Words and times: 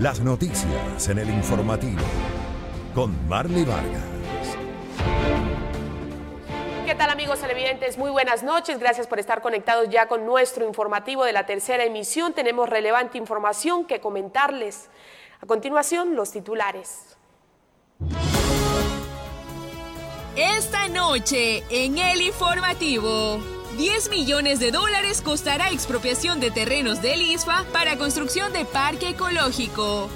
Las 0.00 0.20
noticias 0.20 1.08
en 1.08 1.18
el 1.18 1.28
informativo 1.28 2.02
con 2.94 3.28
Marley 3.28 3.64
Vargas. 3.64 4.04
¿Qué 6.86 6.94
tal 6.94 7.10
amigos 7.10 7.40
televidentes? 7.40 7.98
Muy 7.98 8.12
buenas 8.12 8.44
noches. 8.44 8.78
Gracias 8.78 9.08
por 9.08 9.18
estar 9.18 9.42
conectados 9.42 9.88
ya 9.88 10.06
con 10.06 10.24
nuestro 10.24 10.64
informativo 10.64 11.24
de 11.24 11.32
la 11.32 11.46
tercera 11.46 11.82
emisión. 11.82 12.32
Tenemos 12.32 12.68
relevante 12.68 13.18
información 13.18 13.86
que 13.86 14.00
comentarles. 14.00 14.88
A 15.40 15.46
continuación, 15.46 16.14
los 16.14 16.30
titulares. 16.30 17.16
Esta 20.36 20.86
noche 20.86 21.64
en 21.70 21.98
el 21.98 22.22
informativo. 22.22 23.57
10 23.78 24.10
millones 24.10 24.58
de 24.58 24.72
dólares 24.72 25.22
costará 25.22 25.70
expropiación 25.70 26.40
de 26.40 26.50
terrenos 26.50 27.00
del 27.00 27.22
ISFA 27.22 27.64
para 27.72 27.96
construcción 27.96 28.52
de 28.52 28.64
parque 28.64 29.10
ecológico. 29.10 30.10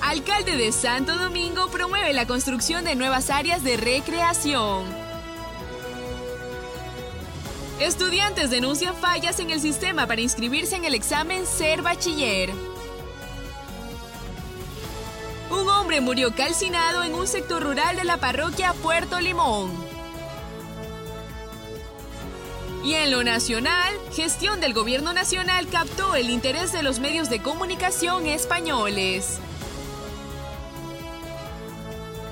Alcalde 0.00 0.56
de 0.56 0.72
Santo 0.72 1.16
Domingo 1.16 1.68
promueve 1.68 2.12
la 2.12 2.26
construcción 2.26 2.84
de 2.84 2.96
nuevas 2.96 3.30
áreas 3.30 3.62
de 3.62 3.76
recreación. 3.76 4.84
Estudiantes 7.78 8.50
denuncian 8.50 8.96
fallas 8.96 9.38
en 9.38 9.50
el 9.50 9.60
sistema 9.60 10.08
para 10.08 10.22
inscribirse 10.22 10.74
en 10.74 10.84
el 10.84 10.96
examen 10.96 11.46
Ser 11.46 11.82
Bachiller. 11.82 12.50
Un 15.52 15.68
hombre 15.68 16.00
murió 16.00 16.34
calcinado 16.34 17.04
en 17.04 17.14
un 17.14 17.28
sector 17.28 17.62
rural 17.62 17.94
de 17.94 18.02
la 18.02 18.16
parroquia 18.16 18.72
Puerto 18.82 19.20
Limón. 19.20 19.93
Y 22.84 22.92
en 22.92 23.10
lo 23.10 23.24
nacional, 23.24 23.94
gestión 24.12 24.60
del 24.60 24.74
gobierno 24.74 25.14
nacional 25.14 25.66
captó 25.68 26.14
el 26.16 26.28
interés 26.28 26.70
de 26.70 26.82
los 26.82 27.00
medios 27.00 27.30
de 27.30 27.40
comunicación 27.40 28.26
españoles. 28.26 29.38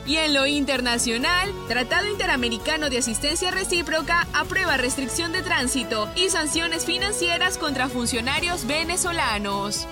Y 0.05 0.17
en 0.17 0.35
lo 0.35 0.47
internacional, 0.47 1.51
Tratado 1.69 2.07
Interamericano 2.07 2.91
de 2.91 2.99
Asistencia 2.99 3.51
Recíproca 3.51 4.27
aprueba 4.35 4.77
restricción 4.77 5.33
de 5.33 5.43
tránsito 5.43 6.11
y 6.17 6.29
sanciones 6.29 6.85
financieras 6.85 7.57
contra 7.57 7.89
funcionarios 7.89 8.67
venezolanos. 8.67 9.87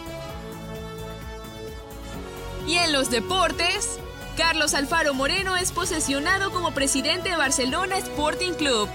Y 2.66 2.74
en 2.74 2.92
los 2.92 3.10
deportes, 3.10 3.98
Carlos 4.36 4.74
Alfaro 4.74 5.14
Moreno 5.14 5.56
es 5.56 5.72
posesionado 5.72 6.50
como 6.50 6.72
presidente 6.72 7.30
de 7.30 7.36
Barcelona 7.36 7.96
Sporting 7.96 8.52
Club 8.52 8.90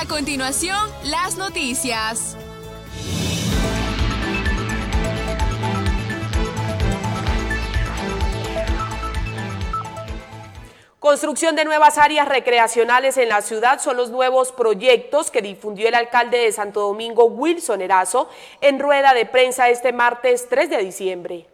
a 0.00 0.06
continuación, 0.06 0.78
las 1.04 1.36
noticias. 1.36 2.34
Construcción 10.98 11.54
de 11.54 11.66
nuevas 11.66 11.98
áreas 11.98 12.26
recreacionales 12.26 13.18
en 13.18 13.28
la 13.28 13.42
ciudad 13.42 13.78
son 13.78 13.98
los 13.98 14.08
nuevos 14.10 14.52
proyectos 14.52 15.30
que 15.30 15.42
difundió 15.42 15.86
el 15.88 15.94
alcalde 15.94 16.38
de 16.38 16.52
Santo 16.52 16.80
Domingo, 16.80 17.26
Wilson 17.26 17.82
Erazo, 17.82 18.30
en 18.62 18.78
rueda 18.78 19.12
de 19.12 19.26
prensa 19.26 19.68
este 19.68 19.92
martes 19.92 20.48
3 20.48 20.70
de 20.70 20.78
diciembre. 20.78 21.49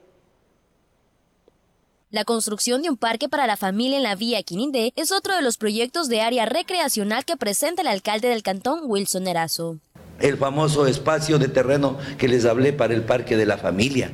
La 2.16 2.24
construcción 2.24 2.80
de 2.80 2.88
un 2.88 2.96
parque 2.96 3.28
para 3.28 3.46
la 3.46 3.58
familia 3.58 3.98
en 3.98 4.02
la 4.02 4.14
vía 4.14 4.42
Quinindé 4.42 4.90
es 4.96 5.12
otro 5.12 5.36
de 5.36 5.42
los 5.42 5.58
proyectos 5.58 6.08
de 6.08 6.22
área 6.22 6.46
recreacional 6.46 7.26
que 7.26 7.36
presenta 7.36 7.82
el 7.82 7.88
alcalde 7.88 8.28
del 8.28 8.42
cantón, 8.42 8.80
Wilson 8.84 9.28
Erazo. 9.28 9.80
El 10.18 10.38
famoso 10.38 10.86
espacio 10.86 11.38
de 11.38 11.48
terreno 11.48 11.98
que 12.16 12.26
les 12.26 12.46
hablé 12.46 12.72
para 12.72 12.94
el 12.94 13.02
parque 13.02 13.36
de 13.36 13.44
la 13.44 13.58
familia. 13.58 14.12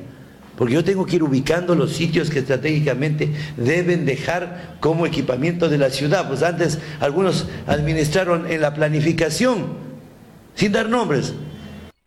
Porque 0.57 0.73
yo 0.73 0.83
tengo 0.83 1.05
que 1.05 1.15
ir 1.15 1.23
ubicando 1.23 1.75
los 1.75 1.93
sitios 1.93 2.29
que 2.29 2.39
estratégicamente 2.39 3.33
deben 3.55 4.05
dejar 4.05 4.75
como 4.81 5.05
equipamiento 5.05 5.69
de 5.69 5.77
la 5.77 5.89
ciudad. 5.89 6.27
Pues 6.27 6.43
antes 6.43 6.79
algunos 6.99 7.45
administraron 7.67 8.51
en 8.51 8.59
la 8.59 8.73
planificación, 8.73 9.77
sin 10.55 10.73
dar 10.73 10.89
nombres, 10.89 11.31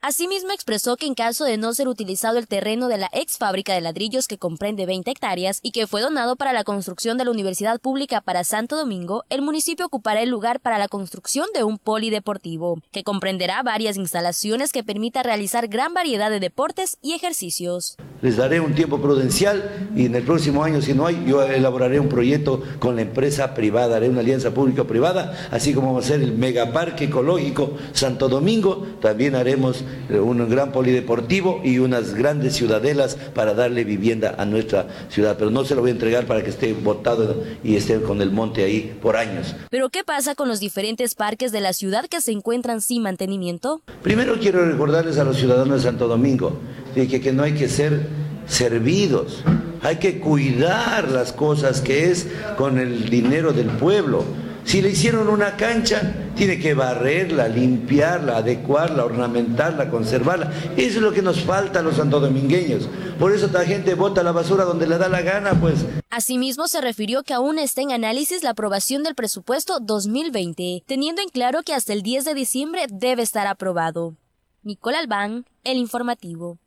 Asimismo 0.08 0.52
expresó 0.52 0.96
que 0.96 1.06
en 1.06 1.16
caso 1.16 1.44
de 1.44 1.56
no 1.56 1.74
ser 1.74 1.88
utilizado 1.88 2.38
el 2.38 2.46
terreno 2.46 2.86
de 2.86 2.96
la 2.96 3.10
ex 3.12 3.38
fábrica 3.38 3.74
de 3.74 3.80
ladrillos 3.80 4.28
que 4.28 4.38
comprende 4.38 4.86
20 4.86 5.10
hectáreas 5.10 5.58
y 5.64 5.72
que 5.72 5.88
fue 5.88 6.00
donado 6.00 6.36
para 6.36 6.52
la 6.52 6.62
construcción 6.62 7.18
de 7.18 7.24
la 7.24 7.32
Universidad 7.32 7.80
Pública 7.80 8.20
para 8.20 8.44
Santo 8.44 8.76
Domingo, 8.76 9.24
el 9.30 9.42
municipio 9.42 9.84
ocupará 9.84 10.22
el 10.22 10.30
lugar 10.30 10.60
para 10.60 10.78
la 10.78 10.86
construcción 10.86 11.48
de 11.56 11.64
un 11.64 11.76
polideportivo, 11.78 12.78
que 12.92 13.02
comprenderá 13.02 13.64
varias 13.64 13.96
instalaciones 13.96 14.70
que 14.70 14.84
permita 14.84 15.24
realizar 15.24 15.66
gran 15.66 15.92
variedad 15.92 16.30
de 16.30 16.38
deportes 16.38 16.98
y 17.02 17.14
ejercicios. 17.14 17.96
Les 18.22 18.36
daré 18.36 18.60
un 18.60 18.76
tiempo 18.76 19.00
prudencial 19.00 19.90
y 19.96 20.06
en 20.06 20.14
el 20.14 20.22
próximo 20.22 20.62
año, 20.62 20.80
si 20.82 20.94
no 20.94 21.06
hay, 21.06 21.24
yo 21.26 21.42
elaboraré 21.42 21.98
un 21.98 22.08
proyecto 22.08 22.62
con 22.78 22.94
la 22.94 23.02
empresa 23.02 23.54
privada, 23.54 23.96
haré 23.96 24.08
una 24.08 24.20
alianza 24.20 24.54
público-privada, 24.54 25.48
así 25.50 25.74
como 25.74 25.94
va 25.94 25.98
a 25.98 26.04
ser 26.04 26.20
el 26.20 26.32
megaparque 26.32 27.06
ecológico 27.06 27.72
Santo 27.92 28.28
Domingo, 28.28 28.86
también 29.00 29.34
haremos 29.34 29.84
un 30.10 30.48
gran 30.48 30.72
polideportivo 30.72 31.60
y 31.64 31.78
unas 31.78 32.14
grandes 32.14 32.54
ciudadelas 32.54 33.16
para 33.34 33.54
darle 33.54 33.84
vivienda 33.84 34.34
a 34.38 34.44
nuestra 34.44 34.86
ciudad. 35.08 35.36
Pero 35.38 35.50
no 35.50 35.64
se 35.64 35.74
lo 35.74 35.80
voy 35.80 35.90
a 35.90 35.94
entregar 35.94 36.26
para 36.26 36.42
que 36.42 36.50
esté 36.50 36.72
botado 36.72 37.42
y 37.62 37.76
esté 37.76 38.00
con 38.00 38.20
el 38.22 38.30
monte 38.30 38.64
ahí 38.64 38.96
por 39.02 39.16
años. 39.16 39.54
Pero 39.70 39.88
¿qué 39.90 40.04
pasa 40.04 40.34
con 40.34 40.48
los 40.48 40.60
diferentes 40.60 41.14
parques 41.14 41.52
de 41.52 41.60
la 41.60 41.72
ciudad 41.72 42.06
que 42.06 42.20
se 42.20 42.32
encuentran 42.32 42.80
sin 42.80 43.02
mantenimiento? 43.02 43.80
Primero 44.02 44.38
quiero 44.40 44.64
recordarles 44.64 45.18
a 45.18 45.24
los 45.24 45.36
ciudadanos 45.36 45.82
de 45.82 45.88
Santo 45.88 46.08
Domingo 46.08 46.58
que, 46.94 47.20
que 47.20 47.32
no 47.32 47.42
hay 47.42 47.52
que 47.52 47.68
ser 47.68 48.06
servidos, 48.46 49.42
hay 49.82 49.96
que 49.96 50.20
cuidar 50.20 51.10
las 51.10 51.32
cosas 51.32 51.80
que 51.80 52.10
es 52.10 52.28
con 52.56 52.78
el 52.78 53.10
dinero 53.10 53.52
del 53.52 53.66
pueblo 53.66 54.24
si 54.66 54.82
le 54.82 54.90
hicieron 54.90 55.28
una 55.28 55.56
cancha, 55.56 56.12
tiene 56.34 56.58
que 56.58 56.74
barrerla, 56.74 57.46
limpiarla, 57.46 58.38
adecuarla, 58.38 59.04
ornamentarla, 59.04 59.90
conservarla. 59.90 60.52
Eso 60.76 60.96
es 60.96 61.02
lo 61.02 61.12
que 61.12 61.22
nos 61.22 61.40
falta 61.44 61.78
a 61.78 61.82
los 61.82 61.96
santodomingueños. 61.96 62.88
Por 63.16 63.32
eso 63.32 63.48
la 63.52 63.64
gente 63.64 63.94
bota 63.94 64.24
la 64.24 64.32
basura 64.32 64.64
donde 64.64 64.88
le 64.88 64.98
da 64.98 65.08
la 65.08 65.22
gana, 65.22 65.58
pues. 65.60 65.86
Asimismo, 66.10 66.66
se 66.66 66.80
refirió 66.80 67.22
que 67.22 67.32
aún 67.32 67.60
está 67.60 67.80
en 67.80 67.92
análisis 67.92 68.42
la 68.42 68.50
aprobación 68.50 69.04
del 69.04 69.14
presupuesto 69.14 69.78
2020, 69.80 70.82
teniendo 70.84 71.22
en 71.22 71.28
claro 71.28 71.62
que 71.62 71.72
hasta 71.72 71.92
el 71.92 72.02
10 72.02 72.24
de 72.24 72.34
diciembre 72.34 72.86
debe 72.90 73.22
estar 73.22 73.46
aprobado. 73.46 74.16
Nicole 74.64 74.96
Albán, 74.96 75.46
El 75.62 75.76
Informativo. 75.76 76.58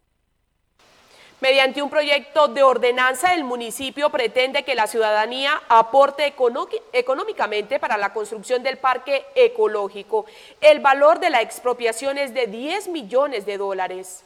Mediante 1.41 1.81
un 1.81 1.89
proyecto 1.89 2.49
de 2.49 2.63
ordenanza, 2.63 3.33
el 3.33 3.45
municipio 3.45 4.09
pretende 4.09 4.63
que 4.63 4.75
la 4.75 4.87
ciudadanía 4.87 5.61
aporte 5.69 6.33
económicamente 6.91 7.79
para 7.79 7.95
la 7.95 8.11
construcción 8.11 8.61
del 8.61 8.77
parque 8.77 9.25
ecológico. 9.35 10.25
El 10.59 10.81
valor 10.81 11.21
de 11.21 11.29
la 11.29 11.41
expropiación 11.41 12.17
es 12.17 12.33
de 12.33 12.47
10 12.47 12.89
millones 12.89 13.45
de 13.45 13.57
dólares. 13.57 14.25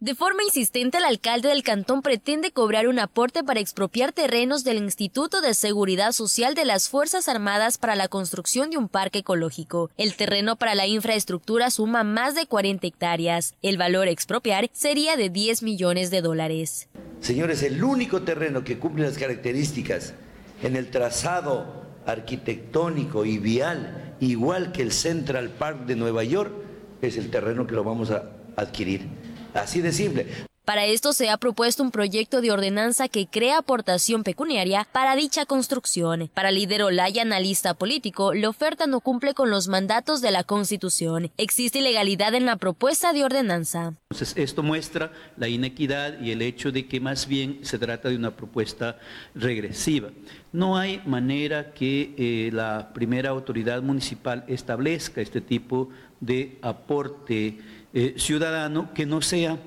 De 0.00 0.14
forma 0.14 0.42
insistente, 0.42 0.96
el 0.96 1.04
alcalde 1.04 1.50
del 1.50 1.62
cantón 1.62 2.00
pretende 2.00 2.52
cobrar 2.52 2.88
un 2.88 2.98
aporte 2.98 3.44
para 3.44 3.60
expropiar 3.60 4.12
terrenos 4.12 4.64
del 4.64 4.78
Instituto 4.78 5.42
de 5.42 5.52
Seguridad 5.52 6.12
Social 6.12 6.54
de 6.54 6.64
las 6.64 6.88
Fuerzas 6.88 7.28
Armadas 7.28 7.76
para 7.76 7.94
la 7.96 8.08
construcción 8.08 8.70
de 8.70 8.78
un 8.78 8.88
parque 8.88 9.18
ecológico. 9.18 9.90
El 9.98 10.14
terreno 10.14 10.56
para 10.56 10.74
la 10.74 10.86
infraestructura 10.86 11.70
suma 11.70 12.02
más 12.02 12.34
de 12.34 12.46
40 12.46 12.86
hectáreas. 12.86 13.52
El 13.60 13.76
valor 13.76 14.08
expropiar 14.08 14.70
sería 14.72 15.18
de 15.18 15.28
10 15.28 15.62
millones 15.62 16.10
de 16.10 16.22
dólares. 16.22 16.88
Señores, 17.20 17.62
el 17.62 17.84
único 17.84 18.22
terreno 18.22 18.64
que 18.64 18.78
cumple 18.78 19.04
las 19.04 19.18
características 19.18 20.14
en 20.62 20.76
el 20.76 20.90
trazado 20.90 21.84
arquitectónico 22.06 23.26
y 23.26 23.36
vial, 23.36 24.14
igual 24.18 24.72
que 24.72 24.80
el 24.80 24.92
Central 24.92 25.50
Park 25.50 25.84
de 25.84 25.96
Nueva 25.96 26.24
York, 26.24 26.54
es 27.02 27.18
el 27.18 27.30
terreno 27.30 27.66
que 27.66 27.74
lo 27.74 27.84
vamos 27.84 28.10
a 28.10 28.30
adquirir. 28.56 29.29
Así 29.54 29.80
de 29.80 29.92
simple. 29.92 30.26
Para 30.70 30.86
esto 30.86 31.12
se 31.12 31.30
ha 31.30 31.36
propuesto 31.36 31.82
un 31.82 31.90
proyecto 31.90 32.40
de 32.40 32.52
ordenanza 32.52 33.08
que 33.08 33.26
crea 33.26 33.58
aportación 33.58 34.22
pecuniaria 34.22 34.86
para 34.92 35.16
dicha 35.16 35.44
construcción. 35.44 36.30
Para 36.32 36.50
el 36.50 36.54
líder 36.54 36.84
Olaya, 36.84 37.22
analista 37.22 37.74
político, 37.74 38.34
la 38.34 38.48
oferta 38.48 38.86
no 38.86 39.00
cumple 39.00 39.34
con 39.34 39.50
los 39.50 39.66
mandatos 39.66 40.20
de 40.20 40.30
la 40.30 40.44
Constitución. 40.44 41.32
Existe 41.38 41.80
ilegalidad 41.80 42.34
en 42.34 42.46
la 42.46 42.54
propuesta 42.54 43.12
de 43.12 43.24
ordenanza. 43.24 43.94
Entonces, 44.10 44.36
esto 44.36 44.62
muestra 44.62 45.10
la 45.36 45.48
inequidad 45.48 46.20
y 46.20 46.30
el 46.30 46.40
hecho 46.40 46.70
de 46.70 46.86
que 46.86 47.00
más 47.00 47.26
bien 47.26 47.58
se 47.62 47.80
trata 47.80 48.08
de 48.08 48.14
una 48.14 48.36
propuesta 48.36 48.96
regresiva. 49.34 50.10
No 50.52 50.76
hay 50.76 51.02
manera 51.04 51.72
que 51.72 52.14
eh, 52.16 52.50
la 52.52 52.92
primera 52.94 53.30
autoridad 53.30 53.82
municipal 53.82 54.44
establezca 54.46 55.20
este 55.20 55.40
tipo 55.40 55.88
de 56.20 56.58
aporte 56.62 57.58
eh, 57.92 58.14
ciudadano 58.18 58.94
que 58.94 59.04
no 59.04 59.20
sea 59.20 59.58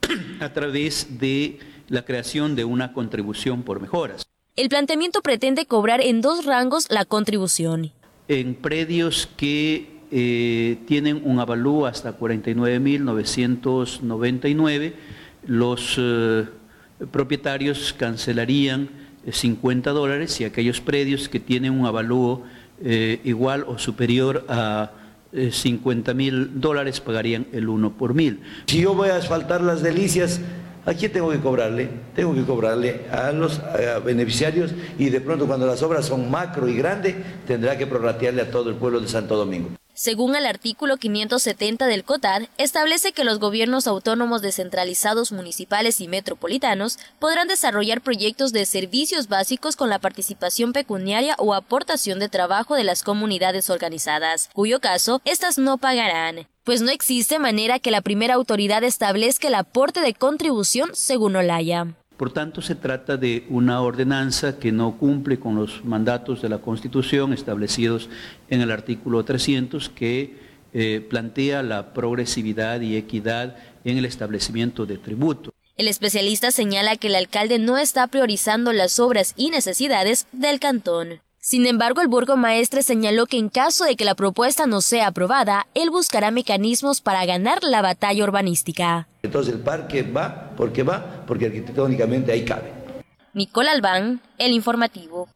a 0.40 0.52
través 0.52 1.18
de 1.18 1.58
la 1.88 2.04
creación 2.04 2.54
de 2.54 2.64
una 2.64 2.92
contribución 2.92 3.64
por 3.64 3.80
mejoras. 3.80 4.24
El 4.54 4.68
planteamiento 4.68 5.20
pretende 5.20 5.66
cobrar 5.66 6.00
en 6.00 6.20
dos 6.20 6.44
rangos 6.44 6.86
la 6.90 7.04
contribución. 7.04 7.90
En 8.28 8.54
predios 8.54 9.28
que 9.36 9.96
eh, 10.12 10.78
tienen 10.86 11.22
un 11.24 11.40
avalúo 11.40 11.86
hasta 11.86 12.16
49.999. 12.16 14.92
Los 15.44 15.96
eh, 15.98 16.44
propietarios 17.10 17.92
cancelarían 17.92 18.90
50 19.28 19.90
dólares 19.90 20.40
y 20.40 20.44
aquellos 20.44 20.80
predios 20.80 21.28
que 21.28 21.40
tienen 21.40 21.72
un 21.72 21.84
avalúo 21.84 22.44
igual 23.24 23.64
o 23.66 23.78
superior 23.78 24.44
a 24.48 24.92
50 25.32 26.14
mil 26.14 26.60
dólares 26.60 27.00
pagarían 27.00 27.46
el 27.52 27.68
1 27.68 27.96
por 27.96 28.14
mil. 28.14 28.40
Si 28.66 28.80
yo 28.80 28.94
voy 28.94 29.10
a 29.10 29.16
asfaltar 29.16 29.60
las 29.60 29.82
delicias, 29.82 30.40
¿A 30.86 30.94
quién 30.94 31.10
tengo 31.10 31.30
que 31.30 31.40
cobrarle? 31.40 31.88
Tengo 32.14 32.32
que 32.32 32.44
cobrarle 32.44 33.06
a 33.10 33.32
los 33.32 33.60
beneficiarios 34.04 34.72
y 34.96 35.08
de 35.08 35.20
pronto 35.20 35.48
cuando 35.48 35.66
las 35.66 35.82
obras 35.82 36.06
son 36.06 36.30
macro 36.30 36.68
y 36.68 36.76
grandes, 36.76 37.16
tendrá 37.44 37.76
que 37.76 37.88
prorratearle 37.88 38.42
a 38.42 38.50
todo 38.52 38.70
el 38.70 38.76
pueblo 38.76 39.00
de 39.00 39.08
Santo 39.08 39.34
Domingo. 39.34 39.70
Según 39.96 40.36
el 40.36 40.44
artículo 40.44 40.98
570 40.98 41.86
del 41.86 42.04
COTAD, 42.04 42.42
establece 42.58 43.12
que 43.12 43.24
los 43.24 43.38
gobiernos 43.38 43.86
autónomos 43.86 44.42
descentralizados 44.42 45.32
municipales 45.32 46.02
y 46.02 46.06
metropolitanos 46.06 46.98
podrán 47.18 47.48
desarrollar 47.48 48.02
proyectos 48.02 48.52
de 48.52 48.66
servicios 48.66 49.28
básicos 49.28 49.74
con 49.74 49.88
la 49.88 49.98
participación 49.98 50.74
pecuniaria 50.74 51.34
o 51.38 51.54
aportación 51.54 52.18
de 52.18 52.28
trabajo 52.28 52.74
de 52.74 52.84
las 52.84 53.02
comunidades 53.02 53.70
organizadas, 53.70 54.50
cuyo 54.52 54.80
caso 54.80 55.22
estas 55.24 55.56
no 55.56 55.78
pagarán 55.78 56.46
pues 56.66 56.82
no 56.82 56.90
existe 56.90 57.38
manera 57.38 57.78
que 57.78 57.92
la 57.92 58.00
primera 58.00 58.34
autoridad 58.34 58.82
establezca 58.82 59.46
el 59.46 59.54
aporte 59.54 60.00
de 60.00 60.14
contribución 60.14 60.90
según 60.94 61.36
Olaya. 61.36 61.94
Por 62.16 62.32
tanto, 62.32 62.62
se 62.62 62.74
trata 62.74 63.16
de 63.16 63.44
una 63.50 63.82
ordenanza 63.82 64.58
que 64.58 64.72
no 64.72 64.96
cumple 64.96 65.38
con 65.38 65.54
los 65.54 65.84
mandatos 65.84 66.40
de 66.40 66.48
la 66.48 66.58
Constitución 66.58 67.34
establecidos 67.34 68.08
en 68.48 68.62
el 68.62 68.70
artículo 68.70 69.24
300 69.24 69.90
que 69.90 70.34
eh, 70.72 71.06
plantea 71.08 71.62
la 71.62 71.92
progresividad 71.92 72.80
y 72.80 72.96
equidad 72.96 73.56
en 73.84 73.98
el 73.98 74.06
establecimiento 74.06 74.86
de 74.86 74.96
tributo. 74.98 75.52
El 75.76 75.88
especialista 75.88 76.50
señala 76.50 76.96
que 76.96 77.08
el 77.08 77.14
alcalde 77.14 77.58
no 77.58 77.76
está 77.76 78.06
priorizando 78.06 78.72
las 78.72 78.98
obras 78.98 79.34
y 79.36 79.50
necesidades 79.50 80.26
del 80.32 80.58
cantón. 80.58 81.20
Sin 81.48 81.64
embargo, 81.64 82.00
el 82.00 82.08
burgomaestre 82.08 82.82
señaló 82.82 83.26
que 83.26 83.38
en 83.38 83.50
caso 83.50 83.84
de 83.84 83.94
que 83.94 84.04
la 84.04 84.16
propuesta 84.16 84.66
no 84.66 84.80
sea 84.80 85.06
aprobada, 85.06 85.68
él 85.74 85.90
buscará 85.90 86.32
mecanismos 86.32 87.00
para 87.00 87.24
ganar 87.24 87.62
la 87.62 87.82
batalla 87.82 88.24
urbanística. 88.24 89.06
Entonces 89.22 89.54
el 89.54 89.60
parque 89.60 90.02
va 90.02 90.50
porque 90.56 90.82
va, 90.82 91.22
porque 91.24 91.46
arquitectónicamente 91.46 92.32
ahí 92.32 92.44
cabe. 92.44 92.72
Nicole 93.32 93.68
Albán, 93.68 94.20
El 94.38 94.54
Informativo. 94.54 95.28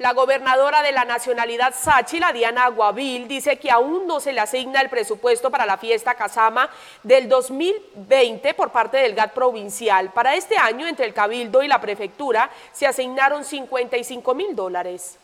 La 0.00 0.14
gobernadora 0.14 0.80
de 0.80 0.92
la 0.92 1.04
nacionalidad 1.04 1.74
Sáchila, 1.78 2.32
Diana 2.32 2.64
Aguavil, 2.64 3.28
dice 3.28 3.58
que 3.58 3.70
aún 3.70 4.06
no 4.06 4.18
se 4.18 4.32
le 4.32 4.40
asigna 4.40 4.80
el 4.80 4.88
presupuesto 4.88 5.50
para 5.50 5.66
la 5.66 5.76
fiesta 5.76 6.14
Casama 6.14 6.70
del 7.02 7.28
2020 7.28 8.54
por 8.54 8.72
parte 8.72 8.96
del 8.96 9.14
GAT 9.14 9.34
provincial. 9.34 10.10
Para 10.10 10.36
este 10.36 10.56
año, 10.56 10.86
entre 10.86 11.04
el 11.04 11.12
Cabildo 11.12 11.62
y 11.62 11.68
la 11.68 11.82
Prefectura, 11.82 12.48
se 12.72 12.86
asignaron 12.86 13.44
55 13.44 14.34
mil 14.34 14.56
dólares. 14.56 15.18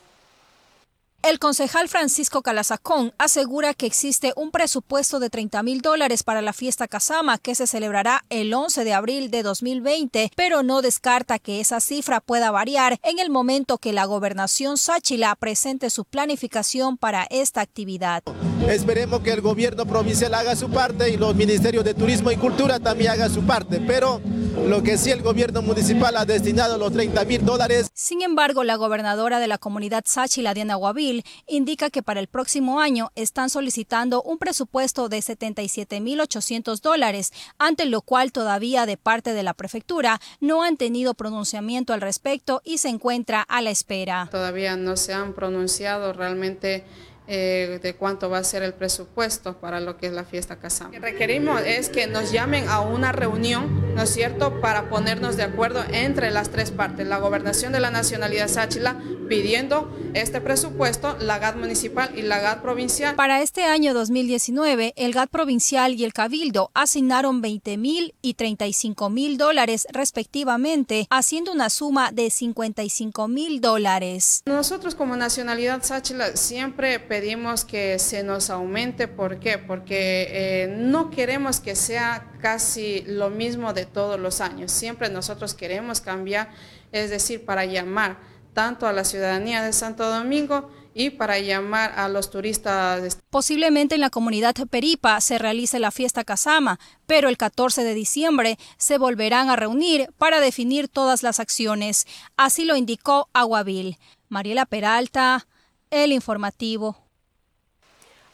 El 1.26 1.40
concejal 1.40 1.88
Francisco 1.88 2.40
Calazacón 2.40 3.12
asegura 3.18 3.74
que 3.74 3.86
existe 3.86 4.32
un 4.36 4.52
presupuesto 4.52 5.18
de 5.18 5.28
30 5.28 5.60
mil 5.64 5.80
dólares 5.80 6.22
para 6.22 6.40
la 6.40 6.52
fiesta 6.52 6.86
Casama 6.86 7.38
que 7.38 7.56
se 7.56 7.66
celebrará 7.66 8.22
el 8.30 8.54
11 8.54 8.84
de 8.84 8.94
abril 8.94 9.32
de 9.32 9.42
2020, 9.42 10.30
pero 10.36 10.62
no 10.62 10.82
descarta 10.82 11.40
que 11.40 11.58
esa 11.58 11.80
cifra 11.80 12.20
pueda 12.20 12.52
variar 12.52 13.00
en 13.02 13.18
el 13.18 13.30
momento 13.30 13.78
que 13.78 13.92
la 13.92 14.04
gobernación 14.04 14.78
Sáchila 14.78 15.34
presente 15.34 15.90
su 15.90 16.04
planificación 16.04 16.96
para 16.96 17.26
esta 17.28 17.60
actividad. 17.60 18.22
Esperemos 18.68 19.18
que 19.22 19.32
el 19.32 19.40
gobierno 19.40 19.84
provincial 19.84 20.32
haga 20.32 20.54
su 20.54 20.70
parte 20.70 21.10
y 21.10 21.16
los 21.16 21.34
ministerios 21.34 21.84
de 21.84 21.94
Turismo 21.94 22.30
y 22.30 22.36
Cultura 22.36 22.78
también 22.78 23.10
hagan 23.10 23.34
su 23.34 23.42
parte, 23.44 23.80
pero 23.84 24.20
lo 24.64 24.82
que 24.82 24.96
sí 24.96 25.10
el 25.10 25.22
gobierno 25.22 25.60
municipal 25.60 26.16
ha 26.16 26.24
destinado 26.24 26.78
los 26.78 26.92
30 26.92 27.24
mil 27.24 27.44
dólares. 27.44 27.90
Sin 27.94 28.22
embargo, 28.22 28.64
la 28.64 28.76
gobernadora 28.76 29.38
de 29.38 29.46
la 29.48 29.58
comunidad 29.58 30.02
Sáchila, 30.06 30.54
Diana 30.54 30.76
Guavil, 30.76 31.15
indica 31.46 31.90
que 31.90 32.02
para 32.02 32.20
el 32.20 32.26
próximo 32.26 32.80
año 32.80 33.10
están 33.14 33.50
solicitando 33.50 34.22
un 34.22 34.38
presupuesto 34.38 35.08
de 35.08 35.22
77 35.22 36.00
mil 36.00 36.20
800 36.20 36.82
dólares, 36.82 37.32
ante 37.58 37.86
lo 37.86 38.02
cual 38.02 38.32
todavía 38.32 38.86
de 38.86 38.96
parte 38.96 39.32
de 39.32 39.42
la 39.42 39.54
prefectura 39.54 40.20
no 40.40 40.62
han 40.62 40.76
tenido 40.76 41.14
pronunciamiento 41.14 41.92
al 41.92 42.00
respecto 42.00 42.62
y 42.64 42.78
se 42.78 42.88
encuentra 42.88 43.42
a 43.42 43.62
la 43.62 43.70
espera. 43.70 44.28
Todavía 44.30 44.76
no 44.76 44.96
se 44.96 45.12
han 45.14 45.32
pronunciado 45.32 46.12
realmente 46.12 46.84
eh, 47.28 47.80
de 47.82 47.94
cuánto 47.96 48.30
va 48.30 48.38
a 48.38 48.44
ser 48.44 48.62
el 48.62 48.72
presupuesto 48.72 49.58
para 49.58 49.80
lo 49.80 49.96
que 49.96 50.06
es 50.06 50.12
la 50.12 50.24
fiesta 50.24 50.56
Casam. 50.56 50.88
Lo 50.88 50.92
que 50.92 51.00
requerimos 51.00 51.60
es 51.64 51.88
que 51.88 52.06
nos 52.06 52.30
llamen 52.30 52.68
a 52.68 52.80
una 52.80 53.12
reunión, 53.12 53.94
¿no 53.94 54.02
es 54.02 54.10
cierto?, 54.10 54.60
para 54.60 54.88
ponernos 54.88 55.36
de 55.36 55.42
acuerdo 55.42 55.84
entre 55.92 56.30
las 56.30 56.50
tres 56.50 56.70
partes, 56.70 57.06
la 57.06 57.18
gobernación 57.18 57.72
de 57.72 57.80
la 57.80 57.90
nacionalidad 57.90 58.48
Sáchila 58.48 59.00
pidiendo 59.28 59.90
este 60.14 60.40
presupuesto, 60.40 61.16
la 61.18 61.38
GAD 61.38 61.56
municipal 61.56 62.16
y 62.16 62.22
la 62.22 62.38
GAD 62.38 62.62
provincial. 62.62 63.16
Para 63.16 63.42
este 63.42 63.64
año 63.64 63.92
2019, 63.92 64.94
el 64.96 65.12
GAD 65.12 65.28
provincial 65.28 65.94
y 65.94 66.04
el 66.04 66.12
Cabildo 66.12 66.70
asignaron 66.74 67.40
20 67.40 67.76
mil 67.76 68.14
y 68.22 68.34
35 68.34 69.10
mil 69.10 69.36
dólares 69.36 69.86
respectivamente, 69.90 71.08
haciendo 71.10 71.52
una 71.52 71.70
suma 71.70 72.12
de 72.12 72.30
55 72.30 73.26
mil 73.26 73.60
dólares. 73.60 74.42
Nosotros 74.46 74.94
como 74.94 75.16
nacionalidad 75.16 75.82
Sáchila 75.82 76.36
siempre 76.36 77.00
pedimos 77.00 77.15
que 77.64 77.98
se 77.98 78.22
nos 78.22 78.50
aumente. 78.50 79.08
¿Por 79.08 79.38
qué? 79.38 79.58
Porque 79.58 80.28
eh, 80.30 80.68
no 80.68 81.10
queremos 81.10 81.60
que 81.60 81.76
sea 81.76 82.32
casi 82.40 83.02
lo 83.06 83.30
mismo 83.30 83.72
de 83.72 83.86
todos 83.86 84.18
los 84.18 84.40
años. 84.40 84.72
Siempre 84.72 85.08
nosotros 85.08 85.54
queremos 85.54 86.00
cambiar, 86.00 86.50
es 86.92 87.10
decir, 87.10 87.44
para 87.44 87.64
llamar 87.64 88.18
tanto 88.52 88.86
a 88.86 88.92
la 88.92 89.04
ciudadanía 89.04 89.62
de 89.62 89.72
Santo 89.72 90.08
Domingo 90.08 90.70
y 90.94 91.10
para 91.10 91.38
llamar 91.38 91.92
a 91.96 92.08
los 92.08 92.30
turistas. 92.30 93.18
Posiblemente 93.28 93.96
en 93.96 94.00
la 94.00 94.08
comunidad 94.08 94.54
Peripa 94.70 95.20
se 95.20 95.36
realice 95.36 95.78
la 95.78 95.90
fiesta 95.90 96.24
Casama, 96.24 96.80
pero 97.06 97.28
el 97.28 97.36
14 97.36 97.84
de 97.84 97.92
diciembre 97.92 98.58
se 98.78 98.96
volverán 98.96 99.50
a 99.50 99.56
reunir 99.56 100.08
para 100.16 100.40
definir 100.40 100.88
todas 100.88 101.22
las 101.22 101.38
acciones. 101.38 102.06
Así 102.38 102.64
lo 102.64 102.76
indicó 102.76 103.28
Aguavil. 103.34 103.98
Mariela 104.30 104.64
Peralta, 104.64 105.46
El 105.90 106.12
Informativo. 106.12 107.05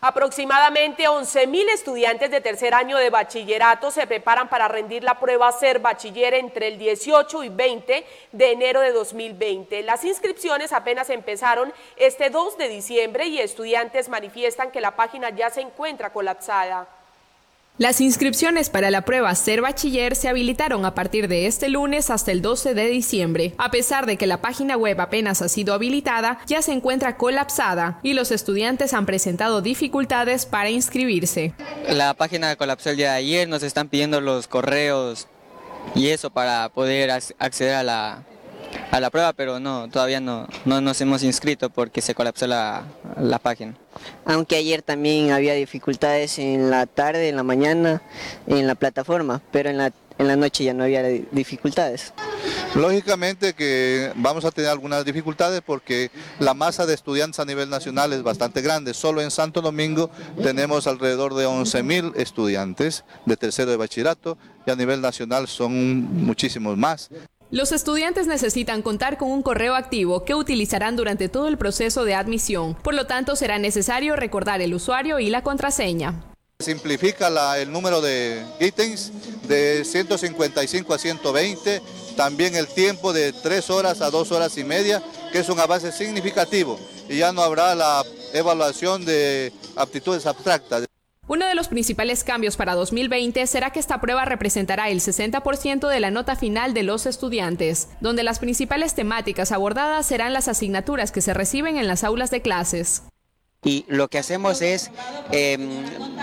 Aproximadamente 0.04 1.04
11.000 1.04 1.68
estudiantes 1.68 2.28
de 2.32 2.40
tercer 2.40 2.74
año 2.74 2.98
de 2.98 3.08
bachillerato 3.08 3.92
se 3.92 4.04
preparan 4.08 4.48
para 4.48 4.66
rendir 4.66 5.04
la 5.04 5.20
prueba 5.20 5.52
Ser 5.52 5.78
Bachiller 5.78 6.34
entre 6.34 6.66
el 6.66 6.76
18 6.76 7.44
y 7.44 7.48
20 7.48 8.04
de 8.32 8.50
enero 8.50 8.80
de 8.80 8.90
2020. 8.90 9.84
Las 9.84 10.02
inscripciones 10.02 10.72
apenas 10.72 11.08
empezaron 11.08 11.72
este 11.96 12.30
2 12.30 12.58
de 12.58 12.66
diciembre 12.66 13.26
y 13.26 13.38
estudiantes 13.38 14.08
manifiestan 14.08 14.72
que 14.72 14.80
la 14.80 14.96
página 14.96 15.30
ya 15.30 15.50
se 15.50 15.60
encuentra 15.60 16.12
colapsada. 16.12 16.88
Las 17.82 18.00
inscripciones 18.00 18.70
para 18.70 18.92
la 18.92 19.04
prueba 19.04 19.34
Ser 19.34 19.60
Bachiller 19.60 20.14
se 20.14 20.28
habilitaron 20.28 20.84
a 20.84 20.94
partir 20.94 21.26
de 21.26 21.48
este 21.48 21.68
lunes 21.68 22.10
hasta 22.10 22.30
el 22.30 22.40
12 22.40 22.74
de 22.74 22.86
diciembre. 22.86 23.54
A 23.58 23.72
pesar 23.72 24.06
de 24.06 24.16
que 24.16 24.28
la 24.28 24.40
página 24.40 24.76
web 24.76 25.00
apenas 25.00 25.42
ha 25.42 25.48
sido 25.48 25.74
habilitada, 25.74 26.38
ya 26.46 26.62
se 26.62 26.70
encuentra 26.70 27.16
colapsada 27.16 27.98
y 28.04 28.12
los 28.12 28.30
estudiantes 28.30 28.94
han 28.94 29.04
presentado 29.04 29.62
dificultades 29.62 30.46
para 30.46 30.70
inscribirse. 30.70 31.54
La 31.88 32.14
página 32.14 32.54
colapsó 32.54 32.90
el 32.90 32.98
día 32.98 33.10
de 33.10 33.18
ayer, 33.18 33.48
nos 33.48 33.64
están 33.64 33.88
pidiendo 33.88 34.20
los 34.20 34.46
correos 34.46 35.26
y 35.96 36.10
eso 36.10 36.30
para 36.30 36.68
poder 36.68 37.10
acceder 37.10 37.74
a 37.74 37.82
la, 37.82 38.22
a 38.90 39.00
la 39.00 39.10
prueba, 39.10 39.32
pero 39.32 39.60
no, 39.60 39.88
todavía 39.88 40.20
no, 40.20 40.46
no 40.64 40.80
nos 40.80 41.00
hemos 41.00 41.22
inscrito 41.22 41.70
porque 41.70 42.00
se 42.00 42.14
colapsó 42.14 42.46
la, 42.46 42.84
la 43.16 43.38
página. 43.38 43.74
Aunque 44.24 44.56
ayer 44.56 44.82
también 44.82 45.30
había 45.32 45.54
dificultades 45.54 46.38
en 46.38 46.70
la 46.70 46.86
tarde, 46.86 47.28
en 47.28 47.36
la 47.36 47.42
mañana, 47.42 48.02
en 48.46 48.66
la 48.66 48.74
plataforma, 48.74 49.42
pero 49.50 49.70
en 49.70 49.78
la, 49.78 49.92
en 50.18 50.28
la 50.28 50.36
noche 50.36 50.64
ya 50.64 50.74
no 50.74 50.84
había 50.84 51.02
dificultades. 51.02 52.12
Lógicamente 52.74 53.52
que 53.52 54.12
vamos 54.16 54.44
a 54.44 54.50
tener 54.50 54.70
algunas 54.70 55.04
dificultades 55.04 55.60
porque 55.60 56.10
la 56.38 56.54
masa 56.54 56.86
de 56.86 56.94
estudiantes 56.94 57.38
a 57.38 57.44
nivel 57.44 57.68
nacional 57.68 58.12
es 58.12 58.22
bastante 58.22 58.62
grande. 58.62 58.94
Solo 58.94 59.20
en 59.20 59.30
Santo 59.30 59.60
Domingo 59.60 60.10
tenemos 60.42 60.86
alrededor 60.86 61.34
de 61.34 61.46
11.000 61.46 62.16
estudiantes 62.16 63.04
de 63.26 63.36
tercero 63.36 63.70
de 63.70 63.76
bachillerato 63.76 64.38
y 64.66 64.70
a 64.70 64.76
nivel 64.76 65.02
nacional 65.02 65.48
son 65.48 66.24
muchísimos 66.24 66.76
más. 66.78 67.10
Los 67.52 67.70
estudiantes 67.70 68.26
necesitan 68.26 68.80
contar 68.80 69.18
con 69.18 69.30
un 69.30 69.42
correo 69.42 69.74
activo 69.74 70.24
que 70.24 70.34
utilizarán 70.34 70.96
durante 70.96 71.28
todo 71.28 71.48
el 71.48 71.58
proceso 71.58 72.06
de 72.06 72.14
admisión. 72.14 72.74
Por 72.76 72.94
lo 72.94 73.06
tanto, 73.06 73.36
será 73.36 73.58
necesario 73.58 74.16
recordar 74.16 74.62
el 74.62 74.72
usuario 74.72 75.18
y 75.18 75.28
la 75.28 75.42
contraseña. 75.42 76.32
Simplifica 76.60 77.28
el 77.58 77.70
número 77.70 78.00
de 78.00 78.42
ítems 78.58 79.12
de 79.46 79.84
155 79.84 80.94
a 80.94 80.98
120, 80.98 81.82
también 82.16 82.54
el 82.56 82.68
tiempo 82.68 83.12
de 83.12 83.34
3 83.34 83.68
horas 83.68 84.00
a 84.00 84.08
2 84.08 84.32
horas 84.32 84.56
y 84.56 84.64
media, 84.64 85.02
que 85.30 85.40
es 85.40 85.48
un 85.50 85.60
avance 85.60 85.92
significativo. 85.92 86.80
Y 87.06 87.18
ya 87.18 87.32
no 87.32 87.42
habrá 87.42 87.74
la 87.74 88.02
evaluación 88.32 89.04
de 89.04 89.52
aptitudes 89.76 90.24
abstractas. 90.24 90.86
Uno 91.32 91.46
de 91.46 91.54
los 91.54 91.68
principales 91.68 92.24
cambios 92.24 92.58
para 92.58 92.74
2020 92.74 93.46
será 93.46 93.70
que 93.70 93.80
esta 93.80 94.02
prueba 94.02 94.26
representará 94.26 94.90
el 94.90 95.00
60% 95.00 95.88
de 95.88 95.98
la 95.98 96.10
nota 96.10 96.36
final 96.36 96.74
de 96.74 96.82
los 96.82 97.06
estudiantes, 97.06 97.88
donde 98.02 98.22
las 98.22 98.38
principales 98.38 98.94
temáticas 98.94 99.50
abordadas 99.50 100.04
serán 100.04 100.34
las 100.34 100.48
asignaturas 100.48 101.10
que 101.10 101.22
se 101.22 101.32
reciben 101.32 101.78
en 101.78 101.86
las 101.86 102.04
aulas 102.04 102.30
de 102.30 102.42
clases. 102.42 103.04
Y 103.64 103.86
lo 103.88 104.08
que 104.08 104.18
hacemos 104.18 104.60
es 104.60 104.90
em, 105.30 105.70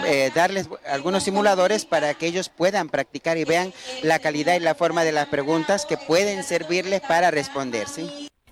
eh, 0.05 0.29
darles 0.35 0.69
algunos 0.87 1.23
simuladores 1.23 1.85
para 1.85 2.13
que 2.13 2.27
ellos 2.27 2.49
puedan 2.49 2.87
practicar 2.87 3.39
y 3.39 3.45
vean 3.45 3.73
la 4.03 4.19
calidad 4.19 4.53
y 4.57 4.59
la 4.59 4.75
forma 4.75 5.03
de 5.03 5.11
las 5.11 5.27
preguntas 5.29 5.87
que 5.87 5.97
pueden 5.97 6.43
servirles 6.43 7.01
para 7.01 7.31
responder. 7.31 7.87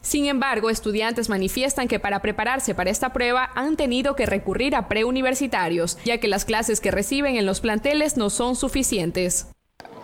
Sin 0.07 0.27
embargo, 0.27 0.69
estudiantes 0.69 1.27
manifiestan 1.27 1.89
que 1.89 1.99
para 1.99 2.21
prepararse 2.21 2.73
para 2.73 2.89
esta 2.89 3.11
prueba 3.11 3.51
han 3.55 3.75
tenido 3.75 4.15
que 4.15 4.25
recurrir 4.25 4.73
a 4.73 4.87
preuniversitarios, 4.87 5.97
ya 6.05 6.17
que 6.17 6.29
las 6.29 6.45
clases 6.45 6.79
que 6.79 6.91
reciben 6.91 7.35
en 7.35 7.45
los 7.45 7.59
planteles 7.59 8.15
no 8.15 8.29
son 8.29 8.55
suficientes. 8.55 9.47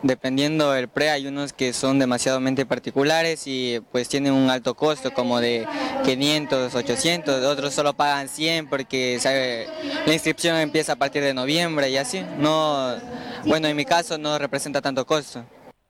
Dependiendo 0.02 0.74
del 0.74 0.90
pre, 0.90 1.10
hay 1.10 1.26
unos 1.28 1.54
que 1.54 1.72
son 1.72 2.00
demasiadamente 2.00 2.66
particulares 2.66 3.44
y 3.46 3.80
pues 3.94 4.10
tienen 4.10 4.34
un 4.34 4.50
alto 4.50 4.76
costo 4.76 5.14
como 5.14 5.40
de 5.40 5.66
500, 6.04 6.76
800, 6.76 7.46
otros 7.46 7.74
solo 7.74 7.94
pagan 7.94 8.28
100 8.28 8.68
porque 8.68 9.18
la 10.06 10.14
inscripción 10.14 10.58
empieza 10.58 10.92
a 10.92 10.96
partir 10.98 11.24
de 11.24 11.34
noviembre 11.34 11.90
y 11.90 11.96
así. 11.96 12.26
No, 12.40 12.94
bueno, 13.46 13.70
en 13.70 13.78
mi 13.78 13.86
caso 13.86 14.18
no 14.18 14.38
representa 14.38 14.82
tanto 14.82 15.06
costo. 15.06 15.46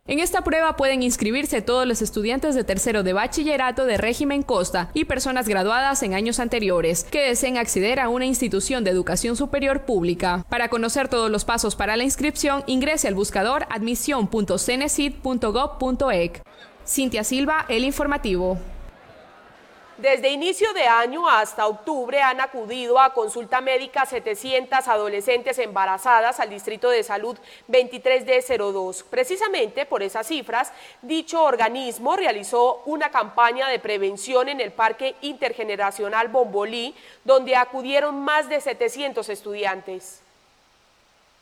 En 0.05 0.19
esta 0.19 0.43
prueba 0.43 0.75
pueden 0.75 1.01
inscribirse 1.01 1.62
todos 1.62 1.88
los 1.88 2.01
estudiantes 2.01 2.55
de 2.55 2.65
tercero 2.65 3.03
de 3.03 3.13
bachillerato 3.13 3.86
de 3.86 3.95
régimen 3.95 4.43
Costa 4.43 4.91
y 4.93 5.05
personas 5.05 5.48
graduadas 5.48 6.03
en 6.03 6.13
años 6.13 6.41
anteriores 6.41 7.05
que 7.05 7.22
deseen 7.22 7.57
acceder 7.57 8.01
a 8.01 8.10
una 8.10 8.25
institución 8.25 8.83
de 8.83 8.91
educación 8.91 9.38
superior 9.38 9.86
pública. 9.86 10.45
Para 10.50 10.67
conocer 10.67 11.07
todos 11.07 11.31
los 11.31 11.45
pasos 11.45 11.77
para 11.77 11.95
la 11.95 12.03
inscripción, 12.03 12.65
ingrese 12.67 13.07
al 13.07 13.15
buscador 13.15 13.65
admisión.cenecit.gov.ec. 13.69 16.43
Cintia 16.86 17.24
Silva, 17.24 17.65
El 17.69 17.86
Informativo. 17.86 18.60
Desde 20.03 20.31
inicio 20.31 20.74
de 20.74 20.83
año 20.83 21.29
hasta 21.29 21.65
octubre 21.65 22.22
han 22.22 22.41
acudido 22.41 23.00
a 23.00 23.13
consulta 23.13 23.62
médica 23.62 24.05
700 24.05 24.86
adolescentes 24.89 25.57
embarazadas 25.60 26.41
al 26.41 26.50
Distrito 26.50 26.89
de 26.89 27.03
Salud 27.03 27.38
23D02. 27.69 29.05
Precisamente 29.10 29.86
por 29.86 30.03
esas 30.03 30.27
cifras, 30.27 30.74
dicho 31.01 31.41
organismo 31.41 32.17
realizó 32.17 32.81
una 32.86 33.12
campaña 33.12 33.69
de 33.69 33.79
prevención 33.79 34.50
en 34.50 34.60
el 34.60 34.74
Parque 34.74 35.15
Intergeneracional 35.22 36.27
Bombolí, 36.27 36.93
donde 37.24 37.55
acudieron 37.55 38.25
más 38.25 38.50
de 38.50 38.60
700 38.60 39.29
estudiantes. 39.29 40.23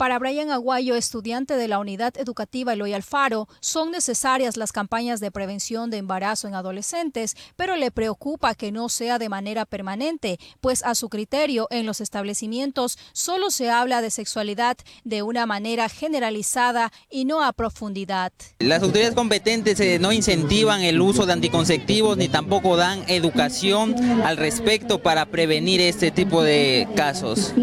Para 0.01 0.17
Brian 0.17 0.49
Aguayo, 0.49 0.95
estudiante 0.95 1.57
de 1.57 1.67
la 1.67 1.77
Unidad 1.77 2.17
Educativa 2.17 2.73
Eloy 2.73 2.91
Alfaro, 2.93 3.47
son 3.59 3.91
necesarias 3.91 4.57
las 4.57 4.71
campañas 4.71 5.19
de 5.19 5.29
prevención 5.29 5.91
de 5.91 5.97
embarazo 5.97 6.47
en 6.47 6.55
adolescentes, 6.55 7.37
pero 7.55 7.75
le 7.75 7.91
preocupa 7.91 8.55
que 8.55 8.71
no 8.71 8.89
sea 8.89 9.19
de 9.19 9.29
manera 9.29 9.63
permanente, 9.67 10.39
pues 10.59 10.83
a 10.83 10.95
su 10.95 11.07
criterio 11.07 11.67
en 11.69 11.85
los 11.85 12.01
establecimientos 12.01 12.97
solo 13.13 13.51
se 13.51 13.69
habla 13.69 14.01
de 14.01 14.09
sexualidad 14.09 14.75
de 15.03 15.21
una 15.21 15.45
manera 15.45 15.87
generalizada 15.87 16.91
y 17.11 17.25
no 17.25 17.43
a 17.43 17.53
profundidad. 17.53 18.33
Las 18.57 18.81
autoridades 18.81 19.13
competentes 19.13 19.79
eh, 19.81 19.99
no 19.99 20.11
incentivan 20.11 20.81
el 20.81 20.99
uso 20.99 21.27
de 21.27 21.33
anticonceptivos 21.33 22.17
ni 22.17 22.27
tampoco 22.27 22.75
dan 22.75 23.03
educación 23.07 23.93
al 24.23 24.37
respecto 24.37 25.03
para 25.03 25.27
prevenir 25.27 25.79
este 25.79 26.09
tipo 26.09 26.41
de 26.41 26.87
casos. 26.95 27.53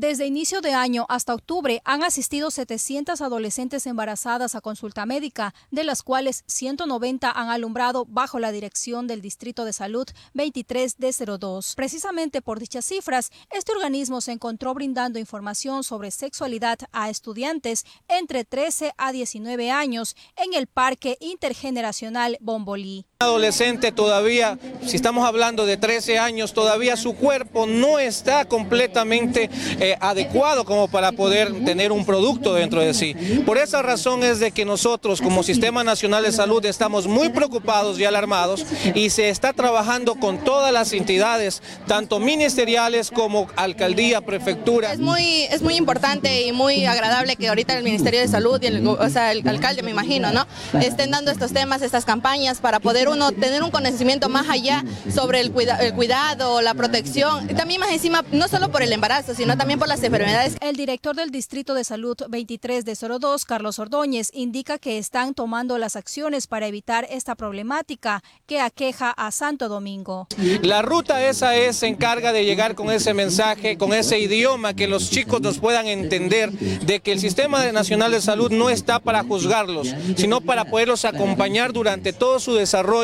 Desde 0.00 0.26
inicio 0.26 0.60
de 0.60 0.74
año 0.74 1.06
hasta 1.08 1.34
octubre 1.34 1.82
han 1.84 2.04
asistido 2.04 2.52
700 2.52 3.20
adolescentes 3.20 3.84
embarazadas 3.84 4.54
a 4.54 4.60
consulta 4.60 5.06
médica, 5.06 5.56
de 5.72 5.82
las 5.82 6.04
cuales 6.04 6.44
190 6.46 7.28
han 7.28 7.48
alumbrado 7.48 8.04
bajo 8.04 8.38
la 8.38 8.52
dirección 8.52 9.08
del 9.08 9.20
Distrito 9.20 9.64
de 9.64 9.72
Salud 9.72 10.06
23 10.34 10.98
d 10.98 11.38
02. 11.40 11.74
Precisamente 11.74 12.40
por 12.42 12.60
dichas 12.60 12.84
cifras, 12.84 13.32
este 13.50 13.72
organismo 13.72 14.20
se 14.20 14.30
encontró 14.30 14.72
brindando 14.72 15.18
información 15.18 15.82
sobre 15.82 16.12
sexualidad 16.12 16.78
a 16.92 17.10
estudiantes 17.10 17.84
entre 18.06 18.44
13 18.44 18.92
a 18.98 19.10
19 19.10 19.72
años 19.72 20.14
en 20.36 20.54
el 20.54 20.68
Parque 20.68 21.16
Intergeneracional 21.18 22.38
Bombolí. 22.40 23.04
Adolescente 23.20 23.90
todavía, 23.90 24.60
si 24.86 24.94
estamos 24.94 25.26
hablando 25.26 25.66
de 25.66 25.76
13 25.76 26.20
años, 26.20 26.52
todavía 26.52 26.96
su 26.96 27.16
cuerpo 27.16 27.66
no 27.66 27.98
está 27.98 28.44
completamente 28.44 29.50
eh, 29.80 29.96
adecuado 30.00 30.64
como 30.64 30.86
para 30.86 31.10
poder 31.10 31.64
tener 31.64 31.90
un 31.90 32.06
producto 32.06 32.54
dentro 32.54 32.80
de 32.80 32.94
sí. 32.94 33.16
Por 33.44 33.58
esa 33.58 33.82
razón 33.82 34.22
es 34.22 34.38
de 34.38 34.52
que 34.52 34.64
nosotros 34.64 35.20
como 35.20 35.42
Sistema 35.42 35.82
Nacional 35.82 36.22
de 36.22 36.30
Salud 36.30 36.64
estamos 36.64 37.08
muy 37.08 37.30
preocupados 37.30 37.98
y 37.98 38.04
alarmados 38.04 38.64
y 38.94 39.10
se 39.10 39.30
está 39.30 39.52
trabajando 39.52 40.14
con 40.14 40.44
todas 40.44 40.72
las 40.72 40.92
entidades, 40.92 41.60
tanto 41.88 42.20
ministeriales 42.20 43.10
como 43.10 43.48
alcaldía, 43.56 44.20
prefectura. 44.20 44.92
Es 44.92 45.00
muy, 45.00 45.42
es 45.50 45.60
muy 45.60 45.74
importante 45.74 46.42
y 46.42 46.52
muy 46.52 46.86
agradable 46.86 47.34
que 47.34 47.48
ahorita 47.48 47.76
el 47.76 47.82
Ministerio 47.82 48.20
de 48.20 48.28
Salud 48.28 48.62
y 48.62 48.66
el, 48.66 48.86
o 48.86 49.08
sea, 49.08 49.32
el 49.32 49.48
alcalde, 49.48 49.82
me 49.82 49.90
imagino, 49.90 50.30
¿no? 50.30 50.46
estén 50.80 51.10
dando 51.10 51.32
estos 51.32 51.52
temas, 51.52 51.82
estas 51.82 52.04
campañas 52.04 52.60
para 52.60 52.78
poder 52.78 53.07
uno 53.08 53.32
tener 53.32 53.62
un 53.62 53.70
conocimiento 53.70 54.28
más 54.28 54.48
allá 54.48 54.84
sobre 55.12 55.40
el, 55.40 55.52
el 55.80 55.94
cuidado, 55.94 56.60
la 56.62 56.74
protección, 56.74 57.48
y 57.50 57.54
también 57.54 57.80
más 57.80 57.90
encima, 57.90 58.24
no 58.32 58.48
solo 58.48 58.70
por 58.70 58.82
el 58.82 58.92
embarazo, 58.92 59.34
sino 59.34 59.56
también 59.56 59.78
por 59.78 59.88
las 59.88 60.02
enfermedades. 60.02 60.56
El 60.60 60.76
director 60.76 61.16
del 61.16 61.30
Distrito 61.30 61.74
de 61.74 61.84
Salud 61.84 62.16
23 62.28 62.84
de 62.84 62.94
02, 62.94 63.44
Carlos 63.44 63.78
Ordóñez, 63.78 64.30
indica 64.34 64.78
que 64.78 64.98
están 64.98 65.34
tomando 65.34 65.78
las 65.78 65.96
acciones 65.96 66.46
para 66.46 66.66
evitar 66.66 67.06
esta 67.10 67.34
problemática 67.34 68.22
que 68.46 68.60
aqueja 68.60 69.10
a 69.10 69.30
Santo 69.30 69.68
Domingo. 69.68 70.26
La 70.62 70.82
ruta 70.82 71.26
esa 71.26 71.56
es, 71.56 71.76
se 71.76 71.86
encarga 71.86 72.32
de 72.32 72.44
llegar 72.44 72.74
con 72.74 72.90
ese 72.90 73.14
mensaje, 73.14 73.78
con 73.78 73.92
ese 73.92 74.18
idioma, 74.18 74.74
que 74.74 74.88
los 74.88 75.10
chicos 75.10 75.40
nos 75.40 75.58
puedan 75.58 75.86
entender 75.86 76.50
de 76.52 77.00
que 77.00 77.12
el 77.12 77.20
Sistema 77.20 77.64
Nacional 77.72 78.12
de 78.12 78.20
Salud 78.20 78.50
no 78.50 78.70
está 78.70 78.98
para 79.00 79.22
juzgarlos, 79.22 79.94
sino 80.16 80.40
para 80.40 80.64
poderlos 80.64 81.04
acompañar 81.04 81.72
durante 81.72 82.12
todo 82.12 82.40
su 82.40 82.54
desarrollo 82.54 82.97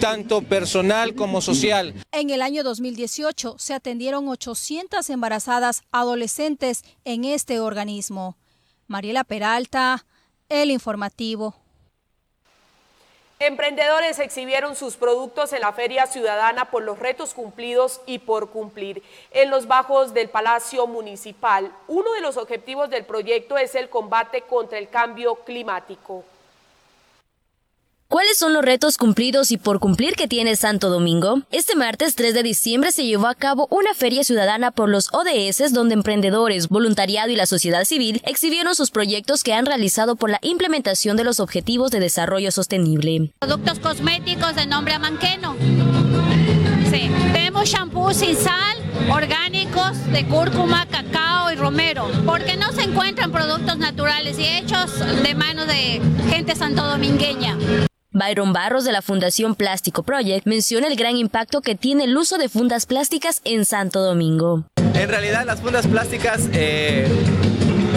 tanto 0.00 0.42
personal 0.42 1.14
como 1.14 1.40
social. 1.40 1.94
En 2.12 2.30
el 2.30 2.42
año 2.42 2.62
2018 2.62 3.56
se 3.58 3.74
atendieron 3.74 4.28
800 4.28 5.08
embarazadas 5.10 5.82
adolescentes 5.92 6.82
en 7.04 7.24
este 7.24 7.60
organismo. 7.60 8.36
Mariela 8.86 9.24
Peralta, 9.24 10.04
El 10.48 10.70
Informativo. 10.70 11.54
Emprendedores 13.38 14.18
exhibieron 14.18 14.76
sus 14.76 14.96
productos 14.96 15.54
en 15.54 15.62
la 15.62 15.72
Feria 15.72 16.06
Ciudadana 16.06 16.70
por 16.70 16.82
los 16.82 16.98
retos 16.98 17.32
cumplidos 17.32 18.02
y 18.04 18.18
por 18.18 18.50
cumplir. 18.50 19.02
En 19.30 19.48
los 19.48 19.66
bajos 19.66 20.12
del 20.12 20.28
Palacio 20.28 20.86
Municipal, 20.86 21.72
uno 21.88 22.12
de 22.12 22.20
los 22.20 22.36
objetivos 22.36 22.90
del 22.90 23.06
proyecto 23.06 23.56
es 23.56 23.74
el 23.74 23.88
combate 23.88 24.42
contra 24.42 24.76
el 24.76 24.90
cambio 24.90 25.36
climático. 25.36 26.22
¿Cuáles 28.10 28.38
son 28.38 28.52
los 28.54 28.64
retos 28.64 28.96
cumplidos 28.98 29.52
y 29.52 29.56
por 29.56 29.78
cumplir 29.78 30.16
que 30.16 30.26
tiene 30.26 30.56
Santo 30.56 30.90
Domingo? 30.90 31.42
Este 31.52 31.76
martes 31.76 32.16
3 32.16 32.34
de 32.34 32.42
diciembre 32.42 32.90
se 32.90 33.04
llevó 33.04 33.28
a 33.28 33.36
cabo 33.36 33.68
una 33.70 33.94
feria 33.94 34.24
ciudadana 34.24 34.72
por 34.72 34.88
los 34.88 35.14
ODS 35.14 35.72
donde 35.72 35.94
emprendedores, 35.94 36.68
voluntariado 36.68 37.30
y 37.30 37.36
la 37.36 37.46
sociedad 37.46 37.84
civil 37.84 38.20
exhibieron 38.26 38.74
sus 38.74 38.90
proyectos 38.90 39.44
que 39.44 39.54
han 39.54 39.64
realizado 39.64 40.16
por 40.16 40.28
la 40.28 40.40
implementación 40.42 41.16
de 41.16 41.22
los 41.22 41.38
Objetivos 41.38 41.92
de 41.92 42.00
Desarrollo 42.00 42.50
Sostenible. 42.50 43.30
Productos 43.38 43.78
cosméticos 43.78 44.56
de 44.56 44.66
nombre 44.66 44.94
amanqueno. 44.94 45.54
Sí. 46.90 47.12
Tenemos 47.32 47.68
shampoo 47.68 48.12
sin 48.12 48.34
sal, 48.34 48.76
orgánicos 49.08 50.04
de 50.10 50.26
cúrcuma, 50.26 50.84
cacao 50.86 51.52
y 51.52 51.54
romero, 51.54 52.10
porque 52.26 52.56
no 52.56 52.72
se 52.72 52.82
encuentran 52.82 53.30
productos 53.30 53.78
naturales 53.78 54.36
y 54.36 54.46
hechos 54.46 54.98
de 54.98 55.32
manos 55.36 55.68
de 55.68 56.02
gente 56.28 56.56
santodomingueña. 56.56 57.56
Byron 58.12 58.52
Barros 58.52 58.84
de 58.84 58.90
la 58.90 59.02
Fundación 59.02 59.54
Plástico 59.54 60.02
Project 60.02 60.44
menciona 60.44 60.88
el 60.88 60.96
gran 60.96 61.16
impacto 61.16 61.60
que 61.60 61.76
tiene 61.76 62.04
el 62.04 62.16
uso 62.16 62.38
de 62.38 62.48
fundas 62.48 62.84
plásticas 62.84 63.40
en 63.44 63.64
Santo 63.64 64.02
Domingo. 64.02 64.64
En 64.94 65.08
realidad 65.08 65.44
las 65.46 65.60
fundas 65.60 65.86
plásticas, 65.86 66.48
eh, 66.52 67.06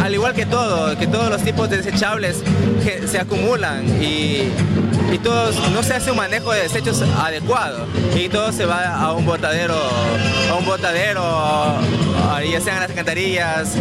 al 0.04 0.14
igual 0.14 0.36
que 0.36 0.46
todo, 0.46 0.96
que 1.00 1.08
todos 1.08 1.32
los 1.32 1.42
tipos 1.42 1.68
de 1.72 1.78
desechables 1.78 2.44
se 3.08 3.18
acumulan 3.20 3.86
y 4.04 4.50
y 5.14 5.20
todos, 5.20 5.56
no 5.70 5.84
se 5.84 5.94
hace 5.94 6.10
un 6.10 6.18
manejo 6.18 6.52
de 6.52 6.64
desechos 6.64 7.02
adecuado 7.02 7.86
y 8.16 8.30
todo 8.30 8.52
se 8.52 8.66
va 8.66 8.96
a 8.96 9.14
un 9.14 9.26
botadero, 9.26 9.76
a 10.50 10.56
un 10.56 10.66
botadero, 10.66 11.22
ya 12.52 12.60
sean 12.60 12.80
las 12.80 12.90
alcantarillas, 12.90 13.76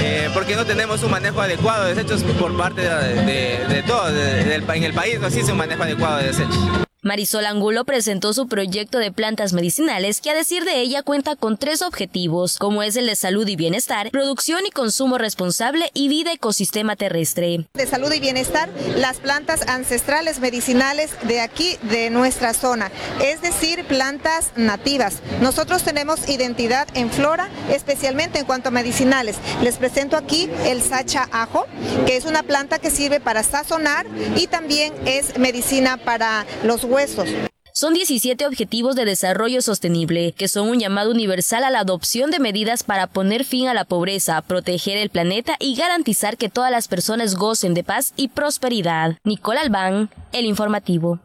eh, 0.00 0.28
porque 0.34 0.54
no 0.54 0.64
tenemos 0.66 1.02
un 1.02 1.10
manejo 1.10 1.40
adecuado 1.40 1.84
de 1.84 1.94
desechos 1.94 2.22
por 2.38 2.56
parte 2.56 2.82
de, 2.82 3.64
de, 3.66 3.82
todo, 3.82 4.08
en 4.10 4.52
el 4.52 4.92
país 4.92 5.18
no 5.20 5.26
existe 5.26 5.52
un 5.52 5.58
manejo 5.58 5.82
adecuado 5.82 6.18
de 6.18 6.26
desechos. 6.26 6.84
Marisol 7.04 7.44
Angulo 7.44 7.84
presentó 7.84 8.32
su 8.32 8.48
proyecto 8.48 8.96
de 8.96 9.12
plantas 9.12 9.52
medicinales 9.52 10.22
que 10.22 10.30
a 10.30 10.34
decir 10.34 10.64
de 10.64 10.80
ella 10.80 11.02
cuenta 11.02 11.36
con 11.36 11.58
tres 11.58 11.82
objetivos, 11.82 12.56
como 12.56 12.82
es 12.82 12.96
el 12.96 13.04
de 13.04 13.14
salud 13.14 13.46
y 13.46 13.56
bienestar, 13.56 14.10
producción 14.10 14.64
y 14.66 14.70
consumo 14.70 15.18
responsable 15.18 15.90
y 15.92 16.08
vida 16.08 16.32
ecosistema 16.32 16.96
terrestre. 16.96 17.66
De 17.74 17.86
salud 17.86 18.10
y 18.10 18.20
bienestar, 18.20 18.70
las 18.96 19.18
plantas 19.18 19.68
ancestrales 19.68 20.40
medicinales 20.40 21.10
de 21.24 21.42
aquí, 21.42 21.76
de 21.82 22.08
nuestra 22.08 22.54
zona, 22.54 22.90
es 23.22 23.42
decir, 23.42 23.84
plantas 23.84 24.52
nativas. 24.56 25.18
Nosotros 25.42 25.82
tenemos 25.82 26.26
identidad 26.26 26.88
en 26.94 27.10
flora, 27.10 27.50
especialmente 27.70 28.38
en 28.38 28.46
cuanto 28.46 28.70
a 28.70 28.72
medicinales. 28.72 29.36
Les 29.62 29.76
presento 29.76 30.16
aquí 30.16 30.48
el 30.64 30.80
sacha 30.80 31.28
ajo, 31.32 31.66
que 32.06 32.16
es 32.16 32.24
una 32.24 32.44
planta 32.44 32.78
que 32.78 32.90
sirve 32.90 33.20
para 33.20 33.42
sazonar 33.42 34.06
y 34.36 34.46
también 34.46 34.94
es 35.04 35.36
medicina 35.38 35.98
para 35.98 36.46
los 36.62 36.86
huesos. 36.94 37.28
Son 37.72 37.92
17 37.92 38.46
objetivos 38.46 38.94
de 38.94 39.04
desarrollo 39.04 39.60
sostenible, 39.60 40.30
que 40.30 40.46
son 40.46 40.68
un 40.68 40.78
llamado 40.78 41.10
universal 41.10 41.64
a 41.64 41.70
la 41.70 41.80
adopción 41.80 42.30
de 42.30 42.38
medidas 42.38 42.84
para 42.84 43.08
poner 43.08 43.44
fin 43.44 43.66
a 43.66 43.74
la 43.74 43.84
pobreza, 43.84 44.40
proteger 44.42 44.96
el 44.96 45.10
planeta 45.10 45.56
y 45.58 45.74
garantizar 45.74 46.36
que 46.36 46.48
todas 46.48 46.70
las 46.70 46.86
personas 46.86 47.34
gocen 47.34 47.74
de 47.74 47.82
paz 47.82 48.12
y 48.14 48.28
prosperidad. 48.28 49.16
Nicole 49.24 49.58
Albán, 49.58 50.08
El 50.30 50.44
Informativo. 50.44 51.18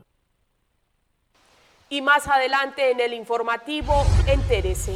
Y 1.88 2.02
más 2.02 2.28
adelante 2.28 2.92
en 2.92 3.00
el 3.00 3.14
informativo, 3.14 4.04
entérese. 4.26 4.96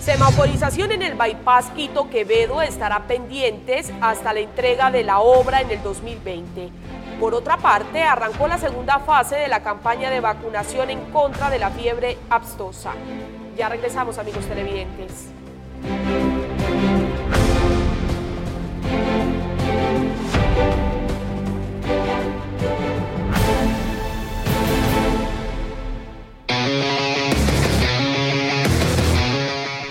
Semaforización 0.00 0.92
en 0.92 1.02
el 1.02 1.14
bypass 1.14 1.70
Quito 1.70 2.08
Quevedo 2.10 2.62
estará 2.62 3.08
pendientes 3.08 3.92
hasta 4.00 4.32
la 4.32 4.38
entrega 4.38 4.92
de 4.92 5.02
la 5.02 5.18
obra 5.18 5.62
en 5.62 5.70
el 5.72 5.82
2020. 5.82 6.70
Por 7.20 7.34
otra 7.34 7.56
parte, 7.56 8.02
arrancó 8.02 8.46
la 8.46 8.58
segunda 8.58 8.98
fase 8.98 9.36
de 9.36 9.48
la 9.48 9.62
campaña 9.62 10.10
de 10.10 10.20
vacunación 10.20 10.90
en 10.90 11.00
contra 11.12 11.48
de 11.48 11.58
la 11.58 11.70
fiebre 11.70 12.18
abstosa. 12.28 12.92
Ya 13.56 13.70
regresamos, 13.70 14.18
amigos 14.18 14.44
televidentes. 14.44 15.30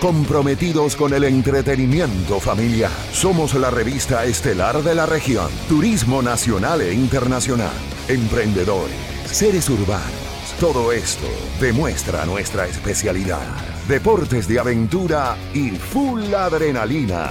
Comprometidos 0.00 0.94
con 0.94 1.14
el 1.14 1.24
entretenimiento 1.24 2.38
familiar. 2.38 2.92
Somos 3.12 3.54
la 3.54 3.70
revista 3.70 4.24
estelar 4.26 4.82
de 4.82 4.94
la 4.94 5.06
región. 5.06 5.50
Turismo 5.68 6.20
nacional 6.20 6.82
e 6.82 6.92
internacional. 6.92 7.72
Emprendedores. 8.06 8.94
Seres 9.24 9.70
urbanos. 9.70 10.12
Todo 10.60 10.92
esto 10.92 11.26
demuestra 11.60 12.26
nuestra 12.26 12.66
especialidad. 12.66 13.40
Deportes 13.88 14.46
de 14.46 14.60
aventura 14.60 15.34
y 15.54 15.70
full 15.70 16.34
adrenalina. 16.34 17.30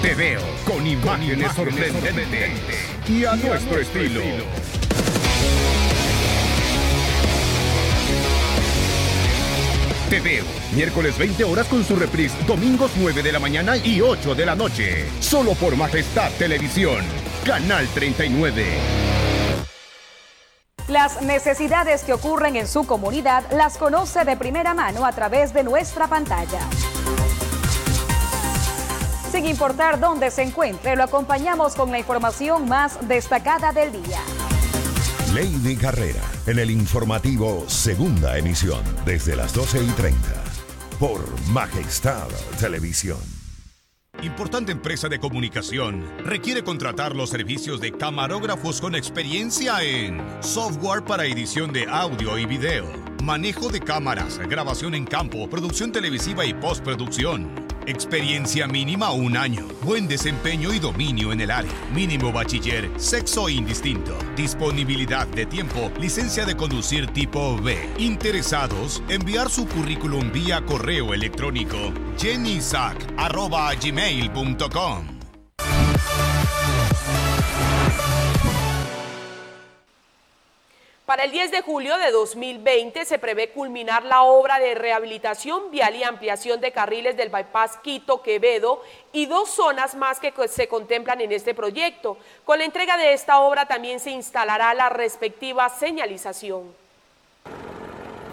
Te 0.00 0.14
veo 0.14 0.53
con 0.84 0.92
imágenes 0.92 1.52
sorprendentes 1.52 2.50
y 3.08 3.24
a 3.24 3.34
nuestro 3.36 3.80
estilo. 3.80 4.20
Te 10.10 10.20
veo, 10.20 10.44
miércoles 10.74 11.16
20 11.16 11.42
horas 11.44 11.66
con 11.68 11.82
su 11.84 11.96
reprise, 11.96 12.36
domingos 12.46 12.90
9 12.96 13.22
de 13.22 13.32
la 13.32 13.38
mañana 13.38 13.78
y 13.78 14.02
8 14.02 14.34
de 14.34 14.44
la 14.44 14.54
noche. 14.54 15.06
Solo 15.20 15.54
por 15.54 15.74
Majestad 15.74 16.30
Televisión, 16.32 17.02
Canal 17.46 17.88
39. 17.94 18.66
Las 20.88 21.22
necesidades 21.22 22.02
que 22.02 22.12
ocurren 22.12 22.56
en 22.56 22.68
su 22.68 22.86
comunidad 22.86 23.44
las 23.52 23.78
conoce 23.78 24.26
de 24.26 24.36
primera 24.36 24.74
mano 24.74 25.06
a 25.06 25.12
través 25.12 25.54
de 25.54 25.64
nuestra 25.64 26.08
pantalla. 26.08 26.60
Sin 29.34 29.46
importar 29.46 29.98
dónde 29.98 30.30
se 30.30 30.42
encuentre, 30.42 30.94
lo 30.94 31.02
acompañamos 31.02 31.74
con 31.74 31.90
la 31.90 31.98
información 31.98 32.68
más 32.68 33.08
destacada 33.08 33.72
del 33.72 33.90
día. 33.90 34.20
Lady 35.34 35.74
Carrera, 35.74 36.20
en 36.46 36.60
el 36.60 36.70
informativo 36.70 37.64
Segunda 37.66 38.38
Emisión, 38.38 38.80
desde 39.04 39.34
las 39.34 39.52
12 39.52 39.82
y 39.82 39.88
30, 39.88 40.20
por 41.00 41.20
Majestad 41.48 42.28
Televisión. 42.60 43.18
Importante 44.22 44.70
empresa 44.70 45.08
de 45.08 45.18
comunicación 45.18 46.06
requiere 46.24 46.62
contratar 46.62 47.16
los 47.16 47.30
servicios 47.30 47.80
de 47.80 47.90
camarógrafos 47.90 48.80
con 48.80 48.94
experiencia 48.94 49.82
en 49.82 50.24
software 50.44 51.02
para 51.02 51.26
edición 51.26 51.72
de 51.72 51.86
audio 51.88 52.38
y 52.38 52.46
video, 52.46 52.86
manejo 53.24 53.68
de 53.68 53.80
cámaras, 53.80 54.38
grabación 54.38 54.94
en 54.94 55.04
campo, 55.04 55.50
producción 55.50 55.90
televisiva 55.90 56.44
y 56.44 56.54
postproducción. 56.54 57.73
Experiencia 57.86 58.66
mínima 58.66 59.12
un 59.12 59.36
año. 59.36 59.68
Buen 59.82 60.08
desempeño 60.08 60.72
y 60.72 60.78
dominio 60.78 61.32
en 61.32 61.40
el 61.40 61.50
área. 61.50 61.72
Mínimo 61.94 62.32
bachiller. 62.32 62.90
Sexo 62.96 63.48
indistinto. 63.48 64.16
Disponibilidad 64.36 65.26
de 65.26 65.46
tiempo. 65.46 65.90
Licencia 66.00 66.46
de 66.46 66.56
conducir 66.56 67.08
tipo 67.08 67.60
B. 67.60 67.76
Interesados, 67.98 69.02
enviar 69.08 69.50
su 69.50 69.66
currículum 69.66 70.30
vía 70.32 70.64
correo 70.64 71.12
electrónico 71.12 71.76
jennysac.gmail.com 72.18 75.14
Para 81.14 81.26
el 81.26 81.30
10 81.30 81.52
de 81.52 81.62
julio 81.62 81.96
de 81.96 82.10
2020 82.10 83.04
se 83.04 83.20
prevé 83.20 83.50
culminar 83.50 84.02
la 84.02 84.22
obra 84.22 84.58
de 84.58 84.74
rehabilitación 84.74 85.70
vial 85.70 85.94
y 85.94 86.02
ampliación 86.02 86.60
de 86.60 86.72
carriles 86.72 87.16
del 87.16 87.28
bypass 87.28 87.76
Quito-Quevedo 87.84 88.82
y 89.12 89.26
dos 89.26 89.48
zonas 89.50 89.94
más 89.94 90.18
que 90.18 90.32
se 90.48 90.66
contemplan 90.66 91.20
en 91.20 91.30
este 91.30 91.54
proyecto. 91.54 92.18
Con 92.44 92.58
la 92.58 92.64
entrega 92.64 92.96
de 92.96 93.12
esta 93.12 93.38
obra 93.38 93.66
también 93.66 94.00
se 94.00 94.10
instalará 94.10 94.74
la 94.74 94.88
respectiva 94.88 95.68
señalización. 95.68 96.62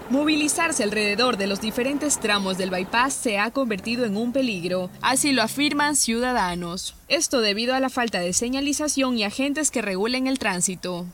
Movilizarse 0.10 0.82
alrededor 0.82 1.38
de 1.38 1.46
los 1.46 1.62
diferentes 1.62 2.20
tramos 2.20 2.58
del 2.58 2.72
bypass 2.72 3.14
se 3.14 3.38
ha 3.38 3.52
convertido 3.52 4.06
en 4.06 4.18
un 4.18 4.34
peligro, 4.34 4.90
así 5.04 5.34
lo 5.34 5.44
afirman 5.44 5.96
ciudadanos. 5.96 6.96
Esto 7.10 7.42
debido 7.42 7.76
a 7.76 7.80
la 7.80 7.92
falta 7.92 8.22
de 8.22 8.34
señalización 8.34 9.20
y 9.20 9.24
agentes 9.24 9.70
que 9.70 9.84
regulen 9.84 10.26
el 10.26 10.40
tránsito. 10.40 11.06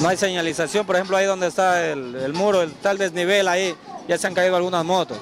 No 0.00 0.08
hay 0.08 0.16
señalización, 0.16 0.86
por 0.86 0.96
ejemplo 0.96 1.16
ahí 1.16 1.26
donde 1.26 1.46
está 1.46 1.86
el, 1.90 2.32
muro, 2.32 2.62
el 2.62 2.72
tal 2.72 2.96
desnivel 2.96 3.48
ahí, 3.48 3.74
ya 4.08 4.16
se 4.16 4.26
han 4.26 4.34
caído 4.34 4.56
algunas 4.56 4.84
motos. 4.84 5.18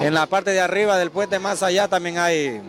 En 0.00 0.14
la 0.14 0.26
parte 0.26 0.50
de 0.50 0.60
arriba 0.60 0.96
del 0.96 1.10
puente 1.10 1.38
más 1.38 1.62
allá 1.62 1.88
también 1.88 2.18
hay, 2.18 2.60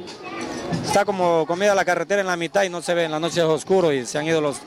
está 0.86 1.06
como 1.06 1.46
comida 1.48 1.74
la 1.74 1.86
carretera 1.86 2.22
en 2.22 2.28
la 2.28 2.36
mitad 2.36 2.64
y 2.64 2.70
no 2.70 2.82
se 2.82 2.94
ve, 2.94 3.06
en 3.06 3.12
la 3.12 3.20
noche 3.20 3.40
es 3.40 3.46
oscuro 3.46 3.94
y 3.94 4.06
se 4.06 4.18
han 4.18 4.26
ido 4.26 4.42
los, 4.42 4.58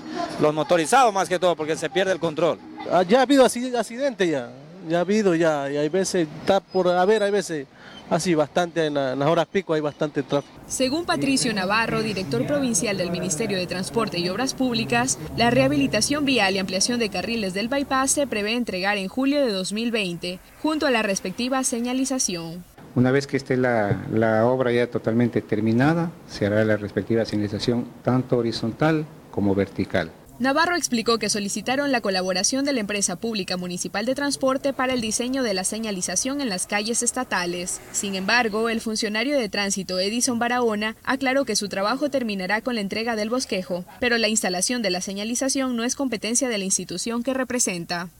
los 0.40 0.54
motorizados 0.54 1.12
más 1.12 1.28
que 1.28 1.38
todo 1.38 1.56
porque 1.56 1.76
se 1.76 1.90
pierde 1.90 2.12
el 2.12 2.20
control. 2.20 2.58
Ah, 2.90 3.02
ya 3.02 3.18
ha 3.18 3.22
habido 3.22 3.44
accidentes 3.44 4.30
ya, 4.30 4.48
ya 4.88 4.98
ha 4.98 5.00
habido 5.00 5.34
ya, 5.34 5.70
y 5.70 5.76
hay 5.76 5.88
veces, 5.88 6.26
está 6.40 6.60
por 6.60 6.88
haber, 6.88 7.22
hay 7.22 7.30
veces 7.30 7.66
así 8.10 8.34
bastante 8.34 8.86
en, 8.86 8.94
las 8.94 9.28
horas 9.28 9.46
pico 9.46 9.74
hay 9.74 9.80
bastante 9.80 10.22
tráfico. 10.22 10.54
Según 10.66 11.04
Patricio 11.04 11.52
Navarro, 11.54 12.02
director 12.02 12.46
provincial 12.46 12.96
del 12.96 13.10
Ministerio 13.10 13.58
de 13.58 13.66
Transporte 13.66 14.18
y 14.18 14.28
Obras 14.28 14.54
Públicas, 14.54 15.18
la 15.36 15.50
rehabilitación 15.50 16.24
vial 16.24 16.54
y 16.54 16.58
ampliación 16.58 16.98
de 16.98 17.08
carriles 17.08 17.54
del 17.54 17.68
bypass 17.68 18.10
se 18.10 18.26
prevé 18.26 18.54
entregar 18.54 18.98
en 18.98 19.08
julio 19.08 19.40
de 19.44 19.52
2020, 19.52 20.38
junto 20.62 20.86
a 20.86 20.90
la 20.90 21.02
respectiva 21.02 21.62
señalización. 21.64 22.64
Una 22.94 23.10
vez 23.10 23.26
que 23.26 23.36
esté 23.36 23.56
la, 23.56 24.06
la 24.10 24.46
obra 24.46 24.72
ya 24.72 24.90
totalmente 24.90 25.42
terminada, 25.42 26.10
se 26.28 26.46
hará 26.46 26.64
la 26.64 26.76
respectiva 26.76 27.24
señalización 27.24 27.86
tanto 28.02 28.38
horizontal 28.38 29.04
como 29.30 29.54
vertical. 29.54 30.10
Navarro 30.38 30.76
explicó 30.76 31.16
que 31.18 31.30
solicitaron 31.30 31.92
la 31.92 32.02
colaboración 32.02 32.66
de 32.66 32.74
la 32.74 32.80
empresa 32.80 33.16
pública 33.16 33.56
municipal 33.56 34.04
de 34.04 34.14
transporte 34.14 34.74
para 34.74 34.92
el 34.92 35.00
diseño 35.00 35.42
de 35.42 35.54
la 35.54 35.64
señalización 35.64 36.42
en 36.42 36.50
las 36.50 36.66
calles 36.66 37.02
estatales. 37.02 37.80
Sin 37.92 38.14
embargo, 38.14 38.68
el 38.68 38.82
funcionario 38.82 39.38
de 39.38 39.48
tránsito 39.48 39.98
Edison 39.98 40.38
Barahona 40.38 40.94
aclaró 41.04 41.46
que 41.46 41.56
su 41.56 41.70
trabajo 41.70 42.10
terminará 42.10 42.60
con 42.60 42.74
la 42.74 42.82
entrega 42.82 43.16
del 43.16 43.30
bosquejo, 43.30 43.86
pero 43.98 44.18
la 44.18 44.28
instalación 44.28 44.82
de 44.82 44.90
la 44.90 45.00
señalización 45.00 45.74
no 45.74 45.84
es 45.84 45.96
competencia 45.96 46.50
de 46.50 46.58
la 46.58 46.64
institución 46.64 47.22
que 47.22 47.32
representa. 47.32 48.10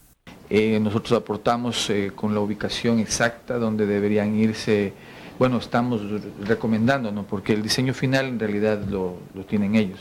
Eh, 0.49 0.81
nosotros 0.81 1.19
aportamos 1.19 1.91
eh, 1.91 2.13
con 2.15 2.33
la 2.33 2.41
ubicación 2.41 2.99
exacta 2.99 3.59
donde 3.59 3.85
deberían 3.85 4.35
irse, 4.39 4.95
bueno, 5.39 5.59
estamos 5.59 6.01
recomendando, 6.47 7.13
porque 7.25 7.53
el 7.53 7.63
diseño 7.63 7.93
final 7.93 8.25
en 8.25 8.39
realidad 8.39 8.81
lo 8.87 9.19
tienen 9.47 9.75
ellos. 9.75 10.01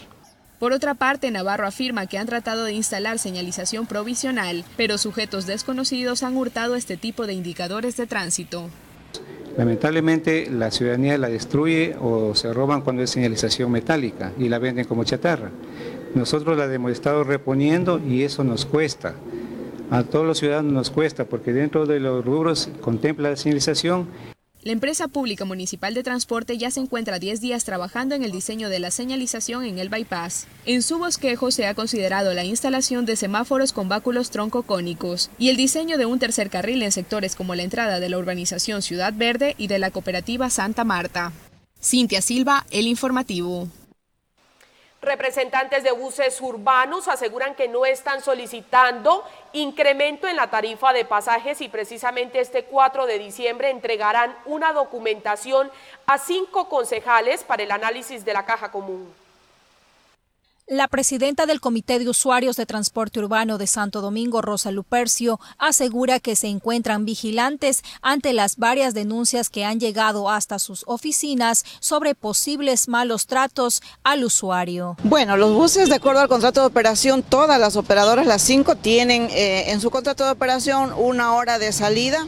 Por 0.60 0.72
otra 0.72 0.94
parte, 0.94 1.32
Navarro 1.32 1.68
afirma 1.68 2.08
que 2.08 2.18
han 2.18 2.28
tratado 2.28 2.64
de 2.64 2.72
instalar 2.72 3.20
señalización 3.20 3.86
provisional, 3.86 4.64
pero 4.78 4.98
sujetos 4.98 5.46
desconocidos 5.46 6.24
han 6.24 6.38
hurtado 6.38 6.76
este 6.76 6.96
tipo 6.96 7.28
de 7.28 7.34
indicadores 7.34 7.98
de 7.98 8.08
tránsito. 8.08 8.70
Lamentablemente 9.58 10.50
la 10.50 10.72
ciudadanía 10.72 11.18
la 11.18 11.30
destruye 11.30 11.96
o 12.00 12.36
se 12.36 12.52
roban 12.54 12.82
cuando 12.82 13.04
es 13.04 13.10
señalización 13.10 13.72
metálica 13.72 14.32
y 14.38 14.50
la 14.50 14.60
venden 14.60 14.86
como 14.86 15.04
chatarra. 15.04 15.50
Nosotros 16.14 16.58
la 16.58 16.74
hemos 16.74 16.92
estado 16.92 17.24
reponiendo 17.24 18.00
y 18.00 18.24
eso 18.24 18.44
nos 18.44 18.66
cuesta. 18.66 19.16
A 19.92 20.04
todos 20.04 20.26
los 20.26 20.40
ciudadanos 20.40 20.74
nos 20.74 20.90
cuesta 20.90 21.26
porque 21.26 21.54
dentro 21.54 21.86
de 21.86 22.00
los 22.00 22.26
rubros 22.26 22.70
contempla 22.82 23.30
la 23.30 23.36
señalización 23.36 24.08
la 24.66 24.72
empresa 24.72 25.08
pública 25.08 25.46
municipal 25.46 25.94
de 25.94 26.02
transporte 26.02 26.58
ya 26.58 26.72
se 26.72 26.80
encuentra 26.80 27.20
10 27.20 27.40
días 27.40 27.64
trabajando 27.66 28.16
en 28.16 28.24
el 28.24 28.32
diseño 28.32 28.68
de 28.68 28.80
la 28.80 28.90
señalización 28.90 29.64
en 29.64 29.78
el 29.78 29.90
bypass. 29.90 30.48
En 30.66 30.82
su 30.82 30.98
bosquejo 30.98 31.52
se 31.52 31.68
ha 31.68 31.76
considerado 31.76 32.34
la 32.34 32.44
instalación 32.44 33.06
de 33.06 33.16
semáforos 33.16 33.74
con 33.74 33.90
báculos 33.90 34.32
troncocónicos 34.32 35.30
y 35.38 35.50
el 35.50 35.56
diseño 35.56 36.00
de 36.00 36.08
un 36.08 36.18
tercer 36.18 36.50
carril 36.50 36.82
en 36.82 36.92
sectores 36.92 37.36
como 37.36 37.54
la 37.54 37.62
entrada 37.62 38.00
de 38.00 38.10
la 38.10 38.18
urbanización 38.18 38.82
Ciudad 38.82 39.14
Verde 39.16 39.54
y 39.60 39.68
de 39.68 39.78
la 39.78 39.92
cooperativa 39.92 40.50
Santa 40.50 40.84
Marta. 40.84 41.32
Cintia 41.80 42.24
Silva, 42.24 42.66
El 42.72 42.88
Informativo. 42.88 43.70
Representantes 45.06 45.84
de 45.84 45.92
buses 45.92 46.42
urbanos 46.42 47.08
aseguran 47.08 47.54
que 47.54 47.68
no 47.68 47.86
están 47.86 48.22
solicitando 48.22 49.24
incremento 49.54 50.28
en 50.28 50.36
la 50.36 50.50
tarifa 50.50 50.94
de 50.94 51.06
pasajes 51.06 51.62
y 51.62 51.70
precisamente 51.70 52.40
este 52.40 52.64
4 52.64 53.06
de 53.06 53.20
diciembre 53.20 53.70
entregarán 53.70 54.36
una 54.46 54.74
documentación 54.74 55.70
a 56.08 56.18
cinco 56.18 56.70
concejales 56.70 57.44
para 57.44 57.62
el 57.62 57.72
análisis 57.72 58.26
de 58.26 58.34
la 58.34 58.48
caja 58.48 58.72
común. 58.72 59.14
La 60.68 60.88
presidenta 60.88 61.46
del 61.46 61.62
Comité 61.62 62.00
de 62.00 62.10
Usuarios 62.10 62.56
de 62.56 62.66
Transporte 62.66 63.20
Urbano 63.20 63.60
de 63.60 63.68
Santo 63.68 64.02
Domingo, 64.02 64.42
Rosa 64.42 64.72
Lupercio, 64.72 65.40
asegura 65.60 66.20
que 66.20 66.36
se 66.36 66.48
encuentran 66.48 67.06
vigilantes 67.06 67.84
ante 68.02 68.34
las 68.34 68.58
varias 68.58 68.96
denuncias 68.96 69.52
que 69.52 69.64
han 69.64 69.80
llegado 69.80 70.28
hasta 70.28 70.58
sus 70.58 70.84
oficinas 70.88 71.66
sobre 71.80 72.16
posibles 72.16 72.88
malos 72.88 73.28
tratos 73.28 73.84
al 74.04 74.24
usuario. 74.24 74.98
Bueno, 75.04 75.38
los 75.38 75.54
buses, 75.54 75.88
de 75.88 75.98
acuerdo 75.98 76.22
al 76.22 76.30
contrato 76.30 76.62
de 76.62 76.66
operación, 76.66 77.22
todas 77.22 77.60
las 77.60 77.76
operadoras, 77.76 78.26
las 78.26 78.42
cinco, 78.42 78.76
tienen 78.76 79.30
eh, 79.34 79.72
en 79.72 79.80
su 79.80 79.92
contrato 79.92 80.26
de 80.26 80.32
operación 80.32 80.94
una 80.98 81.36
hora 81.36 81.60
de 81.60 81.72
salida 81.74 82.26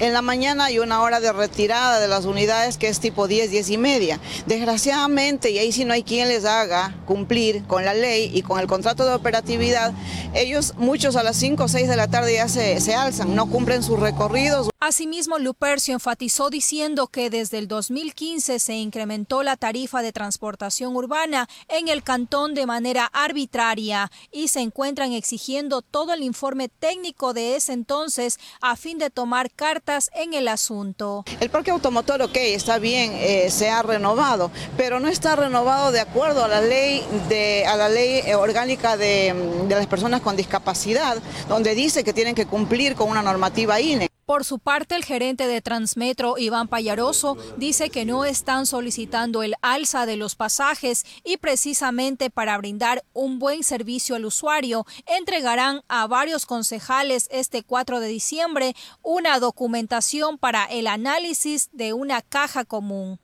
en 0.00 0.14
la 0.14 0.22
mañana 0.22 0.64
hay 0.64 0.78
una 0.78 1.02
hora 1.02 1.20
de 1.20 1.30
retirada 1.32 2.00
de 2.00 2.08
las 2.08 2.24
unidades 2.24 2.78
que 2.78 2.88
es 2.88 3.00
tipo 3.00 3.28
10, 3.28 3.50
10 3.50 3.70
y 3.70 3.78
media. 3.78 4.18
Desgraciadamente, 4.46 5.50
y 5.50 5.58
ahí 5.58 5.72
sí 5.72 5.84
no 5.84 5.92
hay 5.92 6.02
quien 6.02 6.28
les 6.28 6.46
haga 6.46 6.94
cumplir 7.06 7.64
con 7.64 7.84
la 7.84 7.94
ley 7.94 8.30
y 8.34 8.42
con 8.42 8.58
el 8.58 8.66
contrato 8.66 9.04
de 9.04 9.14
operatividad, 9.14 9.92
ellos 10.34 10.74
muchos 10.78 11.16
a 11.16 11.22
las 11.22 11.36
5 11.36 11.64
o 11.64 11.68
6 11.68 11.88
de 11.88 11.96
la 11.96 12.08
tarde 12.08 12.34
ya 12.34 12.48
se, 12.48 12.80
se 12.80 12.94
alzan, 12.94 13.34
no 13.34 13.46
cumplen 13.46 13.82
sus 13.82 14.00
recorridos. 14.00 14.70
Asimismo, 14.82 15.38
Lupercio 15.38 15.92
enfatizó 15.92 16.48
diciendo 16.48 17.08
que 17.08 17.28
desde 17.28 17.58
el 17.58 17.68
2015 17.68 18.58
se 18.58 18.76
incrementó 18.76 19.42
la 19.42 19.58
tarifa 19.58 20.00
de 20.00 20.10
transportación 20.10 20.96
urbana 20.96 21.50
en 21.68 21.88
el 21.88 22.02
cantón 22.02 22.54
de 22.54 22.64
manera 22.64 23.04
arbitraria 23.12 24.10
y 24.32 24.48
se 24.48 24.60
encuentran 24.60 25.12
exigiendo 25.12 25.82
todo 25.82 26.14
el 26.14 26.22
informe 26.22 26.70
técnico 26.70 27.34
de 27.34 27.56
ese 27.56 27.74
entonces 27.74 28.38
a 28.62 28.74
fin 28.74 28.96
de 28.96 29.10
tomar 29.10 29.50
cartas 29.50 30.08
en 30.14 30.32
el 30.32 30.48
asunto. 30.48 31.26
El 31.40 31.50
parque 31.50 31.72
automotor, 31.72 32.22
ok, 32.22 32.36
está 32.36 32.78
bien, 32.78 33.12
eh, 33.16 33.50
se 33.50 33.68
ha 33.68 33.82
renovado, 33.82 34.50
pero 34.78 34.98
no 34.98 35.08
está 35.08 35.36
renovado 35.36 35.92
de 35.92 36.00
acuerdo 36.00 36.42
a 36.42 36.48
la 36.48 36.62
ley, 36.62 37.04
de, 37.28 37.66
a 37.66 37.76
la 37.76 37.90
ley 37.90 38.22
eh, 38.24 38.34
orgánica 38.34 38.96
de, 38.96 39.34
de 39.68 39.74
las 39.74 39.86
personas 39.88 40.22
con 40.22 40.38
discapacidad, 40.38 41.18
donde 41.50 41.74
dice 41.74 42.02
que 42.02 42.14
tienen 42.14 42.34
que 42.34 42.46
cumplir 42.46 42.94
con 42.94 43.10
una 43.10 43.20
normativa 43.20 43.78
INE. 43.78 44.08
Por 44.30 44.44
su 44.44 44.60
parte, 44.60 44.94
el 44.94 45.04
gerente 45.04 45.48
de 45.48 45.60
Transmetro, 45.60 46.38
Iván 46.38 46.68
Payaroso, 46.68 47.36
dice 47.56 47.90
que 47.90 48.04
no 48.04 48.24
están 48.24 48.64
solicitando 48.64 49.42
el 49.42 49.54
alza 49.60 50.06
de 50.06 50.16
los 50.16 50.36
pasajes 50.36 51.04
y 51.24 51.38
precisamente 51.38 52.30
para 52.30 52.56
brindar 52.56 53.02
un 53.12 53.40
buen 53.40 53.64
servicio 53.64 54.14
al 54.14 54.24
usuario, 54.24 54.86
entregarán 55.18 55.82
a 55.88 56.06
varios 56.06 56.46
concejales 56.46 57.26
este 57.32 57.64
4 57.64 57.98
de 57.98 58.06
diciembre 58.06 58.76
una 59.02 59.40
documentación 59.40 60.38
para 60.38 60.64
el 60.66 60.86
análisis 60.86 61.68
de 61.72 61.92
una 61.92 62.22
caja 62.22 62.64
común. 62.64 63.18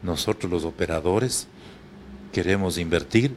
Nosotros 0.00 0.48
los 0.48 0.64
operadores 0.64 1.48
queremos 2.32 2.78
invertir 2.78 3.34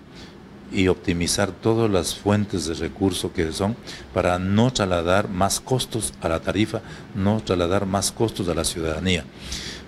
y 0.76 0.90
optimizar 0.90 1.52
todas 1.52 1.90
las 1.90 2.14
fuentes 2.16 2.66
de 2.66 2.74
recursos 2.74 3.32
que 3.32 3.52
son 3.54 3.78
para 4.14 4.38
no 4.38 4.72
trasladar 4.74 5.30
más 5.30 5.62
costos 5.62 6.14
a 6.22 6.28
la 6.28 6.42
tarifa, 6.42 6.82
no 7.16 7.42
trasladar 7.42 7.86
más 7.86 8.12
costos 8.12 8.50
a 8.50 8.54
la 8.54 8.66
ciudadanía. 8.66 9.24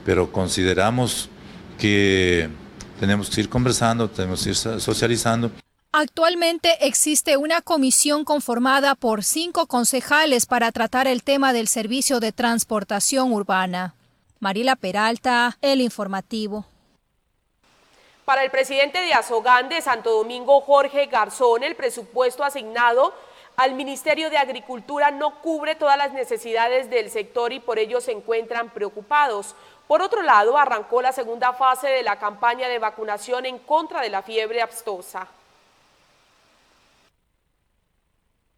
Pero 0.05 0.31
consideramos 0.31 1.29
que 1.77 2.49
tenemos 3.01 3.29
que 3.29 3.41
ir 3.41 3.49
conversando, 3.49 4.09
tenemos 4.09 4.43
que 4.43 4.51
ir 4.51 4.55
socializando. 4.55 5.51
Actualmente 5.91 6.87
existe 6.87 7.35
una 7.35 7.61
comisión 7.61 8.23
conformada 8.23 8.95
por 8.95 9.23
cinco 9.23 9.67
concejales 9.67 10.45
para 10.45 10.71
tratar 10.71 11.07
el 11.07 11.23
tema 11.23 11.51
del 11.51 11.67
servicio 11.67 12.21
de 12.21 12.31
transportación 12.31 13.33
urbana. 13.33 13.93
Marila 14.39 14.75
Peralta, 14.75 15.57
El 15.61 15.81
Informativo. 15.81 16.65
Para 18.27 18.43
el 18.43 18.51
presidente 18.51 18.99
de 18.99 19.13
Azogán 19.13 19.69
de 19.69 19.81
Santo 19.81 20.11
Domingo, 20.11 20.59
Jorge 20.59 21.05
Garzón, 21.05 21.63
el 21.63 21.77
presupuesto 21.77 22.43
asignado 22.43 23.13
al 23.55 23.73
Ministerio 23.73 24.29
de 24.29 24.37
Agricultura 24.37 25.11
no 25.11 25.41
cubre 25.41 25.75
todas 25.75 25.97
las 25.97 26.11
necesidades 26.11 26.89
del 26.89 27.09
sector 27.09 27.53
y 27.53 27.61
por 27.61 27.79
ello 27.79 28.01
se 28.01 28.11
encuentran 28.11 28.69
preocupados. 28.71 29.55
Por 29.87 30.01
otro 30.01 30.23
lado, 30.23 30.57
arrancó 30.57 31.01
la 31.01 31.13
segunda 31.13 31.53
fase 31.53 31.87
de 31.87 32.03
la 32.03 32.19
campaña 32.19 32.67
de 32.67 32.79
vacunación 32.79 33.45
en 33.45 33.59
contra 33.59 34.01
de 34.01 34.09
la 34.09 34.21
fiebre 34.21 34.61
abstosa. 34.61 35.25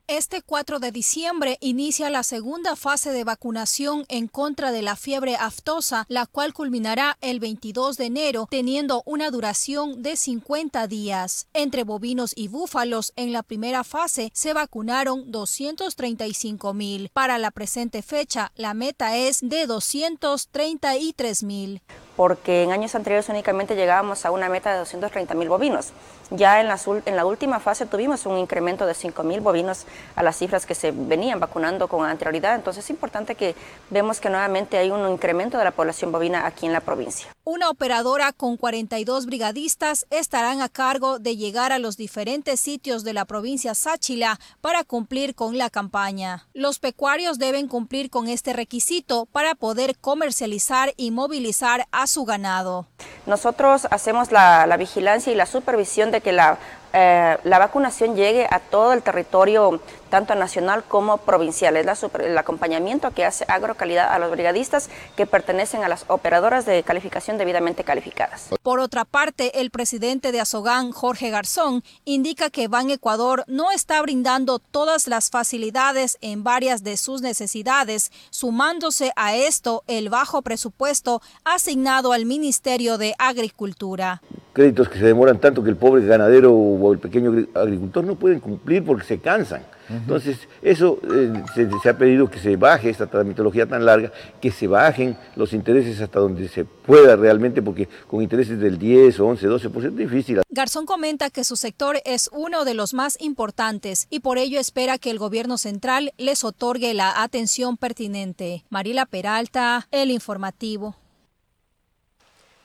Este 0.09 0.41
4 0.41 0.79
de 0.79 0.91
diciembre 0.91 1.59
inicia 1.61 2.09
la 2.09 2.23
segunda 2.23 2.75
fase 2.75 3.11
de 3.11 3.23
vacunación 3.23 4.05
en 4.09 4.27
contra 4.27 4.71
de 4.71 4.81
la 4.81 4.95
fiebre 4.95 5.35
aftosa, 5.35 6.07
la 6.09 6.25
cual 6.25 6.51
culminará 6.51 7.19
el 7.21 7.39
22 7.39 7.95
de 7.95 8.05
enero, 8.05 8.47
teniendo 8.49 9.03
una 9.05 9.29
duración 9.29 10.01
de 10.01 10.15
50 10.15 10.87
días. 10.87 11.47
Entre 11.53 11.83
bovinos 11.83 12.33
y 12.35 12.47
búfalos, 12.47 13.13
en 13.17 13.33
la 13.33 13.43
primera 13.43 13.83
fase 13.83 14.31
se 14.33 14.53
vacunaron 14.53 15.29
235 15.29 16.73
mil. 16.73 17.09
Para 17.13 17.37
la 17.37 17.51
presente 17.51 18.01
fecha, 18.01 18.51
la 18.55 18.73
meta 18.73 19.15
es 19.15 19.41
de 19.43 19.67
233 19.67 21.43
mil. 21.43 21.83
Porque 22.19 22.63
en 22.63 22.73
años 22.73 22.95
anteriores 22.95 23.29
únicamente 23.29 23.77
llegábamos 23.77 24.25
a 24.25 24.31
una 24.31 24.49
meta 24.49 24.73
de 24.73 24.79
230 24.79 25.35
mil 25.35 25.47
bovinos. 25.47 25.93
Ya 26.31 26.59
en 26.59 26.67
la, 27.15 27.25
última 27.25 27.61
fase 27.61 27.85
tuvimos 27.85 28.25
un 28.25 28.37
incremento 28.37 28.85
de 28.85 28.93
5 28.93 29.23
mil 29.23 29.39
bovinos 29.39 29.85
a 30.17 30.21
las 30.21 30.37
cifras 30.37 30.65
que 30.65 30.75
se 30.75 30.91
venían 30.91 31.39
vacunando 31.39 31.87
con 31.87 32.05
anterioridad. 32.05 32.55
Entonces 32.55 32.83
es 32.83 32.89
importante 32.89 33.35
que 33.35 33.55
vemos 33.89 34.19
que 34.19 34.29
nuevamente 34.29 34.77
hay 34.77 34.91
un 34.91 35.09
incremento 35.09 35.57
de 35.57 35.63
la 35.63 35.71
población 35.71 36.11
bovina 36.11 36.45
aquí 36.45 36.65
en 36.65 36.73
la 36.73 36.81
provincia. 36.81 37.29
Una 37.45 37.69
operadora 37.69 38.33
con 38.33 38.57
42 38.57 39.25
brigadistas 39.25 40.05
estarán 40.11 40.61
a 40.61 40.69
cargo 40.69 41.19
de 41.19 41.37
llegar 41.37 41.71
a 41.71 41.79
los 41.79 41.95
diferentes 41.95 42.59
sitios 42.59 43.03
de 43.03 43.13
la 43.13 43.23
provincia 43.23 43.73
Sáchila 43.73 44.39
para 44.61 44.83
cumplir 44.83 45.33
con 45.33 45.57
la 45.57 45.69
campaña. 45.69 46.47
Los 46.53 46.79
pecuarios 46.79 47.39
deben 47.39 47.67
cumplir 47.67 48.11
con 48.11 48.27
este 48.27 48.53
requisito 48.53 49.25
para 49.25 49.55
poder 49.55 49.97
comercializar 49.97 50.93
y 50.95 51.09
movilizar 51.09 51.87
a 51.91 52.05
su 52.09 52.25
ganado. 52.25 52.85
Nosotros 53.25 53.87
hacemos 53.91 54.31
la, 54.31 54.67
la 54.67 54.77
vigilancia 54.77 55.31
y 55.31 55.35
la 55.35 55.45
supervisión 55.45 56.11
de 56.11 56.21
que 56.21 56.31
la 56.31 56.57
eh, 56.91 57.37
la 57.43 57.59
vacunación 57.59 58.15
llegue 58.15 58.47
a 58.49 58.59
todo 58.59 58.93
el 58.93 59.03
territorio, 59.03 59.79
tanto 60.09 60.35
nacional 60.35 60.83
como 60.87 61.17
provincial. 61.17 61.77
Es 61.77 62.03
el 62.19 62.37
acompañamiento 62.37 63.11
que 63.11 63.25
hace 63.25 63.45
Agrocalidad 63.47 64.11
a 64.11 64.19
los 64.19 64.31
brigadistas 64.31 64.89
que 65.15 65.25
pertenecen 65.25 65.83
a 65.83 65.87
las 65.87 66.05
operadoras 66.07 66.65
de 66.65 66.83
calificación 66.83 67.37
debidamente 67.37 67.83
calificadas. 67.83 68.49
Por 68.61 68.79
otra 68.79 69.05
parte, 69.05 69.61
el 69.61 69.71
presidente 69.71 70.31
de 70.31 70.39
Azogán, 70.39 70.91
Jorge 70.91 71.29
Garzón, 71.29 71.83
indica 72.05 72.49
que 72.49 72.67
Ban 72.67 72.89
Ecuador 72.89 73.43
no 73.47 73.71
está 73.71 74.01
brindando 74.01 74.59
todas 74.59 75.07
las 75.07 75.29
facilidades 75.29 76.17
en 76.21 76.43
varias 76.43 76.83
de 76.83 76.97
sus 76.97 77.21
necesidades, 77.21 78.11
sumándose 78.29 79.11
a 79.15 79.35
esto 79.35 79.83
el 79.87 80.09
bajo 80.09 80.41
presupuesto 80.41 81.21
asignado 81.43 82.13
al 82.13 82.25
Ministerio 82.25 82.97
de 82.97 83.15
Agricultura. 83.17 84.21
créditos 84.53 84.89
que 84.89 84.99
se 84.99 85.05
demoran 85.05 85.39
tanto 85.39 85.63
que 85.63 85.69
el 85.69 85.77
pobre 85.77 86.05
ganadero 86.05 86.53
o 86.53 86.93
el 86.93 86.99
pequeño 86.99 87.47
agricultor 87.53 88.03
no 88.03 88.15
pueden 88.15 88.39
cumplir 88.39 88.83
porque 88.83 89.05
se 89.05 89.19
cansan. 89.19 89.61
Entonces, 89.89 90.37
eso 90.61 90.99
eh, 91.15 91.43
se, 91.81 91.89
ha 91.89 91.97
pedido 91.97 92.29
que 92.29 92.39
se 92.39 92.55
baje 92.55 92.89
esta 92.89 93.07
tramitología 93.07 93.65
tan 93.65 93.85
larga, 93.85 94.11
que 94.41 94.51
se 94.51 94.67
bajen 94.67 95.17
los 95.35 95.53
intereses 95.53 95.99
hasta 96.01 96.19
donde 96.19 96.47
se 96.47 96.65
pueda 96.65 97.15
realmente, 97.15 97.61
porque 97.61 97.87
con 98.07 98.21
intereses 98.21 98.59
del 98.59 98.77
10, 98.77 99.19
11, 99.19 99.47
12% 99.47 99.85
es 99.85 99.95
difícil. 99.95 100.41
Garzón 100.49 100.85
comenta 100.85 101.29
que 101.29 101.43
su 101.43 101.55
sector 101.55 101.97
es 102.05 102.29
uno 102.31 102.65
de 102.65 102.73
los 102.73 102.93
más 102.93 103.19
importantes 103.19 104.07
y 104.09 104.19
por 104.19 104.37
ello 104.37 104.59
espera 104.59 104.97
que 104.97 105.09
el 105.09 105.19
gobierno 105.19 105.57
central 105.57 106.13
les 106.17 106.43
otorgue 106.43 106.93
la 106.93 107.21
atención 107.21 107.77
pertinente. 107.77 108.63
Marila 108.69 109.05
Peralta, 109.05 109.87
El 109.91 110.11
Informativo. 110.11 110.95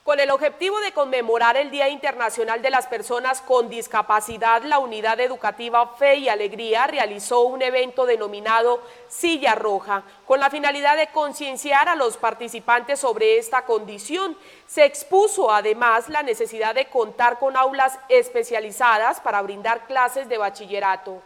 Con 0.05 0.21
el 0.21 0.31
objetivo 0.31 0.81
de 0.81 0.93
conmemorar 0.93 1.57
el 1.57 1.71
Día 1.71 1.89
Internacional 1.89 2.61
de 2.61 2.69
las 2.69 2.87
Personas 2.87 3.41
con 3.41 3.71
Discapacidad, 3.71 4.63
la 4.63 4.79
Unidad 4.79 5.19
Educativa 5.19 5.95
Fe 5.97 6.17
y 6.17 6.29
Alegría 6.29 6.87
realizó 6.87 7.41
un 7.41 7.63
evento 7.63 8.05
denominado 8.05 8.83
Silla 9.09 9.55
Roja, 9.55 10.03
con 10.27 10.41
la 10.41 10.51
finalidad 10.51 10.99
de 10.99 11.07
concienciar 11.07 11.89
a 11.89 11.95
los 11.95 12.19
participantes 12.19 13.01
sobre 13.01 13.39
esta 13.39 13.65
condición. 13.65 14.37
Se 14.67 14.85
expuso 14.85 15.51
además 15.51 16.11
la 16.11 16.23
necesidad 16.23 16.75
de 16.75 16.85
contar 16.91 17.39
con 17.39 17.57
aulas 17.57 17.99
especializadas 18.11 19.21
para 19.21 19.41
brindar 19.41 19.87
clases 19.87 20.29
de 20.29 20.37
bachillerato. 20.37 21.23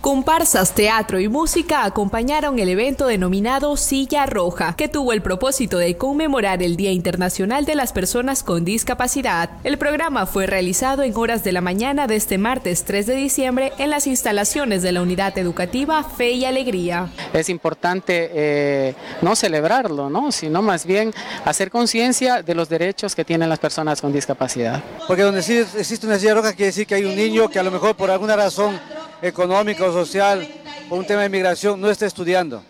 Comparsas, 0.00 0.76
teatro 0.76 1.18
y 1.18 1.28
música 1.28 1.84
acompañaron 1.84 2.60
el 2.60 2.68
evento 2.68 3.08
denominado 3.08 3.76
Silla 3.76 4.26
Roja, 4.26 4.76
que 4.76 4.86
tuvo 4.86 5.12
el 5.12 5.22
propósito 5.22 5.76
de 5.76 5.96
conmemorar 5.96 6.62
el 6.62 6.76
Día 6.76 6.92
Internacional 6.92 7.64
de 7.64 7.74
las 7.74 7.92
Personas 7.92 8.44
con 8.44 8.64
Discapacidad. 8.64 9.50
El 9.64 9.76
programa 9.76 10.26
fue 10.26 10.46
realizado 10.46 11.02
en 11.02 11.16
horas 11.16 11.42
de 11.42 11.50
la 11.50 11.60
mañana 11.62 12.06
de 12.06 12.14
este 12.14 12.38
martes 12.38 12.84
3 12.84 13.06
de 13.06 13.16
diciembre 13.16 13.72
en 13.78 13.90
las 13.90 14.06
instalaciones 14.06 14.82
de 14.82 14.92
la 14.92 15.02
Unidad 15.02 15.36
Educativa 15.36 16.04
Fe 16.04 16.30
y 16.30 16.44
Alegría. 16.44 17.08
Es 17.32 17.48
importante 17.48 18.30
eh, 18.32 18.94
no 19.20 19.34
celebrarlo, 19.34 20.08
¿no? 20.08 20.30
sino 20.30 20.62
más 20.62 20.86
bien 20.86 21.12
hacer 21.44 21.72
conciencia 21.72 22.42
de 22.42 22.54
los 22.54 22.68
derechos 22.68 23.16
que 23.16 23.24
tienen 23.24 23.48
las 23.48 23.58
personas 23.58 24.00
con 24.00 24.12
discapacidad. 24.12 24.80
Porque 25.08 25.22
donde 25.22 25.42
sí 25.42 25.56
existe 25.56 26.06
una 26.06 26.20
silla 26.20 26.34
roja 26.34 26.52
quiere 26.52 26.66
decir 26.66 26.86
que 26.86 26.94
hay 26.94 27.04
un 27.04 27.16
niño 27.16 27.48
que 27.48 27.58
a 27.58 27.64
lo 27.64 27.72
mejor 27.72 27.96
por 27.96 28.12
alguna 28.12 28.36
razón 28.36 28.78
económica 29.22 29.87
social, 29.92 30.48
o 30.90 30.96
un 30.96 31.06
tema 31.06 31.20
de 31.20 31.26
inmigración, 31.26 31.80
no 31.80 31.90
está 31.90 32.06
estudiando. 32.06 32.62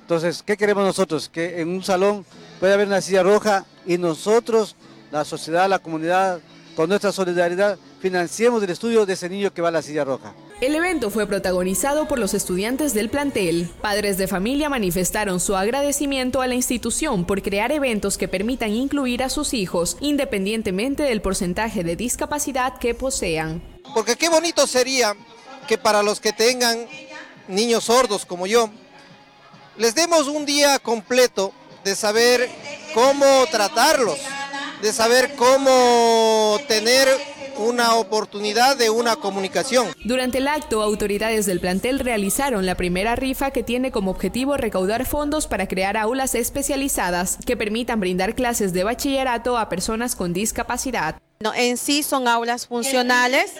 Entonces, 0.00 0.42
¿qué 0.42 0.56
queremos 0.56 0.84
nosotros? 0.84 1.28
Que 1.28 1.60
en 1.60 1.68
un 1.68 1.82
salón 1.82 2.24
pueda 2.60 2.74
haber 2.74 2.86
una 2.86 3.00
silla 3.00 3.22
roja 3.22 3.64
y 3.86 3.98
nosotros, 3.98 4.76
la 5.10 5.24
sociedad, 5.24 5.68
la 5.68 5.78
comunidad, 5.78 6.40
con 6.76 6.88
nuestra 6.88 7.12
solidaridad, 7.12 7.78
financiemos 8.00 8.62
el 8.62 8.70
estudio 8.70 9.06
de 9.06 9.14
ese 9.14 9.28
niño 9.28 9.52
que 9.54 9.62
va 9.62 9.68
a 9.68 9.72
la 9.72 9.82
silla 9.82 10.04
roja. 10.04 10.34
El 10.60 10.74
evento 10.74 11.10
fue 11.10 11.26
protagonizado 11.26 12.06
por 12.06 12.18
los 12.18 12.32
estudiantes 12.32 12.94
del 12.94 13.10
plantel. 13.10 13.70
Padres 13.80 14.18
de 14.18 14.28
familia 14.28 14.68
manifestaron 14.68 15.40
su 15.40 15.56
agradecimiento 15.56 16.42
a 16.42 16.46
la 16.46 16.54
institución 16.54 17.24
por 17.24 17.42
crear 17.42 17.72
eventos 17.72 18.18
que 18.18 18.28
permitan 18.28 18.70
incluir 18.70 19.22
a 19.22 19.30
sus 19.30 19.52
hijos, 19.52 19.96
independientemente 20.00 21.02
del 21.02 21.22
porcentaje 21.22 21.82
de 21.82 21.96
discapacidad 21.96 22.78
que 22.78 22.94
posean. 22.94 23.62
Porque 23.94 24.16
qué 24.16 24.28
bonito 24.28 24.66
sería 24.66 25.14
que 25.66 25.78
para 25.78 26.02
los 26.02 26.20
que 26.20 26.32
tengan 26.32 26.86
niños 27.48 27.84
sordos 27.84 28.24
como 28.24 28.46
yo, 28.46 28.70
les 29.76 29.94
demos 29.94 30.28
un 30.28 30.46
día 30.46 30.78
completo 30.78 31.52
de 31.84 31.94
saber 31.94 32.48
cómo 32.94 33.26
tratarlos, 33.50 34.18
de 34.80 34.92
saber 34.92 35.34
cómo 35.36 36.58
tener 36.68 37.08
una 37.56 37.94
oportunidad 37.94 38.76
de 38.76 38.90
una 38.90 39.16
comunicación. 39.16 39.88
Durante 40.04 40.38
el 40.38 40.48
acto, 40.48 40.82
autoridades 40.82 41.46
del 41.46 41.60
plantel 41.60 42.00
realizaron 42.00 42.66
la 42.66 42.74
primera 42.74 43.16
rifa 43.16 43.50
que 43.50 43.62
tiene 43.62 43.90
como 43.90 44.10
objetivo 44.10 44.56
recaudar 44.56 45.06
fondos 45.06 45.46
para 45.46 45.68
crear 45.68 45.96
aulas 45.96 46.34
especializadas 46.34 47.38
que 47.46 47.56
permitan 47.56 48.00
brindar 48.00 48.34
clases 48.34 48.72
de 48.72 48.84
bachillerato 48.84 49.56
a 49.56 49.68
personas 49.68 50.16
con 50.16 50.32
discapacidad. 50.32 51.16
No, 51.44 51.52
en 51.54 51.76
sí 51.76 52.02
son 52.02 52.26
aulas 52.26 52.66
funcionales 52.66 53.52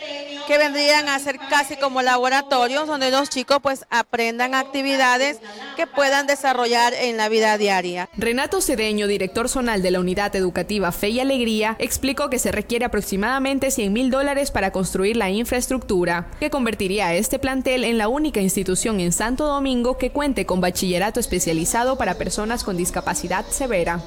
que 0.47 0.57
vendrían 0.57 1.07
a 1.11 1.19
ser 1.19 1.39
casi 1.51 1.77
como 1.77 2.01
laboratorios 2.01 2.87
donde 2.87 3.11
los 3.11 3.29
chicos 3.29 3.59
pues 3.63 3.85
aprendan 3.91 4.55
actividades 4.55 5.37
que 5.77 5.87
puedan 5.87 6.27
desarrollar 6.27 6.95
en 6.95 7.19
la 7.19 7.29
vida 7.29 7.59
diaria. 7.59 8.09
Renato 8.17 8.63
Cedeño, 8.63 9.07
director 9.07 9.51
zonal 9.51 9.83
de 9.83 9.91
la 9.91 10.01
Unidad 10.01 10.35
Educativa 10.35 10.93
Fe 10.93 11.11
y 11.11 11.21
Alegría, 11.21 11.77
explicó 11.79 12.31
que 12.31 12.39
se 12.39 12.53
requiere 12.53 12.87
aproximadamente 12.87 13.71
100 13.71 13.93
mil 13.93 14.11
dólares 14.11 14.51
para 14.51 14.73
construir 14.73 15.19
la 15.19 15.29
infraestructura, 15.29 16.31
que 16.41 16.49
convertiría 16.49 17.09
a 17.09 17.15
este 17.15 17.39
plantel 17.39 17.85
en 17.85 17.99
la 17.99 18.09
única 18.09 18.41
institución 18.41 18.99
en 19.01 19.13
Santo 19.13 19.47
Domingo 19.47 19.99
que 19.99 20.11
cuente 20.11 20.47
con 20.47 20.63
bachillerato 20.63 21.21
especializado 21.21 21.99
para 21.99 22.15
personas 22.15 22.65
con 22.65 22.79
discapacidad 22.79 23.45
severa. 23.51 24.01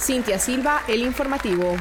Cintia 0.00 0.38
Silva, 0.38 0.80
El 0.88 1.02
Informativo. 1.02 1.76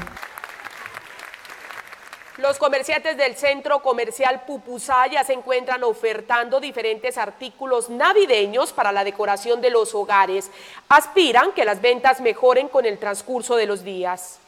Los 2.40 2.58
comerciantes 2.58 3.18
del 3.18 3.36
centro 3.36 3.82
comercial 3.82 4.44
Pupusaya 4.48 5.26
se 5.26 5.34
encuentran 5.34 5.84
ofertando 5.84 6.62
diferentes 6.62 7.18
artículos 7.18 7.90
navideños 7.90 8.72
para 8.72 8.94
la 8.94 9.04
decoración 9.04 9.60
de 9.60 9.70
los 9.70 9.94
hogares. 9.94 10.50
Aspiran 10.88 11.52
que 11.52 11.66
las 11.66 11.82
ventas 11.82 12.22
mejoren 12.22 12.70
con 12.70 12.86
el 12.86 12.98
transcurso 12.98 13.58
de 13.58 13.66
los 13.66 13.84
días. 13.84 14.40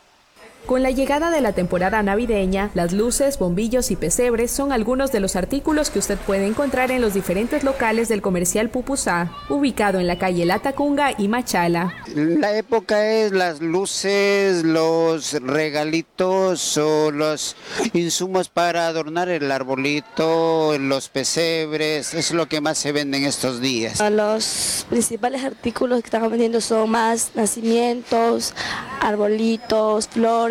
Con 0.66 0.84
la 0.84 0.92
llegada 0.92 1.32
de 1.32 1.42
la 1.42 1.54
temporada 1.54 2.02
navideña, 2.04 2.70
las 2.76 2.94
luces, 2.94 3.38
bombillos 3.38 3.92
y 3.92 3.96
pesebres 3.96 4.52
son 4.52 4.72
algunos 4.72 5.12
de 5.12 5.20
los 5.20 5.36
artículos 5.36 5.90
que 5.90 6.00
usted 6.00 6.18
puede 6.20 6.46
encontrar 6.46 6.92
en 6.92 7.02
los 7.02 7.14
diferentes 7.14 7.64
locales 7.64 8.08
del 8.08 8.22
comercial 8.22 8.70
Pupusá, 8.70 9.32
ubicado 9.50 10.00
en 10.00 10.08
la 10.08 10.18
calle 10.18 10.46
Latacunga 10.46 11.14
y 11.18 11.28
Machala. 11.28 11.94
La 12.16 12.56
época 12.56 13.06
es 13.06 13.32
las 13.32 13.60
luces, 13.60 14.64
los 14.64 15.34
regalitos 15.42 16.78
o 16.78 17.12
los 17.12 17.56
insumos 17.94 18.48
para 18.48 18.88
adornar 18.88 19.30
el 19.30 19.52
arbolito, 19.52 20.78
los 20.78 21.10
pesebres, 21.10 22.14
es 22.14 22.32
lo 22.32 22.48
que 22.48 22.62
más 22.62 22.78
se 22.78 22.92
vende 22.92 23.18
en 23.18 23.26
estos 23.26 23.62
días. 23.62 24.00
Los 24.12 24.86
principales 24.90 25.44
artículos 25.44 26.02
que 26.02 26.08
estamos 26.08 26.30
vendiendo 26.30 26.62
son 26.62 26.92
más 26.92 27.32
nacimientos, 27.36 28.54
arbolitos, 29.02 30.08
flores, 30.08 30.51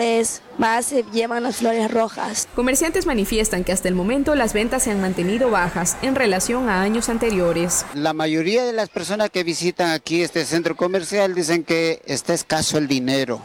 más 0.58 0.86
se 0.86 1.04
llevan 1.12 1.42
las 1.42 1.56
flores 1.56 1.90
rojas. 1.90 2.48
Comerciantes 2.54 3.06
manifiestan 3.06 3.64
que 3.64 3.72
hasta 3.72 3.88
el 3.88 3.94
momento 3.94 4.34
las 4.34 4.52
ventas 4.52 4.84
se 4.84 4.90
han 4.90 5.00
mantenido 5.00 5.50
bajas 5.50 5.96
en 6.00 6.14
relación 6.14 6.68
a 6.68 6.82
años 6.82 7.08
anteriores. 7.08 7.84
La 7.94 8.14
mayoría 8.14 8.64
de 8.64 8.72
las 8.72 8.88
personas 8.88 9.30
que 9.30 9.44
visitan 9.44 9.90
aquí 9.90 10.22
este 10.22 10.44
centro 10.44 10.74
comercial 10.74 11.34
dicen 11.34 11.64
que 11.64 12.00
está 12.06 12.32
escaso 12.32 12.78
el 12.78 12.88
dinero 12.88 13.42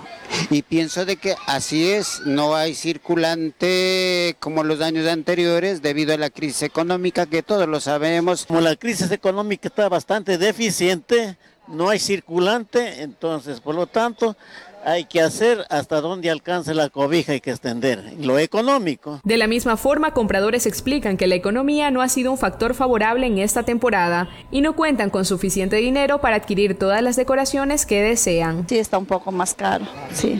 y 0.49 0.61
pienso 0.61 1.05
de 1.05 1.17
que 1.17 1.35
así 1.45 1.89
es, 1.89 2.21
no 2.25 2.55
hay 2.55 2.73
circulante 2.73 4.37
como 4.39 4.63
los 4.63 4.81
años 4.81 5.07
anteriores 5.07 5.81
debido 5.81 6.13
a 6.13 6.17
la 6.17 6.29
crisis 6.29 6.63
económica 6.63 7.25
que 7.25 7.43
todos 7.43 7.67
lo 7.67 7.79
sabemos. 7.81 8.45
Como 8.45 8.61
la 8.61 8.75
crisis 8.75 9.11
económica 9.11 9.67
está 9.67 9.89
bastante 9.89 10.37
deficiente, 10.37 11.37
no 11.67 11.89
hay 11.89 11.99
circulante, 11.99 13.01
entonces 13.01 13.59
por 13.59 13.75
lo 13.75 13.87
tanto 13.87 14.37
hay 14.85 15.05
que 15.05 15.19
hacer 15.21 15.65
hasta 15.69 15.99
donde 15.99 16.29
alcance 16.29 16.73
la 16.73 16.89
cobija, 16.89 17.33
hay 17.33 17.41
que 17.41 17.51
extender 17.51 18.13
lo 18.19 18.37
económico. 18.37 19.19
De 19.23 19.37
la 19.37 19.47
misma 19.47 19.77
forma, 19.77 20.13
compradores 20.13 20.65
explican 20.65 21.17
que 21.17 21.27
la 21.27 21.35
economía 21.35 21.89
no 21.91 22.01
ha 22.01 22.09
sido 22.09 22.31
un 22.31 22.37
factor 22.37 22.75
favorable 22.75 23.25
en 23.25 23.39
esta 23.39 23.63
temporada 23.63 24.29
y 24.51 24.61
no 24.61 24.75
cuentan 24.75 25.09
con 25.09 25.25
suficiente 25.25 25.77
dinero 25.77 26.21
para 26.21 26.35
adquirir 26.37 26.77
todas 26.77 27.01
las 27.01 27.15
decoraciones 27.15 27.85
que 27.85 28.01
desean. 28.01 28.67
Sí, 28.69 28.77
está 28.77 28.97
un 28.97 29.07
poco 29.07 29.31
más 29.31 29.55
caro, 29.55 29.85
sí. 30.13 30.39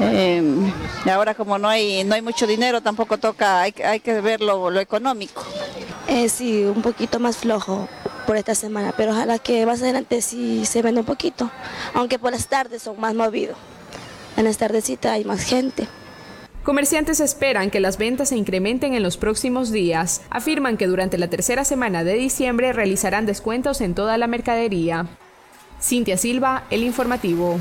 Eh, 0.00 0.42
y 1.04 1.08
ahora 1.08 1.34
como 1.34 1.58
no 1.58 1.68
hay, 1.68 2.02
no 2.04 2.14
hay 2.14 2.22
mucho 2.22 2.46
dinero, 2.46 2.80
tampoco 2.80 3.18
toca, 3.18 3.60
hay, 3.60 3.74
hay 3.84 4.00
que 4.00 4.20
ver 4.20 4.40
lo, 4.40 4.70
lo 4.70 4.80
económico. 4.80 5.42
Eh, 6.08 6.28
sí, 6.28 6.64
un 6.64 6.82
poquito 6.82 7.20
más 7.20 7.36
flojo 7.36 7.88
por 8.26 8.36
esta 8.36 8.54
semana, 8.54 8.92
pero 8.96 9.12
ojalá 9.12 9.38
que 9.38 9.64
más 9.66 9.82
adelante 9.82 10.22
sí 10.22 10.64
se 10.66 10.82
venda 10.82 11.00
un 11.00 11.06
poquito, 11.06 11.50
aunque 11.94 12.18
por 12.18 12.32
las 12.32 12.46
tardes 12.48 12.82
son 12.82 13.00
más 13.00 13.14
movidos. 13.14 13.56
En 14.36 14.44
las 14.44 14.58
tardecitas 14.58 15.12
hay 15.12 15.24
más 15.24 15.42
gente. 15.44 15.86
Comerciantes 16.64 17.20
esperan 17.20 17.70
que 17.70 17.78
las 17.78 17.98
ventas 17.98 18.30
se 18.30 18.36
incrementen 18.36 18.94
en 18.94 19.02
los 19.02 19.18
próximos 19.18 19.70
días. 19.70 20.22
Afirman 20.30 20.78
que 20.78 20.86
durante 20.86 21.18
la 21.18 21.28
tercera 21.28 21.62
semana 21.62 22.04
de 22.04 22.14
diciembre 22.14 22.72
realizarán 22.72 23.26
descuentos 23.26 23.82
en 23.82 23.94
toda 23.94 24.16
la 24.16 24.26
mercadería. 24.26 25.06
Cintia 25.80 26.16
Silva, 26.16 26.64
El 26.70 26.82
Informativo. 26.82 27.58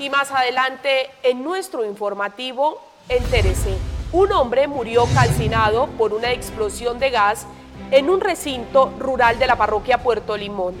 Y 0.00 0.10
más 0.10 0.32
adelante, 0.32 1.08
en 1.22 1.44
nuestro 1.44 1.84
informativo, 1.84 2.82
entérese. 3.08 3.76
Un 4.12 4.32
hombre 4.32 4.66
murió 4.66 5.06
calcinado 5.14 5.86
por 5.98 6.12
una 6.12 6.32
explosión 6.32 6.98
de 6.98 7.10
gas 7.10 7.46
en 7.90 8.10
un 8.10 8.20
recinto 8.20 8.92
rural 8.98 9.38
de 9.38 9.46
la 9.46 9.56
parroquia 9.56 9.98
Puerto 9.98 10.36
Limón. 10.36 10.74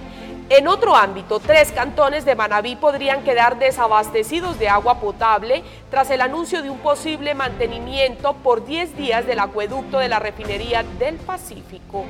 En 0.48 0.66
otro 0.66 0.96
ámbito, 0.96 1.38
tres 1.38 1.70
cantones 1.70 2.24
de 2.24 2.34
Manabí 2.34 2.74
podrían 2.74 3.22
quedar 3.22 3.60
desabastecidos 3.60 4.58
de 4.58 4.68
agua 4.68 4.98
potable 4.98 5.62
tras 5.90 6.10
el 6.10 6.20
anuncio 6.20 6.62
de 6.62 6.70
un 6.70 6.78
posible 6.78 7.34
mantenimiento 7.34 8.34
por 8.34 8.64
10 8.64 8.96
días 8.96 9.26
del 9.26 9.38
acueducto 9.38 9.98
de 9.98 10.08
la 10.08 10.18
refinería 10.18 10.82
del 10.98 11.16
Pacífico. 11.16 12.04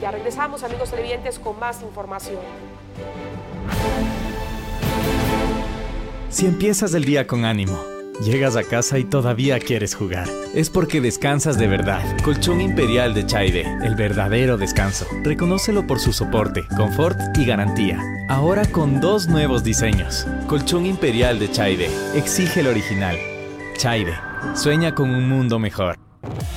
Ya 0.00 0.10
regresamos, 0.10 0.62
amigos 0.62 0.90
televidentes, 0.90 1.38
con 1.38 1.58
más 1.58 1.82
información. 1.82 2.38
Si 6.30 6.46
empiezas 6.46 6.94
el 6.94 7.04
día 7.04 7.26
con 7.26 7.44
ánimo, 7.44 7.78
llegas 8.22 8.56
a 8.56 8.62
casa 8.62 8.98
y 8.98 9.04
todavía 9.04 9.58
quieres 9.58 9.94
jugar, 9.94 10.28
es 10.54 10.70
porque 10.70 11.00
descansas 11.00 11.58
de 11.58 11.66
verdad. 11.66 12.02
Colchón 12.22 12.60
Imperial 12.60 13.14
de 13.14 13.26
Chaide, 13.26 13.64
el 13.84 13.94
verdadero 13.94 14.56
descanso. 14.56 15.06
Reconócelo 15.22 15.86
por 15.86 16.00
su 16.00 16.12
soporte, 16.12 16.64
confort 16.76 17.18
y 17.36 17.44
garantía. 17.44 18.00
Ahora 18.28 18.64
con 18.64 19.00
dos 19.00 19.28
nuevos 19.28 19.64
diseños. 19.64 20.26
Colchón 20.48 20.86
Imperial 20.86 21.38
de 21.38 21.50
Chaide, 21.50 21.90
exige 22.14 22.60
el 22.60 22.68
original. 22.68 23.16
Chaide, 23.76 24.14
sueña 24.54 24.94
con 24.94 25.10
un 25.10 25.28
mundo 25.28 25.58
mejor. 25.58 25.96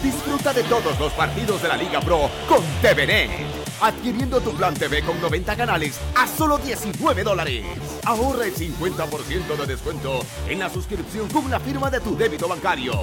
Disfruta 0.02 0.54
de 0.54 0.64
todos 0.64 1.00
los 1.00 1.14
partidos 1.14 1.62
de 1.62 1.68
la 1.68 1.78
Liga 1.78 2.00
Pro 2.02 2.30
con 2.48 2.62
TVN. 2.82 3.69
Adquiriendo 3.82 4.42
tu 4.42 4.54
plan 4.56 4.74
TV 4.74 5.04
con 5.04 5.22
90 5.22 5.56
canales 5.56 6.00
a 6.16 6.28
solo 6.28 6.58
19 6.58 7.24
dólares. 7.24 7.64
Ahorra 8.06 8.46
el 8.46 8.54
50% 8.54 9.56
de 9.58 9.66
descuento 9.66 10.20
en 10.48 10.60
la 10.60 10.70
suscripción 10.70 11.28
con 11.30 11.50
la 11.50 11.60
firma 11.60 11.90
de 11.90 12.00
tu 12.00 12.16
débito 12.18 12.48
bancario. 12.48 12.94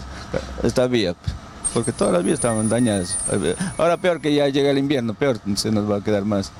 esta 0.62 0.86
vía, 0.86 1.14
pues, 1.14 1.34
porque 1.72 1.92
todas 1.92 2.12
las 2.12 2.24
vías 2.24 2.34
estaban 2.34 2.68
dañadas. 2.68 3.18
Ahora 3.76 3.96
peor 3.96 4.20
que 4.20 4.34
ya 4.34 4.48
llega 4.48 4.70
el 4.70 4.78
invierno, 4.78 5.14
peor 5.14 5.40
se 5.56 5.70
nos 5.70 5.90
va 5.90 5.96
a 5.96 6.04
quedar 6.04 6.24
más, 6.24 6.52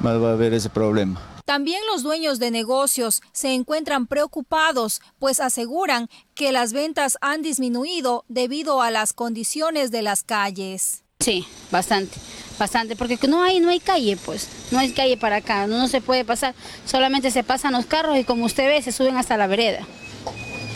más 0.00 0.20
va 0.20 0.30
a 0.30 0.32
haber 0.32 0.54
ese 0.54 0.70
problema. 0.70 1.20
También 1.44 1.82
los 1.92 2.02
dueños 2.02 2.38
de 2.38 2.50
negocios 2.50 3.20
se 3.32 3.52
encuentran 3.52 4.06
preocupados, 4.06 5.02
pues 5.18 5.40
aseguran 5.40 6.08
que 6.34 6.52
las 6.52 6.72
ventas 6.72 7.18
han 7.20 7.42
disminuido 7.42 8.24
debido 8.28 8.80
a 8.80 8.90
las 8.90 9.12
condiciones 9.12 9.90
de 9.90 10.00
las 10.00 10.22
calles. 10.22 11.02
Sí, 11.20 11.46
bastante, 11.70 12.16
bastante, 12.58 12.96
porque 12.96 13.18
no 13.28 13.42
hay, 13.42 13.60
no 13.60 13.70
hay 13.70 13.80
calle, 13.80 14.16
pues, 14.16 14.48
no 14.70 14.78
hay 14.78 14.92
calle 14.92 15.16
para 15.16 15.36
acá, 15.36 15.66
no, 15.66 15.78
no 15.78 15.88
se 15.88 16.00
puede 16.00 16.24
pasar, 16.24 16.54
solamente 16.86 17.30
se 17.30 17.42
pasan 17.42 17.72
los 17.72 17.86
carros 17.86 18.16
y 18.18 18.24
como 18.24 18.44
usted 18.44 18.66
ve, 18.66 18.82
se 18.82 18.92
suben 18.92 19.16
hasta 19.16 19.36
la 19.36 19.46
vereda. 19.46 19.86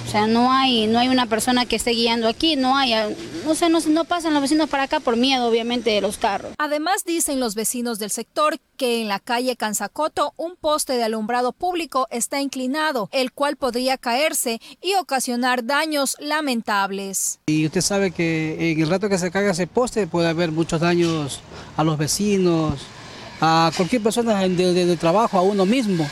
O 0.08 0.10
sea, 0.10 0.26
no 0.26 0.50
hay, 0.50 0.86
no 0.86 0.98
hay 0.98 1.08
una 1.08 1.26
persona 1.26 1.66
que 1.66 1.76
esté 1.76 1.90
guiando 1.90 2.28
aquí, 2.28 2.56
no 2.56 2.74
hay, 2.78 2.94
no 3.44 3.54
sé, 3.54 3.68
no, 3.68 3.78
no 3.80 4.04
pasan 4.06 4.32
los 4.32 4.40
vecinos 4.40 4.70
para 4.70 4.84
acá 4.84 5.00
por 5.00 5.18
miedo, 5.18 5.46
obviamente, 5.46 5.90
de 5.90 6.00
los 6.00 6.16
carros. 6.16 6.52
Además, 6.56 7.04
dicen 7.04 7.40
los 7.40 7.54
vecinos 7.54 7.98
del 7.98 8.10
sector 8.10 8.56
que 8.78 9.02
en 9.02 9.08
la 9.08 9.20
calle 9.20 9.54
Canzacoto 9.54 10.32
un 10.38 10.56
poste 10.56 10.94
de 10.94 11.04
alumbrado 11.04 11.52
público 11.52 12.06
está 12.10 12.40
inclinado, 12.40 13.10
el 13.12 13.32
cual 13.32 13.56
podría 13.56 13.98
caerse 13.98 14.62
y 14.80 14.94
ocasionar 14.94 15.66
daños 15.66 16.16
lamentables. 16.20 17.38
Y 17.46 17.66
usted 17.66 17.82
sabe 17.82 18.10
que 18.10 18.72
en 18.72 18.80
el 18.80 18.88
rato 18.88 19.10
que 19.10 19.18
se 19.18 19.30
caiga 19.30 19.50
ese 19.50 19.66
poste 19.66 20.06
puede 20.06 20.28
haber 20.28 20.52
muchos 20.52 20.80
daños 20.80 21.40
a 21.76 21.84
los 21.84 21.98
vecinos, 21.98 22.80
a 23.42 23.70
cualquier 23.76 24.02
persona 24.02 24.40
de, 24.40 24.48
de- 24.72 24.86
de 24.86 24.96
trabajo, 24.96 25.36
a 25.38 25.42
uno 25.42 25.66
mismo. 25.66 26.08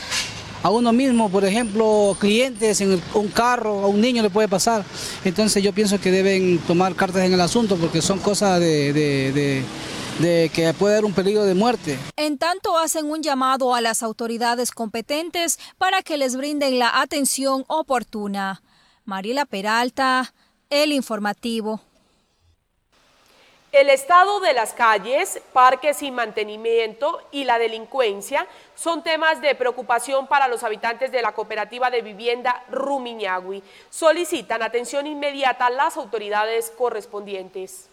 A 0.63 0.69
uno 0.69 0.91
mismo, 0.91 1.29
por 1.29 1.45
ejemplo, 1.45 2.15
clientes 2.19 2.81
en 2.81 3.01
un 3.13 3.27
carro, 3.29 3.83
a 3.83 3.87
un 3.87 4.01
niño 4.01 4.21
le 4.23 4.29
puede 4.29 4.47
pasar. 4.47 4.83
Entonces 5.23 5.63
yo 5.63 5.71
pienso 5.73 5.99
que 6.01 6.11
deben 6.11 6.57
tomar 6.59 6.95
cartas 6.95 7.23
en 7.23 7.33
el 7.33 7.41
asunto 7.41 7.77
porque 7.77 8.01
son 8.01 8.19
cosas 8.19 8.59
de, 8.59 8.91
de- 8.93 9.31
de- 9.31 9.63
de 10.19 10.49
que 10.51 10.73
puede 10.73 10.95
haber 10.95 11.05
un 11.05 11.13
peligro 11.13 11.43
de 11.45 11.53
muerte. 11.53 11.99
En 12.15 12.39
tanto, 12.39 12.75
hacen 12.77 13.05
un 13.05 13.21
llamado 13.21 13.75
a 13.75 13.81
las 13.81 14.01
autoridades 14.01 14.71
competentes 14.71 15.59
para 15.77 16.01
que 16.01 16.17
les 16.17 16.35
brinden 16.35 16.79
la 16.79 17.01
atención 17.01 17.63
oportuna. 17.67 18.63
Mariela 19.05 19.45
Peralta, 19.45 20.33
El 20.71 20.91
Informativo. 20.91 21.81
El 23.73 23.89
estado 23.89 24.39
de 24.39 24.53
las 24.53 24.71
calles, 24.71 25.41
parques 25.51 25.97
sin 25.97 26.15
mantenimiento 26.15 27.21
y 27.31 27.43
la 27.43 27.59
delincuencia 27.59 28.47
son 28.75 29.03
temas 29.03 29.41
de 29.41 29.55
preocupación 29.55 30.27
para 30.27 30.47
los 30.47 30.63
habitantes 30.63 31.11
de 31.11 31.21
la 31.21 31.33
cooperativa 31.33 31.89
de 31.89 32.01
vivienda 32.01 32.63
Rumiñahui. 32.71 33.61
Solicitan 33.89 34.63
atención 34.63 35.05
inmediata 35.05 35.65
a 35.65 35.69
las 35.69 35.97
autoridades 35.97 36.71
correspondientes. 36.77 37.89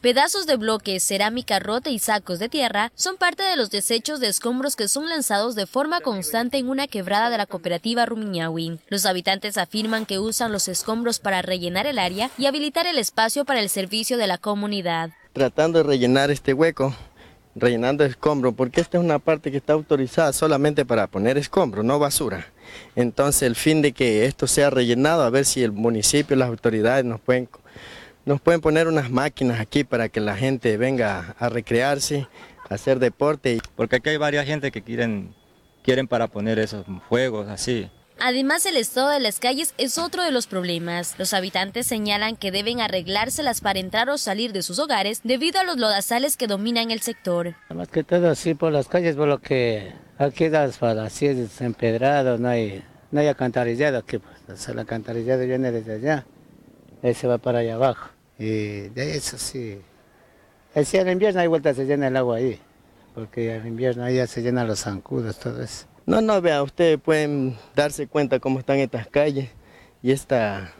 Pedazos 0.00 0.46
de 0.46 0.56
bloques, 0.56 1.02
cerámica 1.04 1.58
rota 1.58 1.90
y 1.90 1.98
sacos 1.98 2.38
de 2.38 2.48
tierra 2.48 2.90
son 2.94 3.18
parte 3.18 3.42
de 3.42 3.54
los 3.56 3.70
desechos 3.70 4.18
de 4.18 4.28
escombros 4.28 4.74
que 4.74 4.88
son 4.88 5.10
lanzados 5.10 5.54
de 5.54 5.66
forma 5.66 6.00
constante 6.00 6.56
en 6.56 6.70
una 6.70 6.86
quebrada 6.86 7.28
de 7.28 7.36
la 7.36 7.44
cooperativa 7.44 8.06
Rumiñahui. 8.06 8.78
Los 8.88 9.04
habitantes 9.04 9.58
afirman 9.58 10.06
que 10.06 10.18
usan 10.18 10.52
los 10.52 10.68
escombros 10.68 11.18
para 11.18 11.42
rellenar 11.42 11.86
el 11.86 11.98
área 11.98 12.30
y 12.38 12.46
habilitar 12.46 12.86
el 12.86 12.96
espacio 12.96 13.44
para 13.44 13.60
el 13.60 13.68
servicio 13.68 14.16
de 14.16 14.26
la 14.26 14.38
comunidad. 14.38 15.10
tratando 15.34 15.80
de 15.80 15.84
rellenar 15.84 16.30
este 16.30 16.54
hueco, 16.54 16.94
rellenando 17.54 18.02
escombro, 18.02 18.52
porque 18.52 18.80
esta 18.80 18.96
es 18.96 19.04
una 19.04 19.18
parte 19.18 19.50
que 19.50 19.58
está 19.58 19.74
autorizada 19.74 20.32
solamente 20.32 20.86
para 20.86 21.08
poner 21.08 21.36
escombro, 21.36 21.82
no 21.82 21.98
basura. 21.98 22.46
Entonces 22.96 23.42
el 23.42 23.54
fin 23.54 23.82
de 23.82 23.92
que 23.92 24.24
esto 24.24 24.46
sea 24.46 24.70
rellenado, 24.70 25.24
a 25.24 25.30
ver 25.30 25.44
si 25.44 25.62
el 25.62 25.72
municipio, 25.72 26.36
las 26.36 26.48
autoridades 26.48 27.04
nos 27.04 27.20
pueden, 27.20 27.50
nos 28.30 28.40
pueden 28.40 28.60
poner 28.60 28.86
unas 28.86 29.10
máquinas 29.10 29.58
aquí 29.58 29.82
para 29.82 30.08
que 30.08 30.20
la 30.20 30.36
gente 30.36 30.76
venga 30.76 31.34
a 31.40 31.48
recrearse, 31.48 32.28
a 32.68 32.74
hacer 32.74 33.00
deporte. 33.00 33.58
Porque 33.74 33.96
aquí 33.96 34.10
hay 34.10 34.18
varias 34.18 34.46
gente 34.46 34.70
que 34.70 34.82
quieren, 34.82 35.34
quieren 35.82 36.06
para 36.06 36.28
poner 36.28 36.60
esos 36.60 36.86
juegos 37.08 37.48
así. 37.48 37.90
Además, 38.20 38.64
el 38.66 38.76
estado 38.76 39.08
de 39.08 39.18
las 39.18 39.40
calles 39.40 39.74
es 39.78 39.98
otro 39.98 40.22
de 40.22 40.30
los 40.30 40.46
problemas. 40.46 41.16
Los 41.18 41.34
habitantes 41.34 41.88
señalan 41.88 42.36
que 42.36 42.52
deben 42.52 42.80
arreglárselas 42.80 43.60
para 43.60 43.80
entrar 43.80 44.08
o 44.10 44.16
salir 44.16 44.52
de 44.52 44.62
sus 44.62 44.78
hogares 44.78 45.22
debido 45.24 45.58
a 45.58 45.64
los 45.64 45.78
lodazales 45.78 46.36
que 46.36 46.46
dominan 46.46 46.92
el 46.92 47.00
sector. 47.00 47.56
Más 47.74 47.88
que 47.88 48.04
todo 48.04 48.30
así 48.30 48.54
por 48.54 48.70
las 48.70 48.86
calles, 48.86 49.16
por 49.16 49.26
lo 49.26 49.38
que 49.40 49.92
aquí 50.18 50.48
das 50.50 50.78
para 50.78 51.02
así 51.02 51.26
es 51.26 51.60
empedrado, 51.60 52.38
no 52.38 52.48
hay, 52.48 52.84
no 53.10 53.18
hay 53.18 53.26
alcantarillado 53.26 53.98
aquí, 53.98 54.18
pues, 54.18 54.68
el 54.68 54.78
alcantarillado 54.78 55.44
viene 55.44 55.72
desde 55.72 55.94
allá, 55.94 56.26
ahí 57.02 57.14
se 57.14 57.26
va 57.26 57.38
para 57.38 57.58
allá 57.58 57.74
abajo. 57.74 58.19
Y 58.40 58.88
de 58.88 59.02
ahí 59.02 59.10
es 59.10 59.34
así, 59.34 59.82
Si 60.82 60.96
en 60.96 61.08
invierno 61.10 61.42
hay 61.42 61.46
vuelta 61.46 61.74
se 61.74 61.84
llena 61.84 62.08
el 62.08 62.16
agua 62.16 62.38
ahí, 62.38 62.58
porque 63.14 63.54
en 63.54 63.66
invierno 63.66 64.02
ahí 64.02 64.16
ya 64.16 64.26
se 64.26 64.40
llenan 64.40 64.66
los 64.66 64.80
zancudos, 64.80 65.38
todo 65.38 65.62
eso. 65.62 65.84
No, 66.06 66.22
no, 66.22 66.40
vea, 66.40 66.62
ustedes 66.62 66.98
pueden 66.98 67.58
darse 67.76 68.06
cuenta 68.06 68.40
cómo 68.40 68.58
están 68.58 68.78
estas 68.78 69.06
calles 69.08 69.50
y 70.02 70.10
esta 70.12 70.72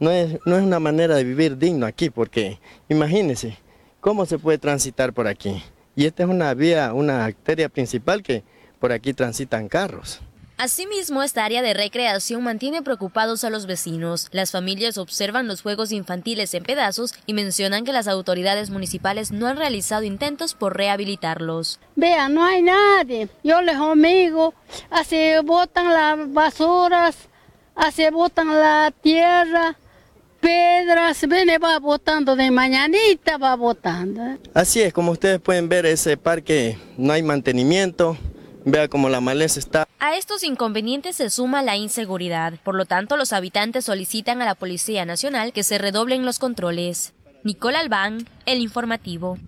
no 0.00 0.10
es, 0.10 0.40
no 0.44 0.56
es 0.56 0.64
una 0.64 0.80
manera 0.80 1.14
de 1.14 1.22
vivir 1.22 1.56
digno 1.58 1.86
aquí, 1.86 2.10
porque 2.10 2.58
imagínense 2.88 3.56
cómo 4.00 4.26
se 4.26 4.40
puede 4.40 4.58
transitar 4.58 5.12
por 5.12 5.28
aquí. 5.28 5.62
Y 5.94 6.06
esta 6.06 6.24
es 6.24 6.28
una 6.28 6.52
vía, 6.54 6.92
una 6.92 7.24
arteria 7.24 7.68
principal 7.68 8.24
que 8.24 8.42
por 8.80 8.90
aquí 8.90 9.14
transitan 9.14 9.68
carros. 9.68 10.20
Asimismo, 10.62 11.22
esta 11.22 11.46
área 11.46 11.62
de 11.62 11.72
recreación 11.72 12.42
mantiene 12.42 12.82
preocupados 12.82 13.44
a 13.44 13.48
los 13.48 13.64
vecinos. 13.64 14.28
Las 14.30 14.50
familias 14.50 14.98
observan 14.98 15.48
los 15.48 15.62
juegos 15.62 15.90
infantiles 15.90 16.52
en 16.52 16.64
pedazos 16.64 17.14
y 17.24 17.32
mencionan 17.32 17.86
que 17.86 17.94
las 17.94 18.06
autoridades 18.06 18.68
municipales 18.68 19.32
no 19.32 19.46
han 19.46 19.56
realizado 19.56 20.02
intentos 20.02 20.52
por 20.52 20.76
rehabilitarlos. 20.76 21.80
Vea, 21.96 22.28
no 22.28 22.44
hay 22.44 22.60
nadie. 22.60 23.30
Yo 23.42 23.62
les 23.62 23.76
amigo, 23.76 24.52
así 24.90 25.30
botan 25.42 25.94
las 25.94 26.30
basuras, 26.30 27.16
así 27.74 28.10
botan 28.10 28.48
la 28.48 28.92
tierra, 29.00 29.78
piedras, 30.40 31.26
viene 31.26 31.56
va 31.56 31.78
botando 31.78 32.36
de 32.36 32.50
mañanita, 32.50 33.38
va 33.38 33.56
botando. 33.56 34.36
Así 34.52 34.82
es, 34.82 34.92
como 34.92 35.12
ustedes 35.12 35.40
pueden 35.40 35.70
ver, 35.70 35.86
ese 35.86 36.18
parque 36.18 36.76
no 36.98 37.14
hay 37.14 37.22
mantenimiento, 37.22 38.18
Vea 38.70 38.86
cómo 38.86 39.08
la 39.08 39.20
maleza 39.20 39.58
está. 39.58 39.88
A 39.98 40.16
estos 40.16 40.44
inconvenientes 40.44 41.16
se 41.16 41.28
suma 41.28 41.60
la 41.60 41.76
inseguridad. 41.76 42.54
Por 42.62 42.76
lo 42.76 42.84
tanto, 42.84 43.16
los 43.16 43.32
habitantes 43.32 43.84
solicitan 43.84 44.40
a 44.42 44.44
la 44.44 44.54
Policía 44.54 45.04
Nacional 45.04 45.52
que 45.52 45.64
se 45.64 45.76
redoblen 45.76 46.24
los 46.24 46.38
controles. 46.38 47.12
Nicole 47.42 47.78
Albán, 47.78 48.28
El 48.46 48.60
Informativo. 48.60 49.38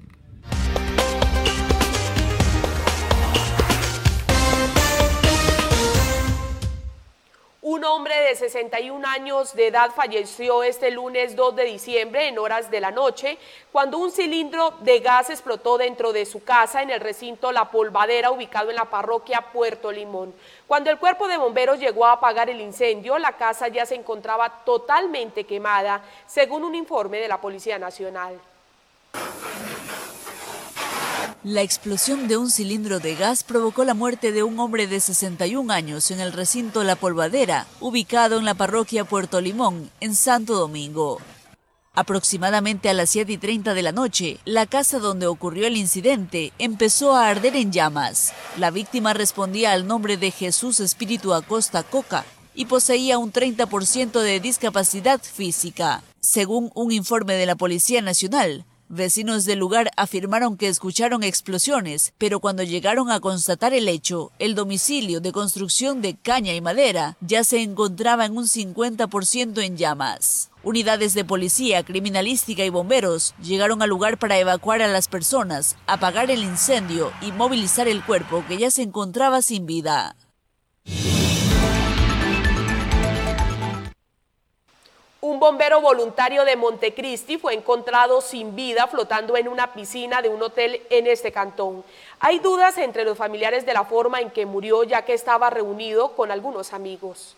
Un 7.64 7.84
hombre 7.84 8.20
de 8.22 8.34
61 8.34 9.06
años 9.06 9.54
de 9.54 9.68
edad 9.68 9.92
falleció 9.94 10.64
este 10.64 10.90
lunes 10.90 11.36
2 11.36 11.54
de 11.54 11.62
diciembre 11.62 12.26
en 12.26 12.36
horas 12.40 12.72
de 12.72 12.80
la 12.80 12.90
noche 12.90 13.38
cuando 13.70 13.98
un 13.98 14.10
cilindro 14.10 14.72
de 14.80 14.98
gas 14.98 15.30
explotó 15.30 15.78
dentro 15.78 16.12
de 16.12 16.26
su 16.26 16.42
casa 16.42 16.82
en 16.82 16.90
el 16.90 16.98
recinto 16.98 17.52
La 17.52 17.70
Polvadera 17.70 18.32
ubicado 18.32 18.70
en 18.70 18.74
la 18.74 18.90
parroquia 18.90 19.52
Puerto 19.52 19.92
Limón. 19.92 20.34
Cuando 20.66 20.90
el 20.90 20.98
cuerpo 20.98 21.28
de 21.28 21.36
bomberos 21.36 21.78
llegó 21.78 22.04
a 22.04 22.14
apagar 22.14 22.50
el 22.50 22.60
incendio, 22.60 23.16
la 23.16 23.36
casa 23.36 23.68
ya 23.68 23.86
se 23.86 23.94
encontraba 23.94 24.64
totalmente 24.64 25.44
quemada, 25.44 26.02
según 26.26 26.64
un 26.64 26.74
informe 26.74 27.20
de 27.20 27.28
la 27.28 27.40
Policía 27.40 27.78
Nacional. 27.78 28.40
La 31.44 31.62
explosión 31.62 32.28
de 32.28 32.36
un 32.36 32.52
cilindro 32.52 33.00
de 33.00 33.16
gas 33.16 33.42
provocó 33.42 33.82
la 33.82 33.94
muerte 33.94 34.30
de 34.30 34.44
un 34.44 34.60
hombre 34.60 34.86
de 34.86 35.00
61 35.00 35.72
años 35.72 36.12
en 36.12 36.20
el 36.20 36.32
recinto 36.32 36.84
La 36.84 36.94
Polvadera, 36.94 37.66
ubicado 37.80 38.38
en 38.38 38.44
la 38.44 38.54
parroquia 38.54 39.04
Puerto 39.04 39.40
Limón, 39.40 39.90
en 39.98 40.14
Santo 40.14 40.54
Domingo. 40.54 41.18
Aproximadamente 41.94 42.88
a 42.88 42.94
las 42.94 43.10
7 43.10 43.32
y 43.32 43.38
30 43.38 43.74
de 43.74 43.82
la 43.82 43.90
noche, 43.90 44.38
la 44.44 44.66
casa 44.66 45.00
donde 45.00 45.26
ocurrió 45.26 45.66
el 45.66 45.76
incidente 45.76 46.52
empezó 46.60 47.16
a 47.16 47.28
arder 47.28 47.56
en 47.56 47.72
llamas. 47.72 48.32
La 48.56 48.70
víctima 48.70 49.12
respondía 49.12 49.72
al 49.72 49.88
nombre 49.88 50.16
de 50.16 50.30
Jesús 50.30 50.78
Espíritu 50.78 51.34
Acosta 51.34 51.82
Coca 51.82 52.24
y 52.54 52.66
poseía 52.66 53.18
un 53.18 53.32
30% 53.32 54.20
de 54.20 54.38
discapacidad 54.38 55.20
física. 55.20 56.04
Según 56.20 56.70
un 56.76 56.92
informe 56.92 57.34
de 57.34 57.46
la 57.46 57.56
Policía 57.56 58.00
Nacional, 58.00 58.64
Vecinos 58.94 59.46
del 59.46 59.58
lugar 59.58 59.90
afirmaron 59.96 60.58
que 60.58 60.68
escucharon 60.68 61.22
explosiones, 61.22 62.12
pero 62.18 62.40
cuando 62.40 62.62
llegaron 62.62 63.10
a 63.10 63.20
constatar 63.20 63.72
el 63.72 63.88
hecho, 63.88 64.32
el 64.38 64.54
domicilio 64.54 65.22
de 65.22 65.32
construcción 65.32 66.02
de 66.02 66.14
caña 66.14 66.52
y 66.52 66.60
madera 66.60 67.16
ya 67.22 67.42
se 67.42 67.62
encontraba 67.62 68.26
en 68.26 68.36
un 68.36 68.44
50% 68.44 69.62
en 69.64 69.78
llamas. 69.78 70.50
Unidades 70.62 71.14
de 71.14 71.24
policía, 71.24 71.82
criminalística 71.84 72.66
y 72.66 72.68
bomberos 72.68 73.34
llegaron 73.42 73.80
al 73.80 73.88
lugar 73.88 74.18
para 74.18 74.38
evacuar 74.38 74.82
a 74.82 74.88
las 74.88 75.08
personas, 75.08 75.76
apagar 75.86 76.30
el 76.30 76.42
incendio 76.42 77.12
y 77.22 77.32
movilizar 77.32 77.88
el 77.88 78.04
cuerpo 78.04 78.44
que 78.46 78.58
ya 78.58 78.70
se 78.70 78.82
encontraba 78.82 79.40
sin 79.40 79.64
vida. 79.64 80.16
Un 85.24 85.38
bombero 85.38 85.80
voluntario 85.80 86.44
de 86.44 86.56
Montecristi 86.56 87.38
fue 87.38 87.54
encontrado 87.54 88.20
sin 88.20 88.56
vida 88.56 88.88
flotando 88.88 89.36
en 89.36 89.46
una 89.46 89.72
piscina 89.72 90.20
de 90.20 90.28
un 90.28 90.42
hotel 90.42 90.82
en 90.90 91.06
este 91.06 91.30
cantón. 91.30 91.84
Hay 92.18 92.40
dudas 92.40 92.76
entre 92.76 93.04
los 93.04 93.16
familiares 93.16 93.64
de 93.64 93.72
la 93.72 93.84
forma 93.84 94.20
en 94.20 94.32
que 94.32 94.46
murió 94.46 94.82
ya 94.82 95.04
que 95.04 95.14
estaba 95.14 95.48
reunido 95.48 96.16
con 96.16 96.32
algunos 96.32 96.72
amigos. 96.72 97.36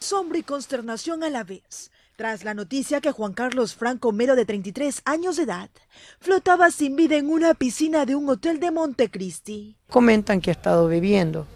Sombra 0.00 0.38
y 0.38 0.42
consternación 0.42 1.22
a 1.22 1.30
la 1.30 1.44
vez, 1.44 1.92
tras 2.16 2.42
la 2.42 2.54
noticia 2.54 3.00
que 3.00 3.12
Juan 3.12 3.34
Carlos 3.34 3.76
Franco 3.76 4.10
Mero 4.10 4.34
de 4.34 4.44
33 4.44 5.02
años 5.04 5.36
de 5.36 5.44
edad 5.44 5.70
flotaba 6.18 6.72
sin 6.72 6.96
vida 6.96 7.14
en 7.14 7.30
una 7.30 7.54
piscina 7.54 8.04
de 8.04 8.16
un 8.16 8.28
hotel 8.28 8.58
de 8.58 8.72
Montecristi. 8.72 9.76
Comentan 9.88 10.40
que 10.40 10.50
ha 10.50 10.54
estado 10.54 10.88
viviendo 10.88 11.46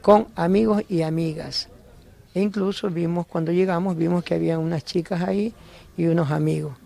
con 0.00 0.26
amigos 0.34 0.82
y 0.88 1.02
amigas 1.02 1.68
e 2.34 2.40
incluso 2.40 2.88
vimos, 2.88 3.26
cuando 3.26 3.52
llegamos, 3.52 3.96
vimos 3.96 4.24
que 4.24 4.34
había 4.34 4.58
unas 4.58 4.84
chicas 4.84 5.22
ahí 5.22 5.52
y 5.96 6.06
unos 6.06 6.30
amigos. 6.30 6.76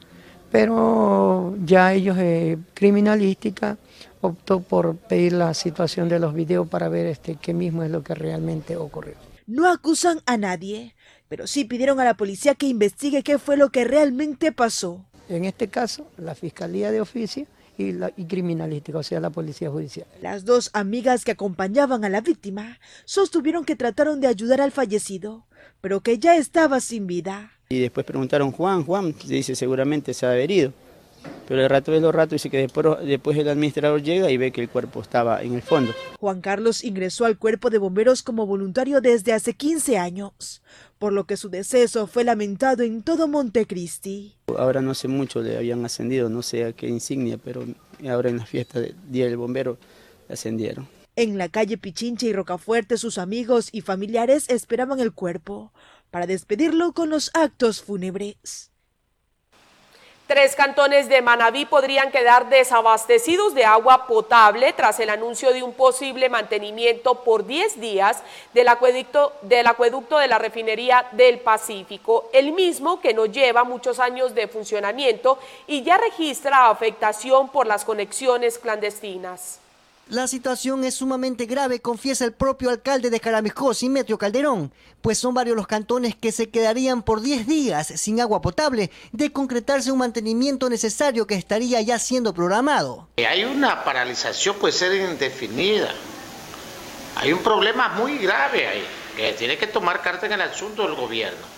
Pero 0.51 1.57
ya 1.65 1.93
ellos, 1.93 2.17
eh, 2.19 2.59
criminalística, 2.75 3.79
optó 4.21 4.61
por 4.61 4.97
pedir 4.97 5.33
la 5.33 5.55
situación 5.55 6.09
de 6.09 6.19
los 6.19 6.35
videos 6.35 6.69
para 6.69 6.89
ver 6.89 7.07
este, 7.07 7.37
qué 7.37 7.53
mismo 7.55 7.83
es 7.83 7.91
lo 7.91 8.03
que 8.03 8.15
realmente 8.15 8.77
ocurrió. 8.77 9.15
No 9.47 9.71
acusan 9.71 10.21
a 10.27 10.37
nadie, 10.37 10.95
pero 11.29 11.47
sí 11.47 11.65
pidieron 11.65 12.01
a 12.01 12.05
la 12.05 12.15
policía 12.15 12.55
que 12.55 12.67
investigue 12.67 13.23
qué 13.23 13.39
fue 13.39 13.57
lo 13.57 13.71
que 13.71 13.85
realmente 13.85 14.53
pasó. 14.53 15.05
En 15.29 15.45
este 15.45 15.69
caso, 15.69 16.09
la 16.17 16.35
Fiscalía 16.35 16.91
de 16.91 17.01
Oficio 17.01 17.47
y, 17.79 17.93
la, 17.93 18.13
y 18.17 18.25
criminalística, 18.27 18.99
o 18.99 19.03
sea, 19.03 19.21
la 19.21 19.31
policía 19.31 19.71
judicial. 19.71 20.07
Las 20.23 20.45
dos 20.45 20.71
amigas 20.73 21.25
que 21.25 21.33
acompañaban 21.33 22.05
a 22.05 22.09
la 22.09 22.21
víctima 22.21 22.79
sostuvieron 23.05 23.65
que 23.65 23.77
trataron 23.77 24.21
de 24.21 24.29
ayudar 24.29 24.61
al 24.61 24.73
fallecido, 24.73 25.47
pero 25.81 26.01
que 26.01 26.19
ya 26.19 26.37
estaba 26.37 26.81
sin 26.81 27.07
vida. 27.07 27.53
Y 27.69 27.81
después 27.81 28.07
preguntaron 28.07 28.53
Juan, 28.53 28.85
Juan, 28.85 29.15
dice 29.27 29.55
seguramente 29.55 30.15
se 30.15 30.27
ha 30.27 30.37
herido. 30.37 30.73
Pero 31.49 31.63
el 31.63 31.69
rato 31.69 31.93
de 31.93 32.01
los 32.01 32.15
ratos 32.15 32.33
dice 32.33 32.51
que 32.51 32.59
después, 32.59 32.87
después 33.05 33.37
el 33.37 33.49
administrador 33.49 34.03
llega 34.03 34.31
y 34.31 34.37
ve 34.37 34.53
que 34.53 34.61
el 34.61 34.69
cuerpo 34.69 35.01
estaba 35.01 35.43
en 35.43 35.55
el 35.55 35.63
fondo. 35.63 35.93
Juan 36.21 36.41
Carlos 36.41 36.85
ingresó 36.85 37.25
al 37.25 37.39
cuerpo 37.39 37.71
de 37.71 37.79
bomberos 37.79 38.23
como 38.23 38.47
voluntario 38.47 39.01
desde 39.01 39.33
hace 39.33 39.55
15 39.55 39.99
años, 39.99 40.63
por 40.99 41.13
lo 41.13 41.25
que 41.25 41.37
su 41.37 41.49
deceso 41.49 42.07
fue 42.07 42.25
lamentado 42.25 42.83
en 42.83 43.03
todo 43.03 43.29
Montecristi. 43.29 44.37
Ahora 44.57 44.81
no 44.81 44.95
sé 44.95 45.09
mucho, 45.09 45.41
le 45.43 45.57
habían 45.57 45.85
ascendido, 45.85 46.29
no 46.29 46.43
sé 46.43 46.65
a 46.65 46.73
qué 46.73 46.89
insignia, 46.89 47.39
pero 47.39 47.65
ahora 48.09 48.31
en 48.31 48.39
la 48.39 48.47
fiesta 48.47 48.81
del 48.81 48.97
Día 49.09 49.27
del 49.27 49.37
Bombero 49.37 49.79
ascendieron. 50.29 50.89
En 51.17 51.39
la 51.39 51.49
calle 51.49 51.79
Pichincha 51.79 52.27
y 52.27 52.33
Rocafuerte 52.33 52.99
sus 52.99 53.19
amigos 53.19 53.71
y 53.73 53.81
familiares 53.81 54.49
esperaban 54.49 55.01
el 55.01 55.13
cuerpo 55.13 55.73
para 56.11 56.27
despedirlo 56.27 56.93
con 56.93 57.11
los 57.11 57.31
actos 57.35 57.83
fúnebres. 57.83 58.71
Tres 60.27 60.57
cantones 60.57 61.09
de 61.09 61.23
Manabí 61.23 61.67
podrían 61.67 62.11
quedar 62.11 62.49
desabastecidos 62.49 63.55
de 63.55 63.65
agua 63.65 64.09
potable 64.09 64.73
tras 64.73 64.99
el 64.99 65.11
anuncio 65.11 65.53
de 65.53 65.63
un 65.63 65.73
posible 65.73 66.29
mantenimiento 66.29 67.23
por 67.23 67.47
10 67.47 67.79
días 67.81 68.25
del 68.53 68.67
acueducto, 68.67 69.35
del 69.43 69.69
acueducto 69.69 70.19
de 70.19 70.27
la 70.27 70.41
refinería 70.41 71.07
del 71.13 71.39
Pacífico, 71.39 72.29
el 72.33 72.51
mismo 72.51 73.01
que 73.01 73.15
no 73.15 73.27
lleva 73.27 73.63
muchos 73.63 74.01
años 74.01 74.35
de 74.35 74.49
funcionamiento 74.49 75.39
y 75.69 75.85
ya 75.85 75.97
registra 75.97 76.71
afectación 76.71 77.49
por 77.49 77.69
las 77.69 77.85
conexiones 77.85 78.59
clandestinas. 78.59 79.61
La 80.09 80.29
situación 80.29 80.85
es 80.85 80.95
sumamente 80.95 81.47
grave, 81.47 81.81
confiesa 81.81 82.25
el 82.25 82.33
propio 82.33 82.71
alcalde 82.71 83.11
de 83.11 83.19
Jaramejó, 83.19 83.75
Simetrio 83.75 84.19
Calderón, 84.19 84.73
pues 85.03 85.19
son 85.19 85.35
varios 85.35 85.57
los 85.57 85.67
cantones 85.67 86.15
que 86.15 86.31
se 86.31 86.49
quedarían 86.49 87.03
por 87.03 87.23
10 87.23 87.49
días 87.49 87.89
sin 87.97 88.21
agua 88.21 88.41
potable 88.41 88.93
de 89.11 89.33
concretarse 89.33 89.91
un 89.91 89.99
mantenimiento 89.99 90.71
necesario 90.71 91.27
que 91.27 91.35
estaría 91.35 91.81
ya 91.81 91.99
siendo 91.99 92.33
programado. 92.33 93.09
Hay 93.17 93.43
una 93.43 93.83
paralización 93.83 94.55
puede 94.61 94.75
ser 94.75 94.95
indefinida. 94.95 95.93
Hay 97.17 97.33
un 97.33 97.41
problema 97.41 97.89
muy 97.89 98.19
grave 98.19 98.69
ahí, 98.69 98.87
que 99.17 99.33
tiene 99.33 99.59
que 99.59 99.67
tomar 99.67 100.03
carta 100.03 100.27
en 100.27 100.35
el 100.35 100.43
asunto 100.43 100.83
del 100.83 100.95
gobierno. 100.95 101.56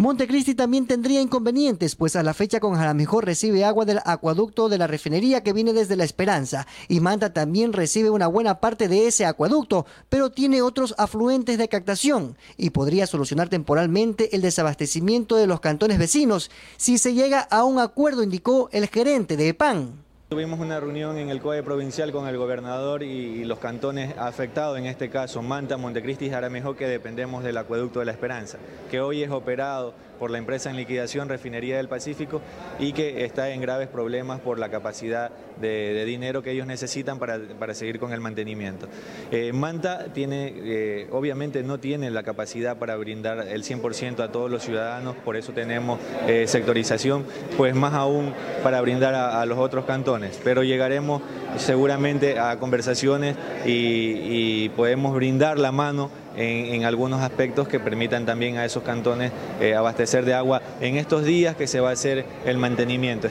Montecristi 0.00 0.54
también 0.54 0.86
tendría 0.86 1.20
inconvenientes, 1.20 1.94
pues 1.94 2.16
a 2.16 2.22
la 2.22 2.32
fecha 2.32 2.58
con 2.58 2.74
Jaramejó 2.74 3.20
recibe 3.20 3.66
agua 3.66 3.84
del 3.84 4.00
acueducto 4.06 4.70
de 4.70 4.78
la 4.78 4.86
refinería 4.86 5.42
que 5.42 5.52
viene 5.52 5.74
desde 5.74 5.94
La 5.94 6.04
Esperanza 6.04 6.66
y 6.88 7.00
Manta 7.00 7.34
también 7.34 7.74
recibe 7.74 8.08
una 8.08 8.26
buena 8.26 8.60
parte 8.60 8.88
de 8.88 9.06
ese 9.06 9.26
acueducto, 9.26 9.84
pero 10.08 10.30
tiene 10.30 10.62
otros 10.62 10.94
afluentes 10.96 11.58
de 11.58 11.68
captación 11.68 12.38
y 12.56 12.70
podría 12.70 13.06
solucionar 13.06 13.50
temporalmente 13.50 14.34
el 14.34 14.40
desabastecimiento 14.40 15.36
de 15.36 15.46
los 15.46 15.60
cantones 15.60 15.98
vecinos 15.98 16.50
si 16.78 16.96
se 16.96 17.12
llega 17.12 17.40
a 17.40 17.64
un 17.64 17.78
acuerdo, 17.78 18.22
indicó 18.22 18.70
el 18.72 18.88
gerente 18.88 19.36
de 19.36 19.48
EPAN. 19.48 20.09
Tuvimos 20.30 20.60
una 20.60 20.78
reunión 20.78 21.18
en 21.18 21.28
el 21.28 21.40
COE 21.40 21.64
provincial 21.64 22.12
con 22.12 22.28
el 22.28 22.38
gobernador 22.38 23.02
y, 23.02 23.42
los 23.42 23.58
cantones 23.58 24.16
afectados, 24.16 24.78
en 24.78 24.86
este 24.86 25.10
caso 25.10 25.42
Manta, 25.42 25.76
Montecristi 25.76 26.26
y 26.26 26.30
Jaramejó, 26.30 26.76
que 26.76 26.86
dependemos 26.86 27.42
del 27.42 27.56
acueducto 27.56 27.98
de 27.98 28.04
la 28.04 28.12
Esperanza, 28.12 28.58
que 28.92 29.00
hoy 29.00 29.24
es 29.24 29.30
operado 29.32 29.92
por 30.20 30.30
la 30.30 30.38
empresa 30.38 30.68
en 30.68 30.76
liquidación 30.76 31.30
Refinería 31.30 31.78
del 31.78 31.88
Pacífico 31.88 32.42
y 32.78 32.92
que 32.92 33.24
está 33.24 33.50
en 33.50 33.62
graves 33.62 33.88
problemas 33.88 34.38
por 34.40 34.58
la 34.58 34.68
capacidad 34.68 35.30
de, 35.60 36.04
dinero 36.04 36.42
que 36.42 36.52
ellos 36.52 36.66
necesitan 36.66 37.18
para, 37.18 37.74
seguir 37.74 37.98
con 37.98 38.12
el 38.12 38.20
mantenimiento. 38.20 38.86
Eh, 39.30 39.52
Manta 39.52 40.12
tiene, 40.12 40.52
eh, 40.56 41.08
obviamente 41.10 41.62
no 41.62 41.80
tiene 41.80 42.10
la 42.10 42.22
capacidad 42.22 42.76
para 42.76 42.96
brindar 42.96 43.48
el 43.48 43.64
100% 43.64 44.20
a 44.20 44.30
todos 44.30 44.50
los 44.50 44.62
ciudadanos, 44.62 45.16
por 45.24 45.36
eso 45.36 45.52
tenemos 45.52 45.98
eh, 46.26 46.44
sectorización, 46.46 47.24
pues 47.56 47.74
más 47.74 47.94
aún 47.94 48.34
para 48.62 48.82
brindar 48.82 49.14
a, 49.14 49.46
los 49.46 49.58
otros 49.58 49.86
cantones, 49.86 50.38
pero 50.44 50.62
llegaremos 50.62 51.22
seguramente 51.56 52.38
a 52.38 52.58
conversaciones 52.58 53.36
y 53.64 54.68
podemos 54.70 55.14
brindar 55.14 55.58
la 55.58 55.72
mano 55.72 56.10
en, 56.40 56.84
algunos 56.84 57.20
aspectos 57.22 57.68
que 57.68 57.78
permitan 57.78 58.26
también 58.26 58.56
a 58.56 58.64
esos 58.64 58.82
cantones 58.82 59.32
eh, 59.60 59.74
abastecer 59.74 60.24
de 60.24 60.34
agua 60.34 60.62
en 60.80 60.96
estos 60.96 61.24
días 61.24 61.56
que 61.56 61.66
se 61.66 61.80
va 61.80 61.90
a 61.90 61.92
hacer 61.92 62.24
el 62.44 62.58
mantenimiento. 62.58 63.28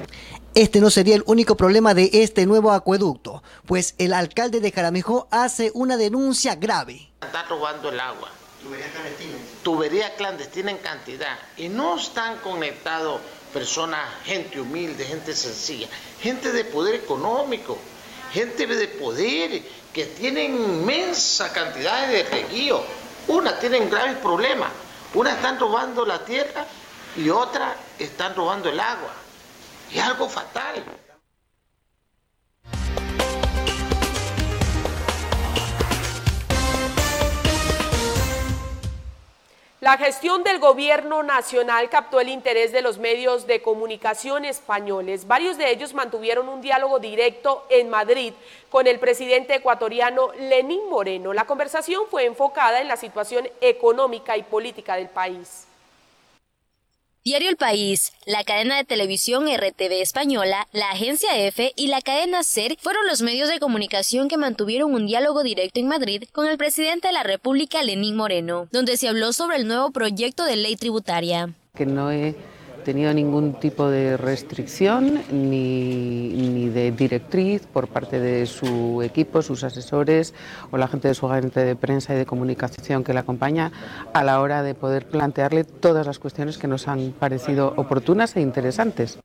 Este 0.55 0.81
no 0.81 0.89
sería 0.89 1.15
el 1.15 1.23
único 1.25 1.55
problema 1.55 1.93
de 1.93 2.09
este 2.11 2.45
nuevo 2.45 2.71
acueducto, 2.71 3.43
pues 3.65 3.95
el 3.97 4.13
alcalde 4.13 4.59
de 4.59 4.71
Jaramejó 4.71 5.27
hace 5.31 5.71
una 5.73 5.95
denuncia 5.95 6.55
grave. 6.55 7.11
Están 7.21 7.47
robando 7.47 7.89
el 7.89 7.99
agua. 7.99 8.29
Tubería 8.61 8.87
clandestina. 8.91 9.37
Tubería 9.63 10.15
clandestina 10.15 10.71
en 10.71 10.77
cantidad. 10.77 11.37
Y 11.55 11.69
no 11.69 11.97
están 11.97 12.37
conectados 12.39 13.21
personas, 13.53 14.01
gente 14.25 14.59
humilde, 14.59 15.05
gente 15.05 15.35
sencilla, 15.35 15.87
gente 16.21 16.51
de 16.51 16.65
poder 16.65 16.95
económico, 16.95 17.77
gente 18.33 18.67
de 18.67 18.87
poder 18.87 19.63
que 19.93 20.05
tienen 20.05 20.55
inmensa 20.55 21.51
cantidad 21.51 22.07
de 22.07 22.23
reguíos. 22.23 22.81
Una 23.27 23.59
tienen 23.59 23.89
graves 23.89 24.17
problemas. 24.17 24.69
Una 25.13 25.31
están 25.31 25.59
robando 25.59 26.05
la 26.05 26.23
tierra 26.23 26.65
y 27.15 27.29
otra 27.29 27.75
están 27.97 28.35
robando 28.35 28.69
el 28.69 28.79
agua. 28.79 29.13
Es 29.91 30.01
algo 30.01 30.29
fatal. 30.29 30.83
La 39.81 39.95
gestión 39.95 40.43
del 40.43 40.59
gobierno 40.59 41.23
nacional 41.23 41.89
captó 41.89 42.19
el 42.19 42.27
interés 42.27 42.73
de 42.73 42.81
los 42.81 42.97
medios 42.97 43.47
de 43.47 43.61
comunicación 43.61 44.43
españoles. 44.43 45.25
Varios 45.25 45.57
de 45.57 45.71
ellos 45.71 45.93
mantuvieron 45.93 46.49
un 46.49 46.59
diálogo 46.59 46.99
directo 46.99 47.65
en 47.69 47.89
Madrid 47.89 48.33
con 48.69 48.87
el 48.87 48.99
presidente 48.99 49.55
ecuatoriano 49.55 50.33
Lenín 50.33 50.89
Moreno. 50.89 51.31
La 51.31 51.45
conversación 51.45 52.03
fue 52.11 52.25
enfocada 52.25 52.81
en 52.81 52.89
la 52.89 52.97
situación 52.97 53.47
económica 53.61 54.35
y 54.35 54.43
política 54.43 54.95
del 54.95 55.07
país. 55.07 55.68
Diario 57.29 57.51
El 57.51 57.57
País, 57.57 58.11
la 58.25 58.43
cadena 58.43 58.77
de 58.77 58.85
televisión 58.85 59.45
RTV 59.45 60.01
Española, 60.01 60.67
la 60.73 60.89
agencia 60.89 61.37
EFE 61.37 61.73
y 61.75 61.85
la 61.85 62.01
cadena 62.01 62.41
SER 62.41 62.75
fueron 62.79 63.05
los 63.05 63.21
medios 63.21 63.47
de 63.49 63.59
comunicación 63.59 64.29
que 64.29 64.37
mantuvieron 64.37 64.95
un 64.95 65.05
diálogo 65.05 65.43
directo 65.43 65.79
en 65.79 65.87
Madrid 65.87 66.23
con 66.31 66.47
el 66.47 66.57
presidente 66.57 67.09
de 67.09 67.13
la 67.13 67.21
República, 67.21 67.83
Lenín 67.83 68.15
Moreno, 68.15 68.67
donde 68.71 68.97
se 68.97 69.09
habló 69.09 69.31
sobre 69.31 69.57
el 69.57 69.67
nuevo 69.67 69.91
proyecto 69.91 70.43
de 70.43 70.55
ley 70.55 70.75
tributaria. 70.75 71.53
Que 71.75 71.85
no 71.85 72.09
tenido 72.79 73.13
ningún 73.13 73.53
tipo 73.53 73.87
de 73.87 74.17
restricción 74.17 75.21
ni, 75.31 76.29
ni, 76.29 76.69
de 76.69 76.91
directriz 76.91 77.65
por 77.65 77.87
parte 77.87 78.19
de 78.19 78.45
su 78.45 79.01
equipo, 79.01 79.41
sus 79.41 79.63
asesores 79.63 80.33
o 80.71 80.77
la 80.77 80.87
gente 80.87 81.07
de 81.07 81.13
su 81.13 81.27
gabinete 81.27 81.63
de 81.63 81.75
prensa 81.75 82.13
y 82.13 82.17
de 82.17 82.25
comunicación 82.25 83.03
que 83.03 83.13
le 83.13 83.19
acompaña 83.19 83.71
a 84.13 84.23
la 84.23 84.41
hora 84.41 84.63
de 84.63 84.75
poder 84.75 85.07
plantearle 85.07 85.63
todas 85.63 86.05
las 86.05 86.19
cuestiones 86.19 86.57
que 86.57 86.67
nos 86.67 86.87
han 86.87 87.11
parecido 87.11 87.73
oportunas 87.77 88.35
e 88.35 88.41
interesantes. 88.41 89.19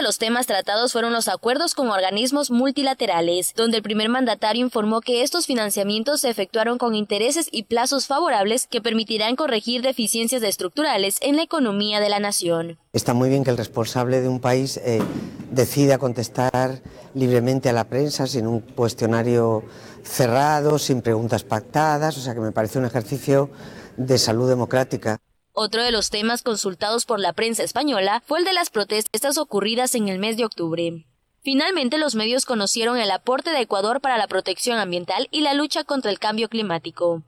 De 0.00 0.04
los 0.04 0.16
temas 0.16 0.46
tratados 0.46 0.92
fueron 0.92 1.12
los 1.12 1.28
acuerdos 1.28 1.74
con 1.74 1.90
organismos 1.90 2.50
multilaterales, 2.50 3.52
donde 3.54 3.76
el 3.76 3.82
primer 3.82 4.08
mandatario 4.08 4.64
informó 4.64 5.02
que 5.02 5.22
estos 5.22 5.44
financiamientos 5.44 6.22
se 6.22 6.30
efectuaron 6.30 6.78
con 6.78 6.94
intereses 6.94 7.48
y 7.52 7.64
plazos 7.64 8.06
favorables 8.06 8.66
que 8.66 8.80
permitirán 8.80 9.36
corregir 9.36 9.82
deficiencias 9.82 10.42
estructurales 10.42 11.18
en 11.20 11.36
la 11.36 11.42
economía 11.42 12.00
de 12.00 12.08
la 12.08 12.18
nación. 12.18 12.78
Está 12.94 13.12
muy 13.12 13.28
bien 13.28 13.44
que 13.44 13.50
el 13.50 13.58
responsable 13.58 14.22
de 14.22 14.28
un 14.28 14.40
país 14.40 14.78
eh, 14.78 15.02
decida 15.50 15.98
contestar 15.98 16.80
libremente 17.12 17.68
a 17.68 17.74
la 17.74 17.84
prensa 17.84 18.26
sin 18.26 18.46
un 18.46 18.60
cuestionario 18.60 19.64
cerrado, 20.02 20.78
sin 20.78 21.02
preguntas 21.02 21.44
pactadas, 21.44 22.16
o 22.16 22.22
sea 22.22 22.32
que 22.32 22.40
me 22.40 22.52
parece 22.52 22.78
un 22.78 22.86
ejercicio 22.86 23.50
de 23.98 24.16
salud 24.16 24.48
democrática. 24.48 25.18
Otro 25.52 25.82
de 25.82 25.90
los 25.90 26.10
temas 26.10 26.42
consultados 26.42 27.06
por 27.06 27.18
la 27.18 27.32
prensa 27.32 27.64
española 27.64 28.22
fue 28.24 28.38
el 28.38 28.44
de 28.44 28.52
las 28.52 28.70
protestas 28.70 29.36
ocurridas 29.36 29.94
en 29.94 30.08
el 30.08 30.18
mes 30.18 30.36
de 30.36 30.44
octubre. 30.44 31.06
Finalmente, 31.42 31.98
los 31.98 32.14
medios 32.14 32.44
conocieron 32.44 32.98
el 32.98 33.10
aporte 33.10 33.50
de 33.50 33.60
Ecuador 33.60 34.00
para 34.00 34.18
la 34.18 34.28
protección 34.28 34.78
ambiental 34.78 35.26
y 35.30 35.40
la 35.40 35.54
lucha 35.54 35.84
contra 35.84 36.10
el 36.10 36.18
cambio 36.18 36.48
climático. 36.48 37.22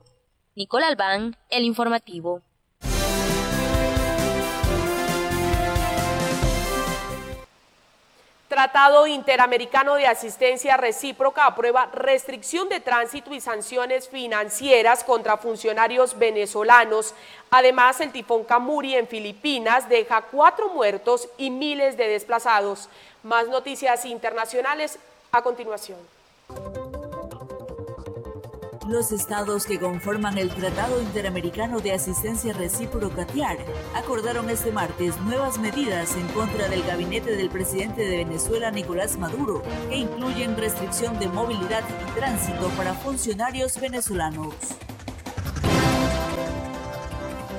Nicole 0.55 0.85
Albán, 0.85 1.35
El 1.49 1.63
Informativo. 1.63 2.41
Tratado 8.53 9.07
Interamericano 9.07 9.95
de 9.95 10.05
Asistencia 10.05 10.77
Recíproca 10.77 11.47
aprueba 11.47 11.89
restricción 11.91 12.69
de 12.69 12.79
tránsito 12.79 13.33
y 13.33 13.41
sanciones 13.41 14.07
financieras 14.07 15.03
contra 15.03 15.37
funcionarios 15.37 16.19
venezolanos. 16.19 17.15
Además, 17.49 17.99
el 17.99 18.11
tifón 18.11 18.43
Camuri 18.43 18.95
en 18.95 19.07
Filipinas 19.07 19.89
deja 19.89 20.21
cuatro 20.21 20.69
muertos 20.69 21.27
y 21.35 21.49
miles 21.49 21.97
de 21.97 22.07
desplazados. 22.07 22.89
Más 23.23 23.47
noticias 23.47 24.05
internacionales 24.05 24.99
a 25.31 25.41
continuación. 25.41 25.97
Los 28.87 29.13
estados 29.13 29.65
que 29.65 29.79
conforman 29.79 30.37
el 30.37 30.53
Tratado 30.53 31.01
Interamericano 31.01 31.79
de 31.79 31.93
Asistencia 31.93 32.51
Recíproca 32.51 33.25
TIAR 33.25 33.57
acordaron 33.95 34.49
este 34.49 34.73
martes 34.73 35.17
nuevas 35.21 35.57
medidas 35.57 36.17
en 36.17 36.27
contra 36.29 36.67
del 36.67 36.83
gabinete 36.83 37.37
del 37.37 37.49
presidente 37.49 38.01
de 38.01 38.17
Venezuela 38.17 38.71
Nicolás 38.71 39.17
Maduro, 39.17 39.63
que 39.89 39.95
incluyen 39.95 40.57
restricción 40.57 41.17
de 41.17 41.27
movilidad 41.27 41.83
y 41.87 42.11
tránsito 42.11 42.67
para 42.75 42.93
funcionarios 42.93 43.79
venezolanos. 43.79 44.53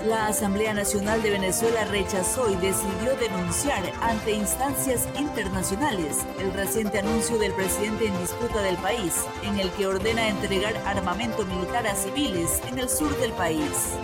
La 0.04 0.26
Asamblea 0.26 0.74
Nacional 0.74 1.22
de 1.22 1.30
Venezuela 1.30 1.86
rechazó 1.86 2.50
y 2.50 2.56
decidió 2.56 3.16
denunciar 3.18 3.82
ante 4.02 4.32
instancias 4.32 5.08
internacionales 5.18 6.18
el 6.38 6.52
reciente 6.52 6.98
anuncio 6.98 7.38
del 7.38 7.54
presidente 7.54 8.08
en 8.08 8.18
disputa 8.20 8.60
del 8.60 8.76
país, 8.76 9.24
en 9.44 9.58
el 9.58 9.70
que 9.70 9.86
ordena 9.86 10.28
entregar 10.28 10.76
armamento 10.84 11.46
militar 11.46 11.86
a 11.86 11.94
civiles 11.94 12.60
en 12.68 12.80
el 12.80 12.90
sur 12.90 13.16
del 13.18 13.32
país. 13.32 13.94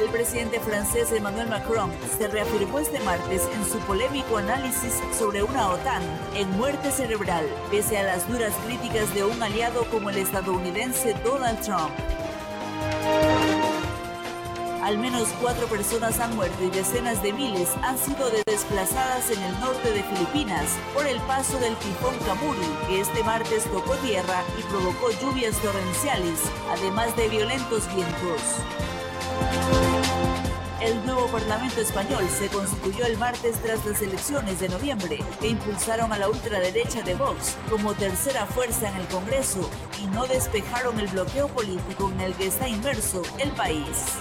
El 0.00 0.08
presidente 0.08 0.58
francés 0.58 1.12
Emmanuel 1.12 1.48
Macron 1.48 1.92
se 2.18 2.26
reafirmó 2.26 2.80
este 2.80 2.98
martes 3.00 3.42
en 3.54 3.64
su 3.64 3.78
polémico 3.86 4.38
análisis 4.38 4.94
sobre 5.16 5.44
una 5.44 5.68
OTAN 5.68 6.02
en 6.34 6.50
muerte 6.56 6.90
cerebral, 6.90 7.46
pese 7.70 7.96
a 7.98 8.02
las 8.02 8.26
duras 8.28 8.52
críticas 8.66 9.14
de 9.14 9.24
un 9.24 9.40
aliado 9.40 9.84
como 9.84 10.10
el 10.10 10.18
estadounidense 10.18 11.14
Donald 11.24 11.60
Trump. 11.60 11.92
Al 14.86 14.98
menos 14.98 15.26
cuatro 15.40 15.66
personas 15.66 16.20
han 16.20 16.36
muerto 16.36 16.62
y 16.62 16.70
decenas 16.70 17.20
de 17.20 17.32
miles 17.32 17.70
han 17.82 17.98
sido 17.98 18.30
desplazadas 18.46 19.28
en 19.32 19.42
el 19.42 19.58
norte 19.58 19.90
de 19.90 20.04
Filipinas 20.04 20.76
por 20.94 21.04
el 21.04 21.18
paso 21.22 21.58
del 21.58 21.74
tifón 21.74 22.14
Kamuri, 22.24 22.68
que 22.86 23.00
este 23.00 23.24
martes 23.24 23.64
tocó 23.64 23.96
tierra 23.96 24.44
y 24.56 24.62
provocó 24.70 25.10
lluvias 25.20 25.56
torrenciales, 25.56 26.38
además 26.70 27.16
de 27.16 27.28
violentos 27.28 27.92
vientos. 27.92 28.40
El 30.80 31.04
nuevo 31.04 31.26
Parlamento 31.32 31.80
español 31.80 32.24
se 32.28 32.46
constituyó 32.46 33.06
el 33.06 33.18
martes 33.18 33.60
tras 33.60 33.84
las 33.84 34.00
elecciones 34.02 34.60
de 34.60 34.68
noviembre, 34.68 35.18
que 35.40 35.48
impulsaron 35.48 36.12
a 36.12 36.18
la 36.18 36.28
ultraderecha 36.28 37.02
de 37.02 37.16
Vox 37.16 37.56
como 37.68 37.92
tercera 37.94 38.46
fuerza 38.46 38.88
en 38.88 38.96
el 38.98 39.06
Congreso 39.08 39.68
y 40.00 40.06
no 40.14 40.28
despejaron 40.28 41.00
el 41.00 41.08
bloqueo 41.08 41.48
político 41.48 42.12
en 42.12 42.20
el 42.20 42.34
que 42.34 42.46
está 42.46 42.68
inmerso 42.68 43.22
el 43.38 43.50
país. 43.50 44.14